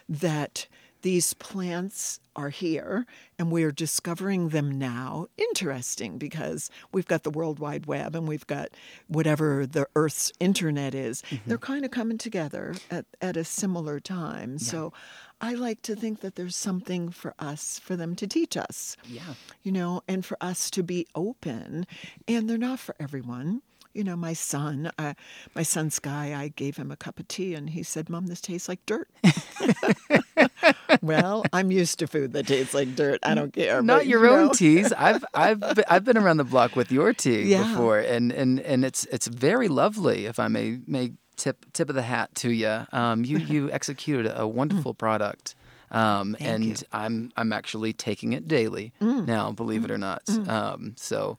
that 0.09 0.67
these 1.03 1.35
plants 1.35 2.19
are 2.35 2.49
here 2.49 3.05
and 3.38 3.53
we 3.53 3.62
are 3.62 3.71
discovering 3.71 4.49
them 4.49 4.79
now. 4.79 5.27
Interesting 5.37 6.17
because 6.17 6.71
we've 6.93 7.07
got 7.07 7.25
the 7.25 7.31
World 7.31 7.59
Wide 7.59 7.85
Web 7.85 8.17
and 8.17 8.27
we've 8.27 8.47
got 8.47 8.71
whatever 9.07 9.67
the 9.67 9.87
Earth's 9.95 10.33
internet 10.40 10.95
is. 10.95 11.23
Mm-hmm. 11.23 11.37
They're 11.47 11.59
kind 11.59 11.85
of 11.85 11.90
coming 11.90 12.17
together 12.17 12.75
at, 12.90 13.05
at 13.21 13.37
a 13.37 13.45
similar 13.45 14.01
time. 14.01 14.59
So 14.59 14.95
I 15.44 15.54
like 15.54 15.83
to 15.83 15.94
think 15.94 16.20
that 16.20 16.35
there's 16.37 16.57
something 16.57 17.11
for 17.11 17.35
us, 17.38 17.78
for 17.78 17.96
them 17.96 18.14
to 18.16 18.26
teach 18.26 18.57
us 18.57 18.96
Yeah. 19.07 19.35
you 19.62 19.72
know, 19.72 20.02
and 20.09 20.24
for 20.24 20.37
us 20.40 20.70
to 20.70 20.83
be 20.83 21.07
open. 21.14 21.87
And 22.26 22.48
they're 22.48 22.59
not 22.59 22.78
for 22.80 22.94
everyone. 22.98 23.61
You 23.92 24.02
know, 24.02 24.16
my 24.16 24.33
son, 24.33 24.90
uh, 24.98 25.14
my 25.54 25.62
son 25.62 25.88
Sky, 25.90 26.35
I 26.35 26.48
gave 26.48 26.76
him 26.76 26.90
a 26.90 26.96
cup 26.96 27.20
of 27.20 27.28
tea 27.28 27.54
and 27.54 27.70
he 27.70 27.83
said, 27.85 28.09
Mom, 28.11 28.26
this 28.26 28.40
tastes 28.40 28.68
like 28.68 28.85
dirt. 28.87 29.09
well, 31.02 31.44
I'm 31.52 31.70
used 31.70 31.98
to 32.00 32.07
food 32.07 32.33
that 32.33 32.46
tastes 32.46 32.74
like 32.74 32.94
dirt. 32.96 33.20
I 33.22 33.35
don't 33.35 33.52
care. 33.52 33.83
Not 33.83 33.98
but, 34.00 34.07
your 34.07 34.24
you 34.24 34.30
own 34.33 34.46
know. 34.46 34.52
teas. 34.52 34.92
I've 34.92 35.24
I've 35.35 35.62
I've 35.88 36.04
been 36.04 36.16
around 36.18 36.38
the 36.38 36.44
block 36.44 36.74
with 36.76 36.90
your 36.90 37.12
tea 37.12 37.42
Yeah. 37.44 37.62
before, 37.68 37.98
and, 38.00 38.33
and 38.33 38.61
and 38.61 38.85
it's 38.85 39.04
it's 39.07 39.26
very 39.28 39.68
lovely. 39.68 40.26
If 40.26 40.38
I 40.38 40.48
may 40.48 40.80
may 40.87 41.12
tip 41.37 41.66
tip 41.73 41.88
of 41.88 41.94
the 41.94 42.03
hat 42.03 42.35
to 42.37 42.51
you, 42.51 42.87
um, 42.92 43.25
you 43.25 43.38
you 43.38 43.70
executed 43.79 44.33
a 44.35 44.47
wonderful 44.47 44.94
product. 44.94 45.55
Um, 45.90 46.37
and 46.40 46.64
you. 46.64 46.75
I'm 46.92 47.31
I'm 47.37 47.53
actually 47.53 47.92
taking 47.92 48.33
it 48.33 48.49
daily 48.49 48.92
now, 49.01 49.53
believe 49.53 49.85
it 49.85 49.90
or 49.90 49.99
not. 49.99 50.29
Um, 50.49 50.94
so 50.97 51.38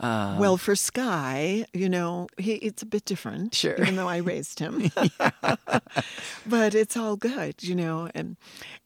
uh, 0.00 0.36
Well, 0.38 0.56
for 0.56 0.76
Sky, 0.76 1.64
you 1.72 1.88
know, 1.88 2.28
he, 2.36 2.54
it's 2.54 2.82
a 2.82 2.86
bit 2.86 3.04
different. 3.04 3.54
Sure. 3.54 3.74
Even 3.80 3.96
though 3.96 4.08
I 4.08 4.18
raised 4.18 4.60
him. 4.60 4.90
but 6.46 6.74
it's 6.74 6.96
all 6.96 7.16
good, 7.16 7.62
you 7.62 7.74
know, 7.74 8.08
and 8.14 8.36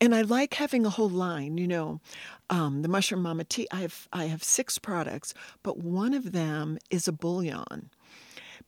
and 0.00 0.14
I 0.14 0.22
like 0.22 0.54
having 0.54 0.86
a 0.86 0.90
whole 0.90 1.10
line, 1.10 1.58
you 1.58 1.68
know. 1.68 2.00
Um, 2.48 2.82
the 2.82 2.88
mushroom 2.88 3.22
mama 3.22 3.44
tea. 3.44 3.66
I 3.70 3.80
have 3.80 4.08
I 4.12 4.24
have 4.26 4.42
six 4.42 4.78
products, 4.78 5.34
but 5.62 5.78
one 5.78 6.14
of 6.14 6.32
them 6.32 6.78
is 6.90 7.08
a 7.08 7.12
bouillon 7.12 7.90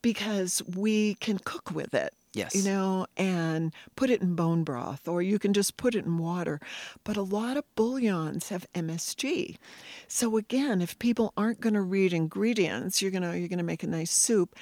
because 0.04 0.62
we 0.76 1.14
can 1.14 1.38
cook 1.38 1.70
with 1.70 1.94
it. 1.94 2.12
Yes. 2.34 2.54
You 2.54 2.70
know, 2.70 3.06
and 3.16 3.72
put 3.96 4.10
it 4.10 4.20
in 4.20 4.34
bone 4.34 4.64
broth, 4.64 5.08
or 5.08 5.22
you 5.22 5.38
can 5.38 5.54
just 5.54 5.78
put 5.78 5.94
it 5.94 6.04
in 6.04 6.18
water. 6.18 6.60
But 7.04 7.16
a 7.16 7.22
lot 7.22 7.56
of 7.56 7.64
bouillons 7.74 8.48
have 8.48 8.66
MSG. 8.74 9.56
So 10.06 10.36
again, 10.36 10.82
if 10.82 10.98
people 10.98 11.32
aren't 11.38 11.60
going 11.60 11.74
to 11.74 11.80
read 11.80 12.12
ingredients, 12.12 13.00
you're 13.00 13.12
gonna 13.12 13.36
you're 13.36 13.48
gonna 13.48 13.62
make 13.62 13.82
a 13.82 13.86
nice 13.86 14.10
soup. 14.10 14.56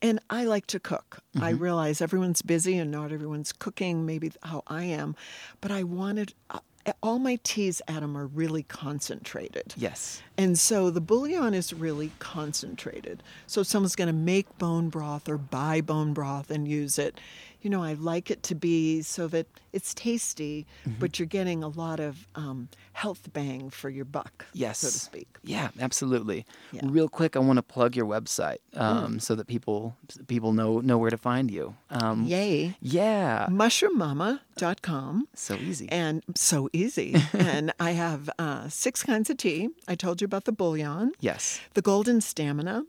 And 0.00 0.18
I 0.30 0.44
like 0.44 0.66
to 0.68 0.80
cook. 0.80 1.18
I 1.38 1.50
realize 1.50 2.00
everyone's 2.00 2.40
busy 2.40 2.78
and 2.78 2.90
not 2.90 3.12
everyone's 3.12 3.52
cooking 3.52 4.06
maybe 4.06 4.32
how 4.44 4.62
I 4.66 4.84
am, 4.84 5.14
but 5.60 5.70
I 5.70 5.82
wanted 5.82 6.32
uh, 6.48 6.60
all 7.02 7.18
my 7.18 7.38
teas, 7.42 7.82
Adam, 7.88 8.16
are 8.16 8.26
really 8.26 8.62
concentrated. 8.62 9.74
yes, 9.76 10.22
And 10.36 10.58
so 10.58 10.90
the 10.90 11.00
bouillon 11.00 11.54
is 11.54 11.72
really 11.72 12.12
concentrated. 12.18 13.22
So 13.46 13.62
if 13.62 13.66
someone's 13.66 13.96
going 13.96 14.08
to 14.08 14.12
make 14.12 14.58
bone 14.58 14.88
broth 14.88 15.28
or 15.28 15.38
buy 15.38 15.80
bone 15.80 16.12
broth 16.12 16.50
and 16.50 16.68
use 16.68 16.98
it, 16.98 17.18
you 17.62 17.70
know, 17.70 17.82
I 17.82 17.94
like 17.94 18.30
it 18.30 18.42
to 18.44 18.54
be 18.54 19.02
so 19.02 19.26
that 19.28 19.46
it's 19.72 19.92
tasty, 19.94 20.66
Mm-hmm. 20.86 21.00
but 21.00 21.18
you're 21.18 21.26
getting 21.26 21.62
a 21.64 21.68
lot 21.68 21.98
of 22.00 22.26
um, 22.34 22.68
health 22.92 23.32
bang 23.32 23.70
for 23.70 23.90
your 23.90 24.04
buck, 24.04 24.46
yes, 24.52 24.78
so 24.78 24.88
to 24.88 24.98
speak. 24.98 25.28
Yeah, 25.42 25.68
absolutely. 25.80 26.44
Yeah. 26.72 26.82
Mm. 26.82 26.94
Real 26.94 27.08
quick, 27.08 27.36
I 27.36 27.40
want 27.40 27.56
to 27.58 27.62
plug 27.62 27.96
your 27.96 28.06
website 28.06 28.58
um, 28.74 29.18
so 29.20 29.34
that 29.34 29.46
people 29.46 29.96
people 30.28 30.52
know 30.52 30.80
know 30.80 30.98
where 30.98 31.10
to 31.10 31.16
find 31.18 31.50
you. 31.50 31.74
Um, 31.90 32.24
Yay. 32.24 32.76
yeah, 32.80 33.46
mushroommama.com. 33.50 35.28
so 35.34 35.54
easy. 35.56 35.88
And 35.90 36.22
so 36.34 36.68
easy. 36.72 37.16
and 37.32 37.72
I 37.80 37.92
have 37.92 38.30
uh, 38.38 38.68
six 38.68 39.02
kinds 39.02 39.30
of 39.30 39.36
tea. 39.36 39.68
I 39.88 39.94
told 39.94 40.20
you 40.20 40.24
about 40.24 40.44
the 40.44 40.52
bouillon. 40.52 41.12
yes. 41.20 41.60
The 41.74 41.82
golden 41.82 42.20
stamina 42.20 42.84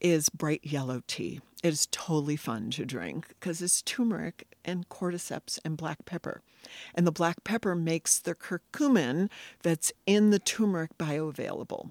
is 0.00 0.28
bright 0.28 0.60
yellow 0.64 1.02
tea. 1.06 1.40
It 1.64 1.72
is 1.72 1.88
totally 1.90 2.36
fun 2.36 2.70
to 2.72 2.84
drink 2.84 3.28
because 3.28 3.62
it's 3.62 3.80
turmeric 3.80 4.46
and 4.66 4.86
cordyceps 4.90 5.58
and 5.64 5.78
black 5.78 6.04
pepper. 6.04 6.42
And 6.94 7.06
the 7.06 7.12
black 7.12 7.42
pepper 7.42 7.74
makes 7.74 8.18
the 8.18 8.34
curcumin 8.34 9.30
that's 9.62 9.90
in 10.04 10.28
the 10.28 10.38
turmeric 10.38 10.98
bioavailable. 10.98 11.90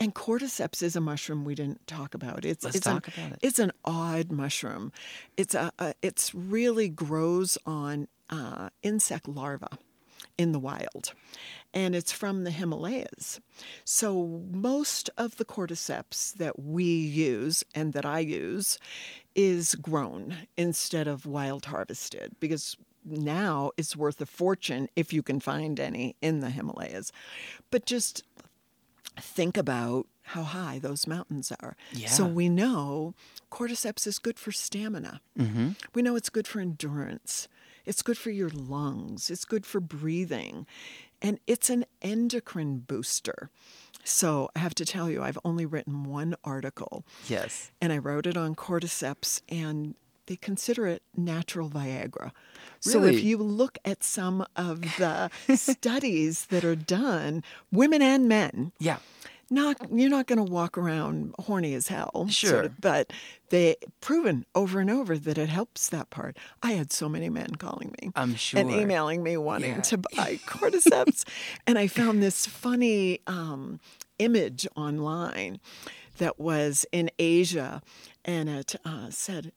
And 0.00 0.16
cordyceps 0.16 0.82
is 0.82 0.96
a 0.96 1.00
mushroom 1.00 1.44
we 1.44 1.54
didn't 1.54 1.86
talk 1.86 2.14
about. 2.14 2.44
It's 2.44 2.64
Let's 2.64 2.78
it's 2.78 2.86
talk 2.86 3.06
an, 3.06 3.12
about 3.16 3.32
it. 3.34 3.38
It's 3.40 3.60
an 3.60 3.70
odd 3.84 4.32
mushroom. 4.32 4.90
It's 5.36 5.54
a, 5.54 5.70
a 5.78 5.94
it's 6.02 6.34
really 6.34 6.88
grows 6.88 7.56
on 7.64 8.08
uh, 8.30 8.70
insect 8.82 9.28
larvae 9.28 9.66
in 10.36 10.50
the 10.50 10.58
wild. 10.58 11.12
And 11.74 11.96
it's 11.96 12.12
from 12.12 12.44
the 12.44 12.52
Himalayas. 12.52 13.40
So 13.84 14.44
most 14.52 15.10
of 15.18 15.36
the 15.36 15.44
cordyceps 15.44 16.32
that 16.34 16.62
we 16.62 16.84
use 16.84 17.64
and 17.74 17.92
that 17.92 18.06
I 18.06 18.20
use 18.20 18.78
is 19.34 19.74
grown 19.74 20.36
instead 20.56 21.08
of 21.08 21.26
wild 21.26 21.66
harvested 21.66 22.36
because 22.38 22.76
now 23.04 23.72
it's 23.76 23.96
worth 23.96 24.20
a 24.20 24.26
fortune 24.26 24.88
if 24.94 25.12
you 25.12 25.22
can 25.22 25.40
find 25.40 25.80
any 25.80 26.14
in 26.22 26.38
the 26.40 26.50
Himalayas. 26.50 27.10
But 27.72 27.86
just 27.86 28.22
think 29.20 29.56
about 29.56 30.06
how 30.28 30.42
high 30.42 30.78
those 30.78 31.06
mountains 31.06 31.52
are. 31.60 31.76
Yeah. 31.92 32.08
So 32.08 32.24
we 32.24 32.48
know 32.48 33.14
cordyceps 33.50 34.06
is 34.06 34.18
good 34.18 34.38
for 34.38 34.52
stamina. 34.52 35.20
Mm-hmm. 35.38 35.70
We 35.94 36.02
know 36.02 36.16
it's 36.16 36.30
good 36.30 36.48
for 36.48 36.60
endurance. 36.60 37.48
It's 37.84 38.00
good 38.00 38.16
for 38.16 38.30
your 38.30 38.48
lungs. 38.48 39.28
It's 39.28 39.44
good 39.44 39.66
for 39.66 39.80
breathing. 39.80 40.66
And 41.24 41.40
it's 41.46 41.70
an 41.70 41.86
endocrine 42.02 42.80
booster. 42.86 43.48
So 44.04 44.50
I 44.54 44.58
have 44.58 44.74
to 44.74 44.84
tell 44.84 45.08
you, 45.10 45.22
I've 45.22 45.38
only 45.44 45.64
written 45.64 46.04
one 46.04 46.34
article, 46.44 47.04
Yes. 47.26 47.72
and 47.80 47.90
I 47.92 47.98
wrote 47.98 48.26
it 48.26 48.36
on 48.36 48.54
cordyceps, 48.54 49.40
and 49.48 49.94
they 50.26 50.36
consider 50.36 50.86
it 50.86 51.02
natural 51.16 51.70
Viagra. 51.70 52.30
So 52.80 53.04
if 53.04 53.22
you 53.24 53.38
look 53.38 53.78
at 53.86 54.04
some 54.04 54.46
of 54.56 54.82
the 54.98 55.30
studies 55.56 56.46
that 56.46 56.64
are 56.64 56.76
done, 56.76 57.42
women 57.72 58.02
and 58.02 58.28
men, 58.28 58.72
Yeah. 58.78 58.98
Not 59.50 59.76
you're 59.92 60.10
not 60.10 60.26
going 60.26 60.44
to 60.44 60.50
walk 60.50 60.76
around 60.78 61.34
horny 61.38 61.74
as 61.74 61.88
hell 61.88 62.10
sort 62.14 62.32
Sure. 62.32 62.60
of, 62.62 62.80
but 62.80 63.12
they 63.50 63.76
proven 64.00 64.44
over 64.54 64.80
and 64.80 64.90
over 64.90 65.16
that 65.18 65.38
it 65.38 65.48
helps 65.48 65.88
that 65.90 66.10
part 66.10 66.36
i 66.62 66.72
had 66.72 66.92
so 66.92 67.08
many 67.08 67.28
men 67.28 67.54
calling 67.56 67.94
me 68.00 68.10
I'm 68.16 68.34
sure. 68.34 68.60
and 68.60 68.70
emailing 68.70 69.22
me 69.22 69.36
wanting 69.36 69.76
Yeah. 69.76 69.80
to 69.82 69.98
buy 70.16 70.38
cordyceps 70.46 71.24
and 71.66 71.78
i 71.78 71.86
found 71.86 72.22
this 72.22 72.46
funny 72.46 73.20
um, 73.26 73.80
image 74.18 74.66
online 74.76 75.60
that 76.18 76.38
was 76.38 76.86
in 76.92 77.10
asia 77.18 77.82
and 78.24 78.48
it 78.48 78.74
uh, 78.84 79.10
said 79.10 79.52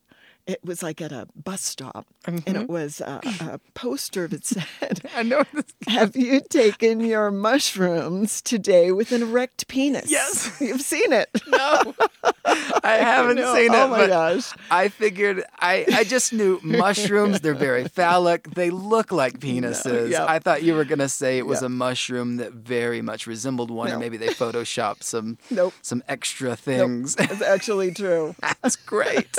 it 0.47 0.59
was 0.63 0.81
like 0.81 1.01
at 1.01 1.11
a 1.11 1.27
bus 1.35 1.61
stop 1.61 2.05
and 2.25 2.43
Mm-hmm. 2.45 2.61
it 2.61 2.69
was 2.69 3.01
a, 3.01 3.19
a 3.41 3.59
poster 3.73 4.27
that 4.29 4.45
said 4.45 5.01
I 5.15 5.23
know 5.23 5.43
have 5.87 6.15
you 6.15 6.39
taken 6.41 6.99
your 7.01 7.31
mushrooms 7.31 8.41
today 8.41 8.91
with 8.91 9.11
an 9.11 9.21
erect 9.23 9.67
penis? 9.67 10.09
Yes. 10.09 10.55
You've 10.61 10.81
seen 10.81 11.11
it. 11.13 11.29
No, 11.47 11.93
I 12.83 12.97
haven't 12.97 13.35
No, 13.37 13.53
seen 13.55 13.73
it. 13.73 13.77
Oh 13.77 13.87
my 13.89 13.97
but 13.99 14.07
gosh. 14.07 14.53
I 14.71 14.87
figured 14.89 15.43
I, 15.59 15.85
I 15.93 16.03
just 16.03 16.31
knew 16.33 16.59
mushrooms. 16.63 17.41
They're 17.41 17.53
very 17.53 17.87
phallic. 17.87 18.51
They 18.51 18.69
look 18.69 19.11
like 19.11 19.39
penises. 19.39 20.11
yep. 20.11 20.29
I 20.29 20.39
thought 20.39 20.63
you 20.63 20.73
were 20.75 20.85
gonna 20.85 21.09
say 21.09 21.37
it 21.37 21.45
was 21.45 21.57
Yep. 21.61 21.65
a 21.67 21.69
mushroom 21.69 22.37
that 22.37 22.53
very 22.53 23.01
much 23.01 23.25
resembled 23.27 23.71
one, 23.71 23.89
No. 23.89 23.95
or 23.95 23.99
maybe 23.99 24.17
they 24.17 24.27
photoshopped 24.29 25.03
some 25.03 25.37
Nope. 25.49 25.73
some 25.81 26.03
extra 26.07 26.49
Nope, 26.49 26.59
things. 26.59 27.15
It's 27.19 27.41
actually 27.41 27.91
true. 27.93 28.35
That's 28.61 28.75
great. 28.75 29.35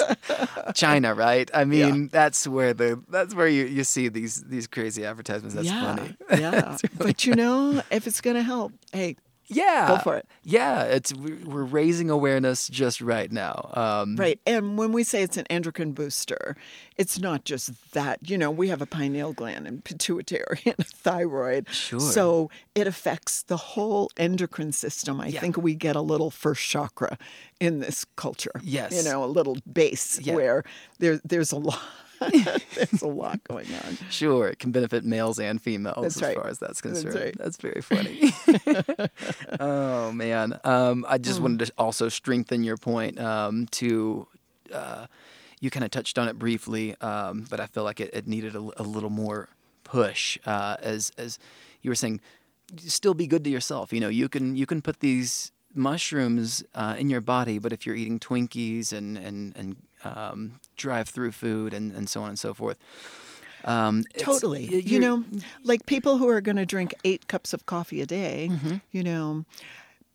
China, 0.74 0.97
right? 1.04 1.50
I 1.54 1.64
mean, 1.64 2.08
that's 2.08 2.46
where 2.46 2.74
the 2.74 3.02
that's 3.08 3.34
where 3.34 3.48
you, 3.48 3.64
you 3.66 3.84
see 3.84 4.08
these 4.08 4.42
these 4.44 4.66
crazy 4.66 5.04
advertisements. 5.04 5.54
That's 5.54 5.68
yeah. 5.68 5.96
funny. 5.96 6.14
Yeah. 6.38 6.76
But 6.96 7.26
you 7.26 7.34
know, 7.34 7.82
if 7.90 8.06
it's 8.06 8.20
going 8.20 8.36
to 8.36 8.42
help, 8.42 8.72
hey, 8.92 9.16
Yeah. 9.48 9.88
Go 9.88 9.98
for 9.98 10.16
it. 10.16 10.26
Yeah, 10.44 10.82
it's 10.84 11.12
we- 11.14 11.32
we're 11.34 11.64
raising 11.64 12.10
awareness 12.10 12.68
just 12.68 13.00
right 13.00 13.32
now. 13.32 13.70
Um, 13.74 14.16
right. 14.16 14.38
And 14.46 14.76
when 14.76 14.92
we 14.92 15.04
say 15.04 15.22
it's 15.22 15.36
an 15.38 15.46
endocrine 15.48 15.92
booster, 15.92 16.56
it's 16.96 17.18
not 17.18 17.44
just 17.44 17.92
that. 17.92 18.18
You 18.28 18.36
know, 18.36 18.50
we 18.50 18.68
have 18.68 18.82
a 18.82 18.86
pineal 18.86 19.32
gland 19.32 19.66
and 19.66 19.82
pituitary 19.82 20.60
and 20.66 20.74
a 20.78 20.84
thyroid. 20.84 21.68
Sure. 21.70 21.98
So 22.00 22.50
it 22.74 22.86
affects 22.86 23.42
the 23.44 23.56
whole 23.56 24.10
endocrine 24.16 24.72
system. 24.72 25.20
I 25.20 25.28
Yeah. 25.28 25.40
think 25.40 25.56
we 25.56 25.74
get 25.74 25.96
a 25.96 26.02
little 26.02 26.30
first 26.30 26.62
chakra 26.68 27.16
in 27.58 27.78
this 27.80 28.04
culture. 28.16 28.52
Yes. 28.62 28.92
You 28.92 29.02
know, 29.10 29.24
a 29.24 29.26
little 29.26 29.56
base 29.72 30.20
Yeah. 30.20 30.34
where 30.34 30.64
there, 30.98 31.20
there's 31.24 31.52
a 31.52 31.56
lot. 31.58 31.80
there's 32.74 33.02
a 33.02 33.06
lot 33.06 33.42
going 33.44 33.66
on. 33.84 33.96
Sure, 34.10 34.48
it 34.48 34.58
can 34.58 34.70
benefit 34.72 35.04
males 35.04 35.38
and 35.38 35.60
females 35.60 36.02
That's 36.02 36.16
as 36.16 36.22
right. 36.22 36.36
far 36.36 36.48
as 36.48 36.58
that's 36.58 36.80
concerned. 36.80 37.14
That's 37.14 37.24
right. 37.24 37.38
That's 37.38 37.56
very 37.56 37.80
funny. 37.82 38.32
oh 39.60 40.12
man, 40.12 40.58
um, 40.64 41.04
I 41.08 41.18
Mm. 41.18 41.22
just 41.22 41.40
wanted 41.40 41.66
to 41.66 41.72
also 41.78 42.08
strengthen 42.08 42.62
your 42.64 42.76
point. 42.76 43.18
Um, 43.20 43.66
to 43.72 44.26
uh, 44.72 45.06
you 45.60 45.70
kind 45.70 45.84
of 45.84 45.90
touched 45.90 46.18
on 46.18 46.28
it 46.28 46.38
briefly, 46.38 46.94
um, 47.00 47.44
but 47.50 47.60
I 47.60 47.66
feel 47.66 47.84
like 47.84 48.00
it, 48.00 48.10
it 48.12 48.26
needed 48.26 48.54
a, 48.54 48.60
a 48.76 48.82
little 48.82 49.10
more 49.10 49.48
push. 49.84 50.38
Uh, 50.46 50.76
as 50.82 51.12
as 51.18 51.38
you 51.82 51.90
were 51.90 51.94
saying, 51.94 52.20
still 52.78 53.14
be 53.14 53.26
good 53.26 53.44
to 53.44 53.50
yourself. 53.50 53.92
You 53.92 54.00
know, 54.00 54.08
you 54.08 54.28
can 54.28 54.56
you 54.56 54.66
can 54.66 54.82
put 54.82 55.00
these 55.00 55.52
mushrooms 55.74 56.62
uh, 56.74 56.96
in 56.98 57.10
your 57.10 57.20
body, 57.20 57.58
but 57.58 57.72
if 57.72 57.86
you're 57.86 57.96
eating 57.96 58.18
Twinkies 58.18 58.92
and 58.92 59.16
and 59.18 59.56
and 59.56 59.76
um, 60.04 60.60
drive-through 60.76 61.32
food 61.32 61.74
and, 61.74 61.92
and 61.92 62.08
so 62.08 62.22
on 62.22 62.28
and 62.30 62.38
so 62.38 62.54
forth. 62.54 62.78
Um, 63.64 64.04
Totally. 64.18 64.80
You 64.82 65.00
know, 65.00 65.24
like 65.64 65.84
people 65.86 66.18
who 66.18 66.28
are 66.28 66.40
going 66.40 66.56
to 66.56 66.66
drink 66.66 66.94
eight 67.04 67.26
cups 67.26 67.52
of 67.52 67.66
coffee 67.66 68.00
a 68.00 68.06
day, 68.06 68.48
Mm-hmm. 68.50 68.76
you 68.92 69.02
know, 69.02 69.44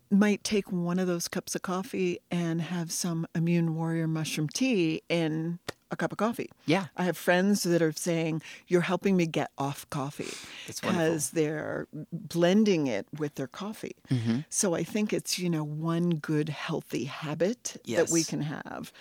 might 0.09 0.43
take 0.43 0.71
one 0.71 0.99
of 0.99 1.07
those 1.07 1.27
cups 1.27 1.55
of 1.55 1.61
coffee 1.61 2.19
and 2.31 2.61
have 2.61 2.91
some 2.91 3.27
immune 3.35 3.75
warrior 3.75 4.07
mushroom 4.07 4.47
tea 4.47 5.01
in 5.09 5.59
a 5.91 5.95
cup 5.95 6.11
of 6.11 6.17
coffee. 6.17 6.49
Yeah. 6.65 6.85
I 6.97 7.03
have 7.03 7.17
friends 7.17 7.63
that 7.63 7.81
are 7.81 7.91
saying, 7.91 8.41
You're 8.67 8.81
helping 8.81 9.15
me 9.17 9.25
get 9.27 9.51
off 9.57 9.87
coffee 9.89 10.31
because 10.67 11.31
they're 11.31 11.87
blending 12.11 12.87
it 12.87 13.07
with 13.17 13.35
their 13.35 13.47
coffee. 13.47 13.95
Mm-hmm. 14.09 14.39
So 14.49 14.73
I 14.73 14.83
think 14.83 15.13
it's, 15.13 15.37
you 15.37 15.49
know, 15.49 15.63
one 15.63 16.11
good 16.11 16.49
healthy 16.49 17.03
habit 17.05 17.77
that 17.87 18.09
we 18.09 18.23
can 18.23 18.41
have, 18.41 18.91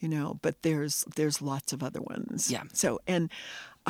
you 0.00 0.08
know, 0.08 0.38
but 0.42 0.62
there's 0.62 1.04
there's 1.16 1.42
lots 1.42 1.72
of 1.72 1.82
other 1.82 2.00
ones. 2.00 2.50
Yeah. 2.50 2.62
So 2.72 3.00
and 3.06 3.30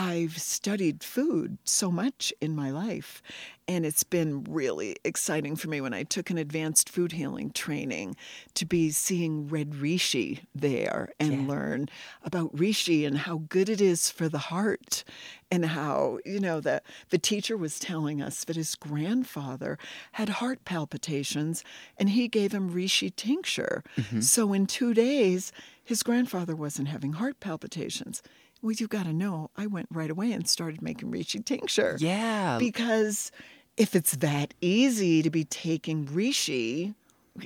I've 0.00 0.38
studied 0.40 1.02
food 1.02 1.58
so 1.64 1.90
much 1.90 2.32
in 2.40 2.54
my 2.54 2.70
life 2.70 3.20
and 3.66 3.84
it's 3.84 4.04
been 4.04 4.44
really 4.44 4.94
exciting 5.04 5.56
for 5.56 5.68
me 5.68 5.80
when 5.80 5.92
I 5.92 6.04
took 6.04 6.30
an 6.30 6.38
advanced 6.38 6.88
food 6.88 7.10
healing 7.12 7.50
training 7.50 8.14
to 8.54 8.64
be 8.64 8.90
seeing 8.90 9.48
red 9.48 9.72
reishi 9.72 10.46
there 10.54 11.10
and 11.18 11.32
Yeah. 11.32 11.48
learn 11.48 11.88
about 12.22 12.54
reishi 12.54 13.04
and 13.04 13.18
how 13.18 13.38
good 13.48 13.68
it 13.68 13.80
is 13.80 14.08
for 14.08 14.28
the 14.28 14.38
heart 14.38 15.02
and 15.50 15.64
how 15.66 16.20
you 16.24 16.38
know 16.38 16.60
the 16.60 16.80
the 17.10 17.18
teacher 17.18 17.56
was 17.56 17.80
telling 17.80 18.22
us 18.22 18.44
that 18.44 18.54
his 18.56 18.76
grandfather 18.76 19.78
had 20.12 20.28
heart 20.28 20.64
palpitations 20.64 21.64
and 21.98 22.10
he 22.10 22.28
gave 22.28 22.52
him 22.52 22.70
reishi 22.72 23.10
tincture. 23.16 23.82
Mm-hmm. 23.96 24.20
So 24.20 24.52
in 24.52 24.66
2 24.68 24.94
days 24.94 25.52
his 25.84 26.04
grandfather 26.04 26.54
wasn't 26.54 26.88
having 26.88 27.14
heart 27.14 27.40
palpitations 27.40 28.22
well 28.62 28.72
you've 28.72 28.88
got 28.90 29.04
to 29.06 29.12
know 29.12 29.50
i 29.56 29.66
went 29.66 29.86
right 29.90 30.10
away 30.10 30.32
and 30.32 30.48
started 30.48 30.82
making 30.82 31.10
reishi 31.10 31.44
tincture 31.44 31.96
Yeah. 32.00 32.58
because 32.58 33.30
if 33.76 33.94
it's 33.94 34.16
that 34.16 34.54
easy 34.60 35.22
to 35.22 35.30
be 35.30 35.44
taking 35.44 36.04
reishi, 36.06 36.94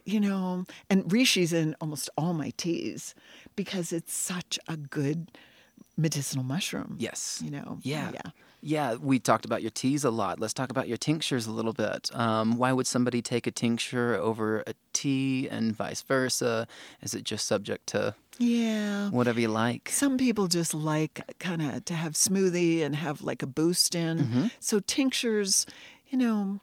you 0.07 0.19
know, 0.19 0.65
and 0.89 1.05
reishi's 1.05 1.53
in 1.53 1.77
almost 1.79 2.09
all 2.17 2.33
my 2.33 2.55
teas 2.57 3.15
because 3.57 3.93
it's 3.93 4.15
such 4.15 4.59
a 4.67 4.79
good 4.79 5.31
medicinal 5.99 6.43
mushroom. 6.43 6.97
yes. 6.99 7.43
You 7.45 7.51
know. 7.51 7.79
Yeah. 7.83 8.13
Yeah. 8.15 8.31
Yeah, 8.65 8.95
we 8.95 9.19
talked 9.19 9.45
about 9.45 9.61
your 9.61 9.73
teas 9.73 10.05
a 10.05 10.11
lot. 10.11 10.39
Let's 10.39 10.55
talk 10.55 10.71
about 10.71 10.87
your 10.87 10.97
tinctures 10.97 11.49
a 11.49 11.51
little 11.53 11.73
bit. 11.73 12.11
Um, 12.15 12.57
why 12.57 12.73
would 12.73 12.87
somebody 12.87 13.21
take 13.21 13.49
a 13.49 13.51
tincture 13.51 14.15
over 14.15 14.61
a 14.69 14.75
tea 14.93 15.49
and 15.49 15.75
vice 15.75 16.03
versa? 16.03 16.69
Is 17.03 17.13
it 17.13 17.25
just 17.25 17.47
subject 17.49 17.89
to 17.89 18.15
Yeah. 18.39 19.11
whatever 19.11 19.41
you 19.41 19.49
like? 19.49 19.89
Some 19.89 20.17
people 20.17 20.47
just 20.47 20.75
like 20.75 21.23
kind 21.41 21.61
of 21.61 21.85
to 21.87 21.95
have 21.95 22.13
smoothie 22.13 22.83
and 22.85 22.95
have 22.95 23.21
like 23.23 23.43
a 23.43 23.49
boost 23.49 23.97
in. 23.97 24.19
Mm-hmm. 24.19 24.47
So 24.61 24.79
tinctures, 24.79 25.67
you 26.09 26.17
know, 26.19 26.61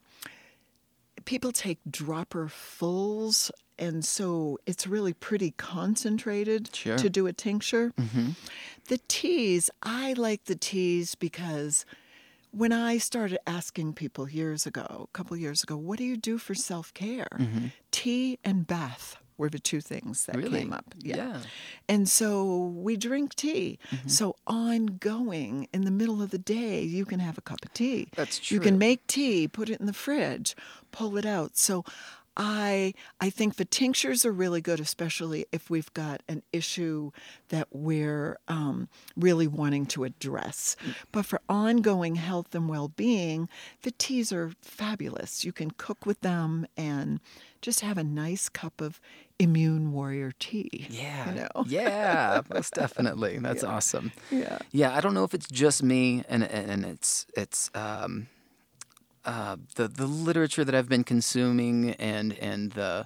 people 1.26 1.52
take 1.52 1.80
dropper 1.89 2.47
fulls 2.47 3.52
and 3.80 4.04
so 4.06 4.60
it's 4.66 4.86
really 4.86 5.14
pretty 5.14 5.52
concentrated 5.52 6.70
Sure. 6.76 6.98
to 6.98 7.10
do 7.10 7.26
a 7.28 7.34
tincture. 7.34 7.92
Mm-hmm. 7.98 8.30
The 8.88 9.00
teas, 9.08 9.70
I 9.82 10.14
like 10.14 10.46
the 10.46 10.56
teas 10.56 11.16
because 11.16 11.86
when 12.52 12.72
I 12.72 12.98
started 12.98 13.40
asking 13.48 13.94
people 13.94 14.28
years 14.30 14.66
ago, 14.66 15.08
a 15.14 15.18
couple 15.18 15.38
years 15.38 15.64
ago, 15.64 15.78
what 15.78 15.98
do 15.98 16.04
you 16.04 16.18
do 16.18 16.38
for 16.38 16.54
self 16.56 16.94
care? 16.94 17.28
Tea 17.92 18.38
and 18.44 18.66
bath 18.68 19.18
were 19.38 19.50
the 19.50 19.60
two 19.60 19.80
things 19.80 20.26
that 20.26 20.36
Mm-hmm. 20.36 20.44
Really? 20.44 20.60
came 20.60 20.74
up. 20.74 20.94
Yeah. 20.98 21.38
And 21.88 22.10
so 22.10 22.66
we 22.76 22.98
drink 22.98 23.36
tea. 23.36 23.80
Mm-hmm. 23.92 24.10
So 24.10 24.36
ongoing 24.48 25.68
in 25.74 25.86
the 25.86 25.92
middle 25.92 26.22
of 26.22 26.32
the 26.32 26.38
day, 26.38 26.82
you 26.82 27.06
can 27.06 27.20
have 27.20 27.38
a 27.38 27.42
cup 27.42 27.64
of 27.64 27.74
tea. 27.74 28.10
That's 28.16 28.40
true. 28.40 28.56
You 28.56 28.62
can 28.62 28.78
make 28.78 29.06
tea, 29.08 29.48
put 29.48 29.70
it 29.70 29.80
in 29.80 29.86
the 29.86 29.94
fridge, 29.94 30.56
pull 30.92 31.18
it 31.18 31.26
out. 31.26 31.58
So 31.58 31.86
I 32.40 32.94
I 33.20 33.30
think 33.30 33.58
the 33.58 33.66
tinctures 33.66 34.26
are 34.26 34.32
really 34.32 34.62
good, 34.62 34.80
especially 34.80 35.46
if 35.52 35.70
we've 35.70 35.94
got 35.94 36.24
an 36.30 36.42
issue 36.54 37.12
that 37.50 37.68
we're 37.72 38.40
um, 38.48 38.88
really 39.18 39.46
wanting 39.46 39.86
to 39.88 40.06
address. 40.06 40.78
But 41.12 41.26
for 41.26 41.42
ongoing 41.50 42.16
health 42.16 42.56
and 42.56 42.70
well-being, 42.70 43.50
the 43.84 43.92
teas 43.92 44.32
are 44.32 44.54
fabulous. 44.62 45.44
You 45.44 45.52
can 45.52 45.72
cook 45.72 46.06
with 46.06 46.22
them 46.22 46.66
and 46.78 47.20
just 47.62 47.82
have 47.82 47.98
a 47.98 48.04
nice 48.06 48.48
cup 48.48 48.80
of 48.80 49.02
immune 49.38 49.92
warrior 49.92 50.32
tea. 50.40 50.88
Yeah. 50.90 51.30
You 51.30 51.36
know? 51.36 51.66
yeah, 51.68 52.42
most 52.54 52.74
definitely. 52.76 53.38
That's 53.40 53.66
awesome. 53.66 54.14
Yeah. 54.32 54.60
Yeah, 54.72 54.96
I 54.96 55.02
don't 55.02 55.14
know 55.14 55.26
if 55.26 55.34
it's 55.34 55.48
just 55.48 55.84
me 55.84 56.24
and 56.30 56.44
and, 56.44 56.72
and 56.72 56.86
it's 56.86 57.28
it's 57.36 57.70
um 57.76 58.28
uh 59.26 59.57
the 59.76 59.88
the 59.88 60.05
literature 60.07 60.63
that 60.63 60.74
I've 60.76 60.89
been 60.89 61.03
consuming 61.03 61.91
and 61.91 62.34
and 62.39 62.72
the 62.74 63.05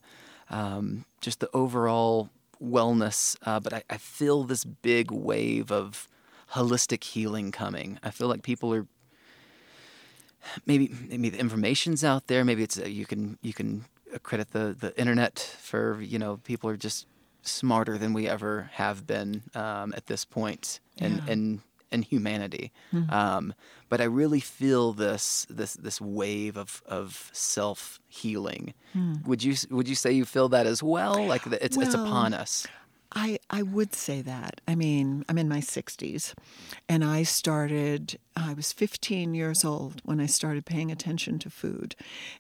um, 0.49 1.05
just 1.21 1.39
the 1.39 1.49
overall 1.53 2.29
wellness. 2.61 3.35
Uh, 3.43 3.59
but 3.59 3.73
I, 3.73 3.83
I 3.89 3.97
feel 3.97 4.43
this 4.43 4.63
big 4.63 5.11
wave 5.11 5.71
of 5.71 6.07
holistic 6.51 7.03
healing 7.03 7.51
coming. 7.51 7.99
I 8.03 8.11
feel 8.11 8.27
like 8.27 8.43
people 8.43 8.73
are 8.73 8.85
maybe 10.65 10.91
maybe 11.09 11.29
the 11.29 11.39
information's 11.39 12.03
out 12.03 12.27
there. 12.27 12.43
Maybe 12.45 12.63
it's 12.63 12.79
uh, 12.79 12.85
you 12.85 13.05
can 13.05 13.37
you 13.41 13.53
can 13.53 13.85
credit 14.21 14.51
the 14.51 14.75
the 14.79 14.97
internet 14.99 15.39
for 15.39 16.01
you 16.01 16.19
know 16.19 16.37
people 16.43 16.69
are 16.69 16.77
just 16.77 17.07
smarter 17.41 17.97
than 17.97 18.13
we 18.13 18.27
ever 18.27 18.69
have 18.73 19.05
been 19.05 19.43
um, 19.55 19.93
at 19.95 20.05
this 20.07 20.25
point 20.25 20.79
in 20.97 21.17
Yeah. 21.25 21.33
in, 21.33 21.61
in 21.93 22.01
humanity. 22.01 22.71
Um, 23.09 23.53
but 23.89 24.01
I 24.01 24.05
really 24.05 24.39
feel 24.39 24.93
this 24.93 25.45
this 25.49 25.73
this 25.73 26.01
wave 26.01 26.57
of 26.57 26.81
of 26.85 27.29
self 27.33 27.99
healing. 28.07 28.73
Would 29.27 29.43
you 29.43 29.55
would 29.69 29.87
you 29.87 29.95
say 29.95 30.11
you 30.11 30.25
feel 30.25 30.49
that 30.49 30.65
as 30.67 30.81
well? 30.83 31.23
Like 31.25 31.43
that 31.49 31.61
it's 31.63 31.77
it's 31.77 31.93
upon 31.93 32.33
us. 32.33 32.67
I, 33.15 33.37
I 33.49 33.61
would 33.61 33.93
say 33.93 34.21
that. 34.21 34.59
I 34.67 34.75
mean, 34.75 35.23
I'm 35.29 35.37
in 35.37 35.47
my 35.47 35.59
60s, 35.59 36.33
and 36.89 37.03
I 37.05 37.23
started, 37.23 38.17
I 38.35 38.53
was 38.53 38.71
15 38.71 39.35
years 39.35 39.63
old 39.63 40.01
when 40.03 40.19
I 40.19 40.25
started 40.25 40.65
paying 40.65 40.91
attention 40.91 41.37
to 41.39 41.49
food. 41.49 41.95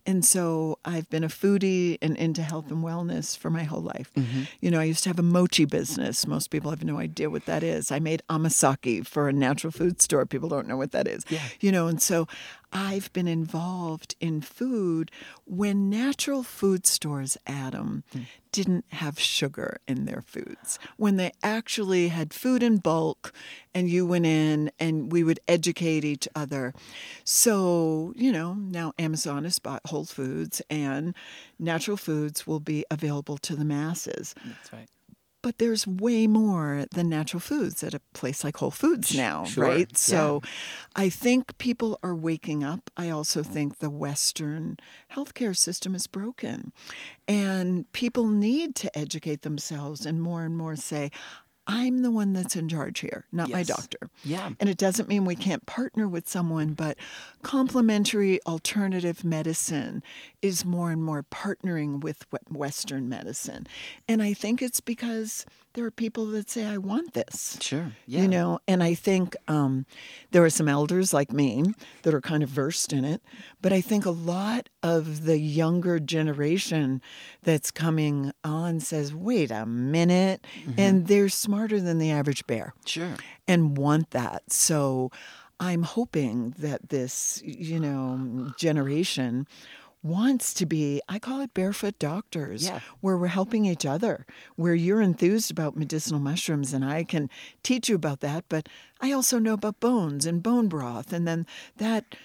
And 0.05 0.25
so 0.25 0.79
I've 0.83 1.09
been 1.11 1.23
a 1.23 1.27
foodie 1.27 1.99
and 2.01 2.17
into 2.17 2.41
health 2.41 2.71
and 2.71 2.83
wellness 2.83 3.37
for 3.37 3.51
my 3.51 3.63
whole 3.63 3.81
life. 3.81 4.11
Mm-hmm. 4.15 4.43
You 4.61 4.71
know, 4.71 4.79
I 4.79 4.85
used 4.85 5.03
to 5.03 5.09
have 5.09 5.19
a 5.19 5.23
mochi 5.23 5.65
business. 5.65 6.25
Most 6.25 6.49
people 6.49 6.71
have 6.71 6.83
no 6.83 6.97
idea 6.97 7.29
what 7.29 7.45
that 7.45 7.61
is. 7.61 7.91
I 7.91 7.99
made 7.99 8.23
amasake 8.29 9.05
for 9.05 9.29
a 9.29 9.33
natural 9.33 9.71
food 9.71 10.01
store. 10.01 10.25
People 10.25 10.49
don't 10.49 10.67
know 10.67 10.77
what 10.77 10.91
that 10.91 11.07
is. 11.07 11.23
Yeah. 11.29 11.41
You 11.59 11.71
know, 11.71 11.87
and 11.87 12.01
so 12.01 12.27
I've 12.73 13.13
been 13.13 13.27
involved 13.27 14.15
in 14.19 14.41
food 14.41 15.11
when 15.45 15.89
natural 15.89 16.43
food 16.43 16.87
stores, 16.87 17.37
Adam, 17.45 18.03
hmm. 18.11 18.21
didn't 18.51 18.85
have 18.89 19.19
sugar 19.19 19.77
in 19.87 20.05
their 20.05 20.21
foods. 20.21 20.79
When 20.97 21.17
they 21.17 21.31
actually 21.43 22.07
had 22.07 22.33
food 22.33 22.63
in 22.63 22.77
bulk 22.77 23.31
and 23.73 23.89
you 23.89 24.05
went 24.05 24.25
in 24.25 24.71
and 24.79 25.11
we 25.11 25.23
would 25.23 25.39
educate 25.47 26.03
each 26.03 26.27
other. 26.35 26.73
So, 27.23 28.13
you 28.15 28.31
know, 28.31 28.53
now 28.55 28.93
Amazon 28.97 29.43
has 29.43 29.59
bought 29.59 29.81
Whole 29.85 30.05
Foods 30.05 30.61
and 30.69 31.15
natural 31.59 31.97
foods 31.97 32.47
will 32.47 32.59
be 32.59 32.85
available 32.89 33.37
to 33.37 33.55
the 33.55 33.65
masses. 33.65 34.33
That's 34.45 34.73
right. 34.73 34.87
But 35.43 35.59
there's 35.59 35.85
way 35.85 36.25
more 36.25 36.85
than 36.91 37.09
natural 37.09 37.41
foods 37.41 37.83
at 37.83 37.93
a 37.93 37.99
place 38.13 38.43
like 38.43 38.57
Whole 38.57 38.71
Foods 38.71 39.15
now, 39.15 39.43
sure, 39.43 39.65
right? 39.65 39.89
yeah. 39.91 39.97
So 39.97 40.41
I 40.95 41.09
think 41.09 41.57
people 41.57 41.99
are 42.01 42.15
waking 42.15 42.63
up. 42.63 42.89
I 42.97 43.09
also 43.09 43.43
think 43.43 43.77
the 43.77 43.89
Western 43.89 44.77
healthcare 45.13 45.55
system 45.55 45.93
is 45.95 46.07
broken. 46.07 46.71
And 47.27 47.91
people 47.91 48.25
need 48.27 48.73
to 48.77 48.97
educate 48.97 49.41
themselves 49.43 50.05
and 50.05 50.21
more 50.21 50.43
and 50.43 50.57
more 50.57 50.77
say, 50.77 51.11
I'm 51.65 51.99
the 52.01 52.11
one 52.11 52.33
that's 52.33 52.55
in 52.55 52.67
charge 52.67 52.99
here, 52.99 53.25
not 53.31 53.49
my 53.49 53.63
doctor. 53.63 54.09
Yeah. 54.23 54.49
And 54.59 54.69
it 54.69 54.77
doesn't 54.77 55.07
mean 55.07 55.23
we 55.23 55.35
can't 55.35 55.65
partner 55.65 56.07
with 56.07 56.27
someone, 56.27 56.73
but 56.73 56.97
complementary 57.41 58.41
alternative 58.45 59.23
medicine 59.23 60.03
is 60.41 60.65
more 60.65 60.91
and 60.91 61.01
more 61.01 61.23
partnering 61.23 62.01
with 62.01 62.25
Western 62.49 63.07
medicine. 63.07 63.67
And 64.07 64.21
I 64.21 64.33
think 64.33 64.61
it's 64.61 64.81
because 64.81 65.45
there 65.73 65.85
are 65.85 65.91
people 65.91 66.27
that 66.27 66.49
say, 66.49 66.65
I 66.65 66.77
want 66.77 67.13
this. 67.13 67.57
Sure. 67.59 67.93
Yeah. 68.05 68.21
You 68.21 68.27
know, 68.27 68.59
and 68.67 68.83
I 68.83 68.93
think 68.93 69.35
um, 69.47 69.85
there 70.31 70.43
are 70.43 70.49
some 70.49 70.67
elders 70.67 71.13
like 71.13 71.31
me 71.31 71.63
that 72.03 72.13
are 72.13 72.21
kind 72.21 72.43
of 72.43 72.49
versed 72.49 72.93
in 72.93 73.03
it, 73.03 73.21
but 73.61 73.73
I 73.73 73.81
think 73.81 74.05
a 74.05 74.11
lot 74.11 74.69
of 74.83 75.23
the 75.25 75.39
younger 75.39 75.99
generation 75.99 77.01
that's 77.41 77.71
coming 77.71 78.33
on 78.43 78.81
says, 78.81 79.15
wait 79.15 79.49
a 79.49 79.65
minute, 79.65 80.45
and 80.77 81.07
they're 81.07 81.29
smarter 81.53 81.79
than 81.79 81.99
the 81.99 82.09
average 82.11 82.45
bear 82.47 82.73
Sure. 82.85 83.15
and 83.47 83.77
want 83.77 84.09
that. 84.11 84.51
So 84.51 85.11
I'm 85.59 85.83
hoping 85.83 86.55
that 86.57 86.89
this, 86.89 87.41
you 87.45 87.79
know, 87.79 88.51
generation 88.57 89.47
wants 90.01 90.53
to 90.55 90.65
be, 90.65 90.99
I 91.07 91.17
call 91.19 91.39
it 91.41 91.53
barefoot 91.53 91.97
doctors, 91.97 92.65
Yeah. 92.65 92.79
where 92.99 93.17
we're 93.17 93.27
helping 93.27 93.65
each 93.65 93.85
other, 93.85 94.25
where 94.57 94.75
you're 94.75 94.99
enthused 95.01 95.49
about 95.49 95.77
medicinal 95.77 96.19
mushrooms 96.19 96.73
and 96.73 96.83
I 96.83 97.05
can 97.05 97.29
teach 97.61 97.87
you 97.87 97.95
about 97.95 98.19
that, 98.19 98.43
but 98.49 98.67
I 98.99 99.13
also 99.13 99.39
know 99.39 99.53
about 99.53 99.79
bones 99.79 100.25
and 100.25 100.43
bone 100.43 100.67
broth 100.67 101.13
and 101.13 101.25
then 101.25 101.45
that 101.77 102.15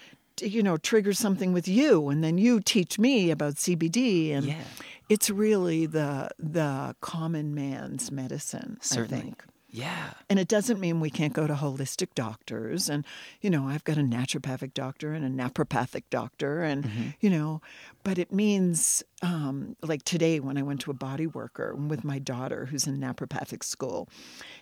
you 0.41 0.63
know 0.63 0.77
triggers 0.77 1.19
something 1.19 1.53
with 1.53 1.67
you 1.67 2.09
and 2.09 2.23
then 2.23 2.37
you 2.37 2.59
teach 2.59 2.97
me 2.99 3.31
about 3.31 3.55
CBD 3.55 4.31
and 4.33 4.45
Yeah. 4.45 4.63
it's 5.09 5.29
really 5.29 5.85
the 5.85 6.29
the 6.37 6.95
common 7.01 7.53
man's 7.55 8.11
medicine, 8.11 8.77
I 8.91 9.03
think. 9.05 9.43
Yeah. 9.71 10.13
And 10.31 10.39
it 10.39 10.47
doesn't 10.47 10.79
mean 10.79 10.99
we 10.99 11.11
can't 11.11 11.31
go 11.31 11.45
to 11.45 11.53
holistic 11.53 12.15
doctors. 12.15 12.89
And, 12.89 13.05
you 13.39 13.51
know, 13.51 13.67
I've 13.67 13.83
got 13.83 13.99
a 13.99 14.01
naturopathic 14.01 14.73
doctor 14.73 15.13
and 15.13 15.23
a 15.23 15.29
naturopathic 15.43 16.05
doctor. 16.09 16.63
And, 16.63 16.89
you 17.19 17.29
know, 17.29 17.61
but 18.03 18.17
it 18.17 18.31
means 18.33 19.03
um, 19.21 19.75
like 19.83 20.01
today 20.01 20.39
when 20.39 20.57
I 20.57 20.63
went 20.63 20.81
to 20.81 20.89
a 20.91 20.95
body 20.95 21.27
worker 21.27 21.75
with 21.75 22.03
my 22.03 22.17
daughter 22.17 22.65
who's 22.65 22.87
in 22.87 22.97
naturopathic 22.99 23.63
school, 23.63 24.09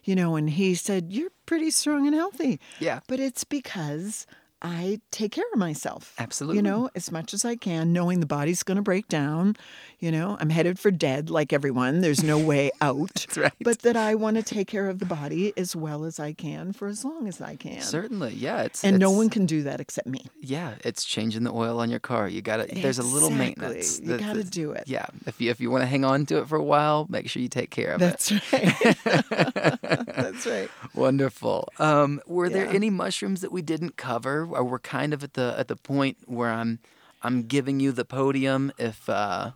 you 0.04 0.14
know, 0.14 0.36
and 0.36 0.50
he 0.50 0.76
said, 0.76 1.14
You're 1.14 1.32
pretty 1.46 1.72
strong 1.72 2.06
and 2.06 2.14
healthy. 2.14 2.60
Yeah. 2.82 3.00
But 3.08 3.22
it's 3.22 3.46
because 3.46 4.28
I 4.62 5.02
take 5.12 5.32
care 5.32 5.46
of 5.54 5.60
myself. 5.60 6.14
Absolutely. 6.18 6.58
You 6.58 6.62
know, 6.64 6.90
as 6.96 7.12
much 7.12 7.34
as 7.34 7.46
I 7.46 7.56
can, 7.56 7.94
knowing 7.94 8.20
the 8.20 8.26
body's 8.26 8.64
going 8.64 8.78
to 8.78 8.82
break 8.82 9.08
down. 9.08 9.56
You 10.00 10.12
know, 10.12 10.38
I'm 10.40 10.50
headed 10.50 10.80
for 10.80 10.92
dead 10.92 11.30
like 11.30 11.54
everyone. 11.54 12.02
There's 12.02 12.24
no 12.24 12.38
way 12.40 12.72
out. 12.82 13.14
That's 13.14 13.38
right. 13.38 13.54
But 13.62 13.80
that 13.80 13.96
I 13.96 14.16
want 14.16 14.38
to 14.38 14.44
take 14.44 14.68
care 14.68 14.90
of 14.90 15.00
the 15.00 15.06
body 15.06 15.54
as 15.58 15.76
well 15.76 16.06
as 16.06 16.20
I 16.20 16.34
can 16.34 16.74
for 16.74 16.88
as 16.88 17.04
long 17.06 17.28
as 17.28 17.42
I 17.42 17.56
can. 17.56 17.82
Certainly. 17.82 18.34
Yeah. 18.34 18.64
It's 18.64 18.84
And 18.84 19.00
no 19.00 19.12
one 19.12 19.30
can 19.30 19.46
do 19.46 19.64
that 19.64 19.80
except 19.80 20.08
me. 20.08 20.26
Yeah, 20.40 20.76
it's 20.84 21.04
changing 21.06 21.44
the 21.44 21.52
oil 21.52 21.80
on 21.80 21.90
your 21.90 22.00
car. 22.00 22.28
You 22.28 22.42
got 22.42 22.68
to 22.68 22.76
There's 22.76 23.00
a 23.00 23.04
little 23.04 23.30
maintenance. 23.30 24.00
You 24.00 24.18
gotta 24.18 24.44
do 24.44 24.72
it. 24.72 24.84
Yeah, 24.88 25.06
if 25.26 25.40
you 25.42 25.52
if 25.52 25.60
you 25.60 25.70
want 25.70 25.82
to 25.84 25.88
hang 25.88 26.06
on 26.06 26.26
to 26.28 26.40
it 26.40 26.48
for 26.48 26.56
a 26.56 26.64
while, 26.64 27.06
make 27.10 27.30
sure 27.30 27.42
you 27.42 27.50
take 27.50 27.70
care 27.70 27.92
of 27.92 28.02
it. 28.02 28.06
That's 28.06 28.32
right. 28.32 28.98
That's 29.82 30.46
right. 30.46 30.70
Wonderful. 30.96 31.70
Um, 31.80 32.22
were 32.26 32.50
there 32.50 32.68
any 32.68 32.90
mushrooms 32.90 33.42
that 33.42 33.52
we 33.52 33.62
didn't 33.62 33.98
cover? 33.98 34.47
Or 34.52 34.64
we're 34.64 34.80
kind 34.80 35.14
of 35.14 35.24
at 35.24 35.34
the 35.34 35.56
at 35.58 35.68
the 35.68 35.76
point 35.76 36.18
where 36.26 36.50
I'm 36.52 36.80
I'm 37.24 37.44
giving 37.44 37.80
you 37.80 37.92
the 37.92 38.06
podium 38.06 38.72
if 38.78 39.08
uh, 39.10 39.52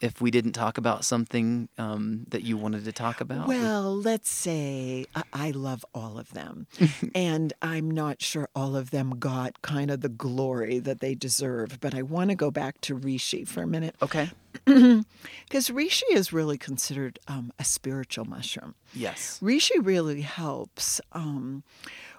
if 0.00 0.20
we 0.20 0.30
didn't 0.30 0.52
talk 0.52 0.76
about 0.78 1.04
something 1.04 1.68
um, 1.78 2.26
that 2.28 2.42
you 2.42 2.56
wanted 2.56 2.84
to 2.84 2.92
talk 2.92 3.20
about. 3.20 3.48
Well, 3.48 3.96
let's 3.96 4.30
say 4.30 5.06
I, 5.14 5.22
I 5.32 5.50
love 5.52 5.84
all 5.94 6.18
of 6.18 6.32
them. 6.32 6.66
and 7.14 7.52
I'm 7.62 7.90
not 7.90 8.20
sure 8.20 8.48
all 8.54 8.76
of 8.76 8.90
them 8.90 9.18
got 9.18 9.62
kind 9.62 9.90
of 9.90 10.02
the 10.02 10.08
glory 10.08 10.78
that 10.80 11.00
they 11.00 11.14
deserve. 11.14 11.78
But 11.80 11.94
I 11.94 12.02
want 12.02 12.30
to 12.30 12.36
go 12.36 12.50
back 12.50 12.80
to 12.82 12.96
Reishi 12.96 13.46
for 13.48 13.62
a 13.62 13.66
minute. 13.66 13.96
okay. 14.02 14.30
Because 15.44 15.68
Reishi 15.68 16.02
is 16.10 16.32
really 16.32 16.58
considered 16.58 17.18
um, 17.28 17.52
a 17.58 17.62
spiritual 17.62 18.24
mushroom. 18.24 18.74
Yes. 18.94 19.38
Reishi 19.42 19.70
really 19.80 20.22
helps 20.22 21.00
um, 21.12 21.62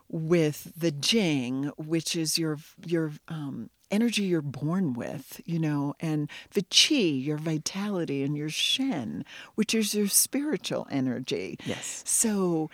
with 0.09 0.71
the 0.77 0.91
Jing, 0.91 1.71
which 1.77 2.15
is 2.15 2.37
your 2.37 2.57
your 2.85 3.11
um, 3.27 3.69
energy 3.91 4.23
you're 4.23 4.41
born 4.41 4.93
with, 4.93 5.39
you 5.45 5.59
know, 5.59 5.93
and 5.99 6.29
the 6.53 6.61
Qi, 6.63 7.23
your 7.25 7.37
vitality, 7.37 8.23
and 8.23 8.35
your 8.37 8.49
Shen, 8.49 9.23
which 9.55 9.73
is 9.73 9.93
your 9.95 10.07
spiritual 10.07 10.87
energy. 10.91 11.57
Yes. 11.65 12.03
So 12.05 12.69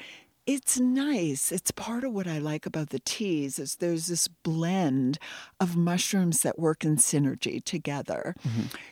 it's 0.46 0.78
nice. 0.78 1.54
It's 1.54 1.72
part 1.72 2.04
of 2.04 2.12
what 2.12 2.28
I 2.28 2.38
like 2.38 2.66
about 2.66 2.90
the 2.90 3.00
teas 3.00 3.60
is 3.60 3.76
there's 3.76 4.08
this 4.08 4.28
blend 4.28 5.18
of 5.58 5.78
mushrooms 5.78 6.42
that 6.42 6.60
work 6.60 6.84
in 6.84 6.98
synergy 6.98 7.64
together. 7.64 8.36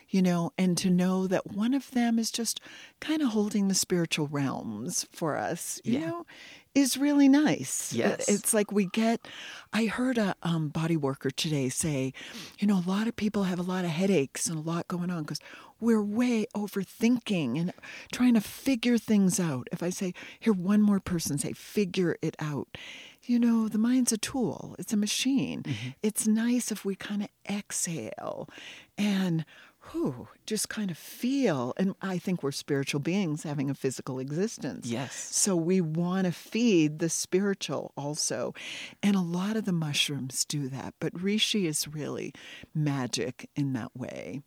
You 0.08 0.22
know, 0.22 0.52
and 0.56 0.78
to 0.78 0.88
know 0.88 1.26
that 1.26 1.48
one 1.52 1.74
of 1.74 1.90
them 1.90 2.18
is 2.18 2.30
just 2.30 2.58
kind 3.00 3.20
of 3.20 3.28
holding 3.28 3.68
the 3.68 3.74
spiritual 3.74 4.28
realms 4.28 5.06
for 5.12 5.36
us, 5.36 5.78
you 5.84 5.98
Yeah. 5.98 6.06
know, 6.06 6.26
is 6.74 6.96
really 6.96 7.28
nice. 7.28 7.92
Yes. 7.92 8.28
It's 8.28 8.54
like 8.54 8.72
we 8.72 8.86
get 8.86 9.26
I 9.72 9.86
heard 9.86 10.18
a 10.18 10.34
um, 10.42 10.68
body 10.68 10.96
worker 10.96 11.30
today 11.30 11.68
say, 11.68 12.12
you 12.58 12.66
know, 12.66 12.78
a 12.78 12.88
lot 12.88 13.08
of 13.08 13.16
people 13.16 13.44
have 13.44 13.58
a 13.58 13.62
lot 13.62 13.84
of 13.84 13.90
headaches 13.90 14.46
and 14.46 14.58
a 14.58 14.62
lot 14.62 14.88
going 14.88 15.10
on 15.10 15.22
because 15.22 15.40
we're 15.80 16.02
way 16.02 16.46
overthinking 16.54 17.58
and 17.58 17.72
trying 18.12 18.34
to 18.34 18.40
figure 18.40 18.98
things 18.98 19.40
out. 19.40 19.66
If 19.72 19.82
I 19.82 19.90
say, 19.90 20.14
hear 20.38 20.52
one 20.52 20.80
more 20.80 21.00
person 21.00 21.38
say, 21.38 21.52
figure 21.52 22.16
it 22.22 22.36
out, 22.38 22.76
you 23.24 23.38
know, 23.38 23.68
the 23.68 23.78
mind's 23.78 24.12
a 24.12 24.18
tool, 24.18 24.76
it's 24.78 24.92
a 24.92 24.96
machine. 24.96 25.64
It's 26.02 26.26
nice 26.26 26.70
if 26.70 26.84
we 26.84 26.94
kind 26.94 27.22
of 27.22 27.28
exhale 27.48 28.48
and 28.96 29.44
whew, 29.92 30.28
just 30.46 30.68
kind 30.68 30.90
of 30.90 30.98
feel. 30.98 31.72
And 31.76 31.94
I 32.02 32.18
think 32.18 32.42
we're 32.42 32.52
spiritual 32.52 33.00
beings 33.00 33.42
having 33.42 33.70
a 33.70 33.74
physical 33.74 34.18
existence. 34.18 34.86
Yes. 34.86 35.14
So 35.14 35.54
we 35.54 35.80
want 35.80 36.26
to 36.26 36.32
feed 36.32 36.98
the 36.98 37.08
spiritual 37.08 37.92
also. 37.96 38.54
And 39.02 39.14
a 39.14 39.20
lot 39.20 39.56
of 39.56 39.64
the 39.64 39.72
mushrooms 39.72 40.44
do 40.44 40.68
that. 40.68 40.94
But 41.00 41.14
Reishi 41.14 41.66
is 41.66 41.86
really 41.86 42.32
magic 42.74 43.48
in 43.54 43.72
that 43.74 43.96
way. 43.96 44.42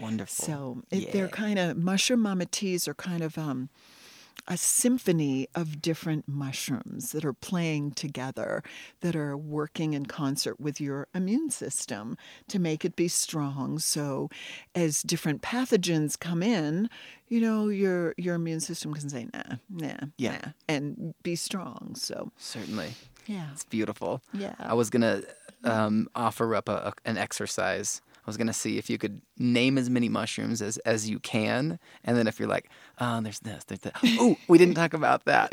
Wonderful. 0.00 0.44
So 0.44 0.82
it, 0.90 1.12
they're 1.12 1.28
kind 1.28 1.58
of 1.58 1.76
mushroom 1.76 2.20
mama 2.20 2.46
teas 2.46 2.88
are 2.88 2.94
kind 2.94 3.22
of 3.22 3.38
um, 3.38 3.68
a 4.46 4.56
symphony 4.58 5.48
of 5.54 5.80
different 5.80 6.28
mushrooms 6.28 7.12
that 7.12 7.24
are 7.24 7.32
playing 7.32 7.92
together, 7.92 8.62
that 9.00 9.16
are 9.16 9.36
working 9.36 9.94
in 9.94 10.04
concert 10.06 10.60
with 10.60 10.80
your 10.80 11.08
immune 11.14 11.48
system 11.50 12.16
to 12.48 12.58
make 12.58 12.84
it 12.84 12.94
be 12.94 13.08
strong. 13.08 13.78
So 13.78 14.28
as 14.74 15.02
different 15.02 15.40
pathogens 15.40 16.18
come 16.18 16.42
in, 16.42 16.90
you 17.28 17.40
know 17.40 17.68
your 17.68 18.14
your 18.18 18.34
immune 18.34 18.60
system 18.60 18.92
can 18.92 19.08
say 19.08 19.28
nah, 19.32 19.56
nah, 19.70 20.06
Yeah. 20.18 20.32
nah, 20.44 20.52
and 20.68 21.14
be 21.22 21.36
strong. 21.36 21.94
So 21.96 22.30
Certainly. 22.36 22.92
yeah, 23.26 23.48
It's 23.52 23.64
beautiful. 23.64 24.20
Yeah. 24.34 24.54
I 24.58 24.74
was 24.74 24.90
gonna 24.90 25.22
um, 25.64 26.08
offer 26.14 26.54
up 26.54 26.68
a, 26.68 26.92
a, 26.92 26.92
an 27.06 27.16
exercise. 27.16 28.02
I 28.26 28.26
was 28.26 28.36
gonna 28.36 28.52
see 28.52 28.76
if 28.78 28.90
you 28.90 28.98
could 28.98 29.20
name 29.38 29.78
as 29.78 29.90
many 29.90 30.08
mushrooms 30.08 30.62
as, 30.62 30.78
as 30.78 31.08
you 31.08 31.18
can, 31.18 31.78
and 32.04 32.16
then 32.16 32.26
if 32.26 32.38
you're 32.38 32.48
like, 32.48 32.70
oh, 33.00 33.20
there's 33.20 33.40
this, 33.40 33.64
there's 33.64 33.80
that. 33.80 33.94
Oh, 34.04 34.36
we 34.48 34.58
didn't 34.58 34.74
talk 34.74 34.94
about 34.94 35.24
that. 35.24 35.52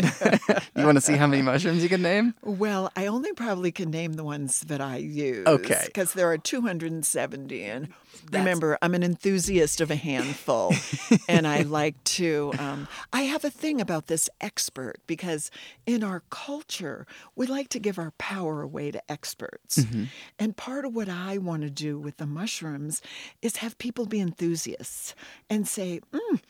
you 0.76 0.86
want 0.86 0.98
to 0.98 1.02
see 1.02 1.14
how 1.14 1.28
many 1.28 1.42
mushrooms 1.42 1.82
you 1.84 1.90
can 1.90 2.02
name? 2.02 2.36
Well, 2.44 2.92
I 2.96 3.08
only 3.08 3.34
probably 3.34 3.72
can 3.72 3.90
name 3.90 4.14
the 4.14 4.24
ones 4.24 4.62
that 4.62 4.82
I 4.82 4.98
use. 4.98 5.48
Okay. 5.48 5.84
Because 5.86 6.14
there 6.14 6.32
are 6.32 6.38
270. 6.38 7.64
And 7.64 7.90
remember, 8.32 8.78
I'm 8.82 8.94
an 8.94 9.04
enthusiast 9.04 9.82
of 9.82 9.90
a 9.90 9.96
handful. 9.96 10.74
and 11.28 11.48
I 11.48 11.62
like 11.62 12.02
to, 12.04 12.54
um, 12.60 12.88
I 13.12 13.24
have 13.24 13.44
a 13.44 13.50
thing 13.50 13.82
about 13.82 14.08
this 14.08 14.30
expert 14.40 14.98
because 15.08 15.50
in 15.86 16.04
our 16.04 16.24
culture, 16.30 17.06
we 17.36 17.48
like 17.48 17.70
to 17.70 17.80
give 17.80 17.98
our 17.98 18.12
power 18.18 18.62
away 18.62 18.92
to 18.92 19.12
experts. 19.12 19.80
Mm-hmm. 19.80 20.04
And 20.40 20.58
part 20.58 20.86
of 20.86 20.94
what 20.96 21.10
I 21.10 21.38
want 21.38 21.64
to 21.64 21.70
do 21.70 21.98
with 21.98 22.18
the 22.18 22.28
mushrooms 22.28 23.02
is 23.42 23.58
have 23.58 23.71
people 23.78 24.06
be 24.06 24.20
enthusiasts 24.20 25.16
and 25.50 25.68
say, 25.68 26.00
mm, 26.14 26.42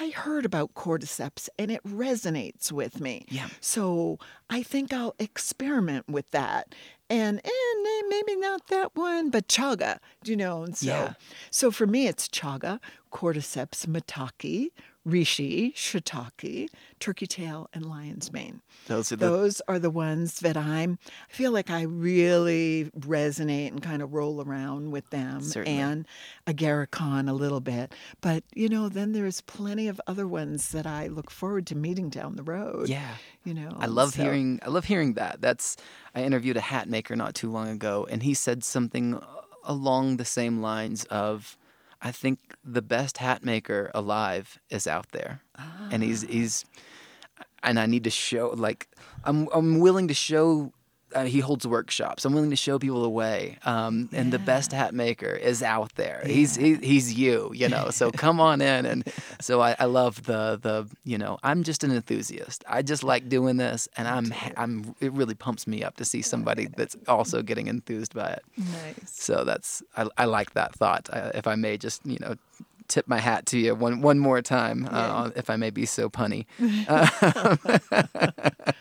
I 0.00 0.10
heard 0.10 0.44
about 0.44 0.74
cordyceps 0.74 1.48
and 1.58 1.70
it 1.70 1.82
resonates 1.84 2.70
with 2.70 3.00
me. 3.00 3.24
Yeah. 3.30 3.48
So 3.60 4.18
I 4.50 4.62
think 4.62 4.92
I'll 4.92 5.14
experiment 5.18 6.08
with 6.08 6.30
that. 6.32 6.74
And, 7.10 7.38
and 7.42 7.86
eh, 7.86 8.02
maybe 8.08 8.36
not 8.36 8.66
that 8.68 8.94
one, 8.94 9.30
but 9.30 9.48
chaga, 9.48 9.98
do 10.22 10.30
you 10.30 10.36
know. 10.36 10.62
And 10.62 10.76
so, 10.76 10.86
Yeah. 10.86 11.14
so 11.50 11.70
for 11.70 11.86
me, 11.86 12.06
it's 12.06 12.28
chaga, 12.28 12.80
cordyceps 13.10 13.86
maitake, 13.86 14.72
reishi, 15.08 15.74
shiitake, 15.74 16.68
turkey 17.00 17.26
tail, 17.26 17.68
and 17.72 17.86
lion's 17.86 18.32
mane. 18.32 18.60
Those 18.86 19.10
are 19.12 19.16
the 19.16 19.26
Those 19.26 19.60
are 19.68 19.78
the 19.78 19.90
ones 19.90 20.40
that 20.40 20.56
I'm. 20.56 20.98
I 21.30 21.32
feel 21.32 21.50
like 21.52 21.70
I 21.70 21.82
really 21.82 22.90
resonate 22.98 23.68
and 23.68 23.82
kind 23.82 24.02
of 24.02 24.12
roll 24.12 24.42
around 24.42 24.90
with 24.90 25.08
them, 25.10 25.40
Certainly. 25.42 25.78
and 25.78 26.06
agarikon 26.46 27.28
a 27.28 27.32
little 27.32 27.60
bit. 27.60 27.94
But 28.20 28.44
you 28.54 28.68
know, 28.68 28.88
then 28.88 29.12
there's 29.12 29.40
plenty 29.42 29.88
of 29.88 30.00
other 30.06 30.26
ones 30.26 30.70
that 30.72 30.86
I 30.86 31.06
look 31.08 31.30
forward 31.30 31.66
to 31.68 31.74
meeting 31.74 32.08
down 32.08 32.36
the 32.36 32.42
road. 32.42 32.88
yeah. 32.88 33.14
you 33.44 33.54
know. 33.54 33.76
I 33.78 33.86
love 33.86 34.14
so- 34.14 34.22
hearing. 34.22 34.60
I 34.62 34.68
love 34.68 34.84
hearing 34.84 35.14
that. 35.14 35.40
That's. 35.40 35.76
I 36.14 36.22
interviewed 36.22 36.56
a 36.56 36.60
hat 36.62 36.88
maker 36.88 37.14
not 37.16 37.34
too 37.34 37.50
long 37.50 37.68
ago, 37.68 38.06
and 38.10 38.22
he 38.22 38.34
said 38.34 38.64
something 38.64 39.20
along 39.64 40.16
the 40.16 40.24
same 40.24 40.62
lines 40.62 41.04
of, 41.04 41.57
"I 42.00 42.12
think 42.12 42.38
the 42.64 42.82
best 42.82 43.18
hat 43.18 43.44
maker 43.44 43.90
alive 43.94 44.58
is 44.70 44.86
out 44.86 45.12
there," 45.12 45.42
and 45.90 46.02
he's 46.02 46.24
Ah. 46.24 46.28
he's, 46.30 46.64
and 47.62 47.78
I 47.78 47.86
need 47.86 48.04
to 48.04 48.10
show 48.10 48.52
like 48.56 48.88
I'm 49.24 49.48
I'm 49.52 49.78
willing 49.80 50.08
to 50.08 50.14
show. 50.14 50.72
Uh, 51.14 51.24
he 51.24 51.40
holds 51.40 51.66
workshops. 51.66 52.24
I'm 52.24 52.34
willing 52.34 52.50
to 52.50 52.56
show 52.56 52.78
people 52.78 53.02
the 53.02 53.08
way. 53.08 53.58
Um, 53.64 54.08
and 54.12 54.32
the 54.32 54.38
best 54.38 54.72
hat 54.72 54.94
maker 54.94 55.30
is 55.30 55.62
out 55.62 55.94
there. 55.94 56.22
He's 56.26 56.54
he, 56.56 56.76
he's 56.76 57.14
you, 57.14 57.50
you 57.54 57.68
know. 57.68 57.90
So 57.90 58.10
come 58.24 58.40
on 58.40 58.60
in. 58.60 58.84
And 58.86 59.04
so 59.40 59.60
I, 59.60 59.74
I 59.78 59.86
love 59.86 60.24
the 60.24 60.58
the 60.60 60.86
you 61.04 61.18
know 61.18 61.38
I'm 61.42 61.62
just 61.62 61.84
an 61.84 61.92
enthusiast. 61.92 62.64
I 62.68 62.82
just 62.82 63.02
like 63.02 63.28
doing 63.28 63.56
this, 63.56 63.88
and 63.96 64.06
I'm 64.06 64.34
I'm 64.56 64.94
it 65.00 65.12
really 65.12 65.34
pumps 65.34 65.66
me 65.66 65.82
up 65.82 65.96
to 65.96 66.04
see 66.04 66.22
somebody 66.22 66.66
that's 66.76 66.96
also 67.06 67.42
getting 67.42 67.68
enthused 67.68 68.14
by 68.14 68.28
it. 68.28 68.42
Nice. 68.56 68.94
So 69.06 69.44
that's 69.44 69.82
I, 69.96 70.08
I 70.18 70.24
like 70.26 70.52
that 70.54 70.74
thought. 70.74 71.08
Uh, 71.12 71.30
if 71.34 71.46
I 71.46 71.54
may 71.54 71.78
just 71.78 72.04
you 72.04 72.18
know 72.20 72.36
tip 72.88 73.06
my 73.06 73.18
hat 73.18 73.46
to 73.46 73.58
you 73.58 73.74
one 73.74 74.00
one 74.00 74.18
more 74.18 74.42
time, 74.42 74.88
uh, 74.90 75.30
if 75.36 75.50
I 75.50 75.56
may 75.56 75.70
be 75.70 75.86
so 75.86 76.08
punny. 76.08 76.46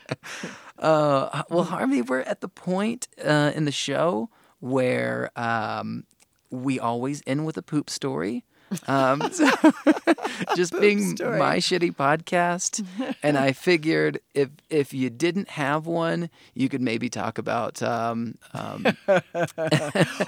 Uh, 0.79 1.43
well, 1.49 1.63
Harvey, 1.63 2.01
we're 2.01 2.21
at 2.21 2.41
the 2.41 2.47
point 2.47 3.07
uh, 3.23 3.51
in 3.55 3.65
the 3.65 3.71
show 3.71 4.29
where 4.59 5.31
um, 5.35 6.03
we 6.51 6.79
always 6.79 7.23
end 7.25 7.45
with 7.45 7.57
a 7.57 7.61
poop 7.61 7.89
story. 7.89 8.43
Um, 8.87 9.21
so 9.31 9.49
just 10.55 10.77
being 10.79 11.15
story. 11.15 11.39
my 11.39 11.57
shitty 11.57 11.95
podcast, 11.95 12.85
and 13.23 13.37
I 13.37 13.51
figured 13.53 14.19
if 14.33 14.49
if 14.69 14.93
you 14.93 15.09
didn't 15.09 15.49
have 15.51 15.85
one, 15.85 16.29
you 16.53 16.67
could 16.69 16.81
maybe 16.81 17.09
talk 17.09 17.37
about. 17.37 17.81
Um, 17.81 18.37
um, 18.53 18.85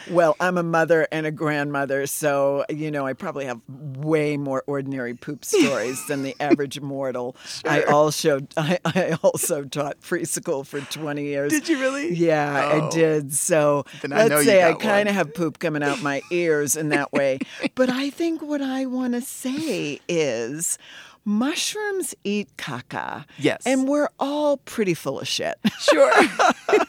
Well, 0.10 0.36
I'm 0.40 0.58
a 0.58 0.64
mother 0.64 1.08
and 1.12 1.26
a 1.26 1.32
grandmother, 1.32 2.06
so 2.08 2.66
you 2.70 2.92
know 2.92 3.06
I 3.06 3.14
probably 3.14 3.46
have 3.46 3.60
way 3.68 4.38
more 4.38 4.64
ordinary 4.68 5.14
poop 5.14 5.46
stories 5.46 6.06
than 6.08 6.24
the 6.24 6.36
average 6.40 6.80
mortal. 6.82 7.36
I 7.66 7.84
also 7.84 8.40
I, 8.58 8.80
I 8.86 9.18
also 9.24 9.64
taught 9.64 10.00
preschool 10.02 10.66
for 10.66 10.82
20 10.82 11.24
years. 11.24 11.52
Did 11.52 11.68
you 11.70 11.80
really? 11.80 12.14
Yeah, 12.14 12.70
Oh. 12.72 12.88
I 12.88 12.90
did. 12.90 13.34
So 13.34 13.86
Then 14.02 14.14
I 14.14 14.18
let's 14.18 14.30
know 14.30 14.44
say 14.44 14.64
I 14.64 14.74
kind 14.74 15.08
of 15.10 15.16
have 15.16 15.34
poop 15.34 15.60
coming 15.60 15.84
out 15.84 16.02
my 16.02 16.22
ears 16.32 16.76
in 16.76 16.90
that 16.90 17.12
way. 17.14 17.40
but 17.76 17.90
I 17.90 18.10
think 18.10 18.29
what 18.38 18.62
I 18.62 18.86
want 18.86 19.14
to 19.14 19.22
say 19.22 20.00
is. 20.08 20.78
Mushrooms 21.26 22.16
eat 22.24 22.48
caca. 22.58 23.26
Yes. 23.38 23.62
And 23.66 23.88
we're 23.88 24.08
all 24.20 24.58
pretty 24.58 24.96
full 24.96 25.20
of 25.20 25.28
shit. 25.28 25.56
sure, 25.80 26.12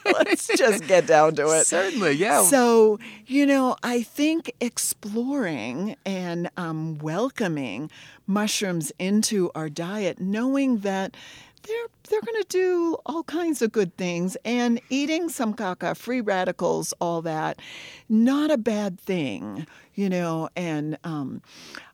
Let's 0.05 0.47
just 0.47 0.87
get 0.87 1.05
down 1.05 1.35
to 1.35 1.47
it. 1.59 1.67
certainly, 1.67 2.13
yeah. 2.13 2.41
So, 2.43 2.97
you 3.27 3.45
know, 3.45 3.75
I 3.83 4.01
think 4.01 4.51
exploring 4.59 5.95
and 6.05 6.49
um, 6.57 6.97
welcoming 6.99 7.91
mushrooms 8.25 8.91
into 8.97 9.51
our 9.53 9.69
diet, 9.69 10.19
knowing 10.19 10.79
that 10.79 11.15
they're 11.63 11.87
they're 12.09 12.21
going 12.21 12.41
to 12.41 12.47
do 12.49 12.97
all 13.05 13.23
kinds 13.23 13.61
of 13.61 13.71
good 13.71 13.95
things, 13.97 14.37
and 14.45 14.81
eating 14.89 15.29
some 15.29 15.53
caca, 15.53 15.95
free 15.95 16.21
radicals, 16.21 16.93
all 16.99 17.21
that, 17.21 17.59
not 18.09 18.51
a 18.51 18.57
bad 18.57 18.99
thing, 18.99 19.65
you 19.95 20.09
know, 20.09 20.49
and. 20.55 20.97
Um, 21.03 21.41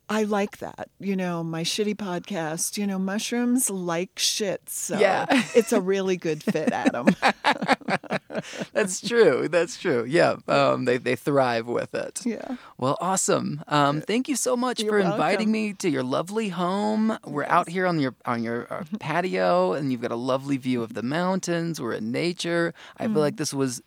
I 0.09 0.23
like 0.23 0.59
that. 0.59 0.89
You 0.99 1.15
know, 1.17 1.43
my 1.43 1.63
shitty 1.63 1.95
podcast, 1.95 2.77
you 2.77 2.87
know, 2.87 2.97
mushrooms 2.97 3.69
like 3.69 4.17
shit. 4.17 4.69
So 4.69 4.97
Yeah. 4.97 5.25
it's 5.53 5.73
a 5.73 5.81
really 5.81 6.15
good 6.17 6.41
fit, 6.43 6.71
Adam. 6.71 7.07
That's 8.73 9.01
true. 9.01 9.47
That's 9.47 9.77
true. 9.77 10.05
Yeah, 10.07 10.35
um, 10.47 10.85
they 10.85 10.97
they 10.97 11.15
thrive 11.15 11.67
with 11.67 11.93
it. 11.95 12.21
Yeah. 12.25 12.57
Well, 12.77 12.97
awesome. 13.01 13.63
Um, 13.67 14.01
thank 14.01 14.27
you 14.29 14.35
so 14.35 14.55
much 14.55 14.81
You're 14.81 14.91
for 14.91 14.99
inviting 14.99 15.47
welcome. 15.47 15.51
me 15.51 15.73
to 15.73 15.89
your 15.89 16.03
lovely 16.03 16.49
home. 16.49 17.17
We're 17.25 17.45
out 17.45 17.69
here 17.69 17.85
on 17.87 17.99
your 17.99 18.15
on 18.25 18.43
your 18.43 18.71
uh, 18.71 18.83
patio, 18.99 19.73
and 19.73 19.91
you've 19.91 20.01
got 20.01 20.11
a 20.11 20.15
lovely 20.15 20.57
view 20.57 20.83
of 20.83 20.93
the 20.93 21.03
mountains. 21.03 21.81
We're 21.81 21.93
in 21.93 22.11
nature. 22.11 22.73
I 22.97 23.03
feel 23.07 23.19
like 23.21 23.37
this 23.37 23.53
was 23.53 23.81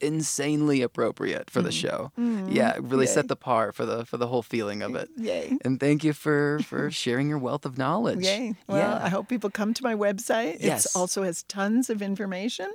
insanely 0.00 0.82
appropriate 0.82 1.50
for 1.50 1.62
the 1.62 1.70
mm-hmm. 1.70 1.88
show. 1.88 2.12
Mm-hmm. 2.18 2.52
Yeah, 2.52 2.76
really 2.80 3.06
Yay. 3.06 3.12
set 3.12 3.28
the 3.28 3.36
par 3.36 3.72
for 3.72 3.86
the 3.86 4.04
for 4.04 4.16
the 4.16 4.26
whole 4.26 4.42
feeling 4.42 4.82
of 4.82 4.94
it. 4.94 5.08
Yay. 5.16 5.56
And 5.64 5.80
thank 5.80 6.04
you 6.04 6.12
for 6.12 6.60
for 6.64 6.90
sharing 7.04 7.28
your 7.28 7.38
wealth 7.38 7.64
of 7.64 7.78
knowledge. 7.78 8.24
Yay. 8.24 8.54
Well, 8.66 8.78
yeah. 8.78 9.04
I 9.04 9.08
hope 9.08 9.28
people 9.28 9.50
come 9.50 9.74
to 9.74 9.82
my 9.82 9.94
website. 9.94 10.58
Yes. 10.60 10.86
It 10.86 10.98
also 10.98 11.22
has 11.22 11.42
tons 11.44 11.90
of 11.90 12.02
information. 12.02 12.72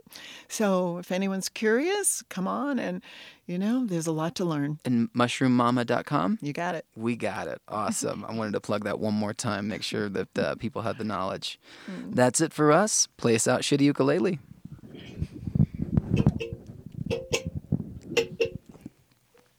So 0.47 0.97
if 0.97 1.11
anyone's 1.11 1.49
curious, 1.49 2.23
come 2.29 2.47
on 2.47 2.79
and, 2.79 3.01
you 3.45 3.57
know, 3.57 3.85
there's 3.85 4.07
a 4.07 4.11
lot 4.11 4.35
to 4.35 4.45
learn. 4.45 4.79
and 4.85 5.11
mushroommama.com. 5.13 6.39
You 6.41 6.53
got 6.53 6.75
it. 6.75 6.85
We 6.95 7.15
got 7.15 7.47
it. 7.47 7.61
Awesome. 7.67 8.25
I 8.29 8.33
wanted 8.33 8.53
to 8.53 8.61
plug 8.61 8.83
that 8.83 8.99
one 8.99 9.13
more 9.13 9.33
time, 9.33 9.67
make 9.67 9.83
sure 9.83 10.09
that 10.09 10.37
uh, 10.37 10.55
people 10.55 10.81
have 10.83 10.97
the 10.97 11.03
knowledge. 11.03 11.59
Mm. 11.89 12.15
That's 12.15 12.41
it 12.41 12.53
for 12.53 12.71
us. 12.71 13.07
Play 13.17 13.35
us 13.35 13.47
out, 13.47 13.61
Shitty 13.61 13.81
Ukulele. 13.81 14.39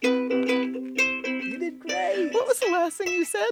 You 0.03 1.59
did 1.59 1.81
great. 1.81 2.33
What 2.33 2.47
was 2.47 2.61
the 2.61 2.69
last 2.71 2.99
thing 2.99 3.09
you 3.09 3.25
said? 3.25 3.51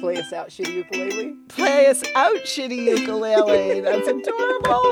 Play 0.00 0.18
us 0.18 0.32
out, 0.32 0.48
Shitty 0.48 0.74
Ukulele. 0.74 1.34
Play 1.48 1.86
us 1.86 2.02
out, 2.14 2.36
shitty 2.44 2.98
ukulele. 2.98 3.80
That's 3.80 4.08
adorable. 4.08 4.82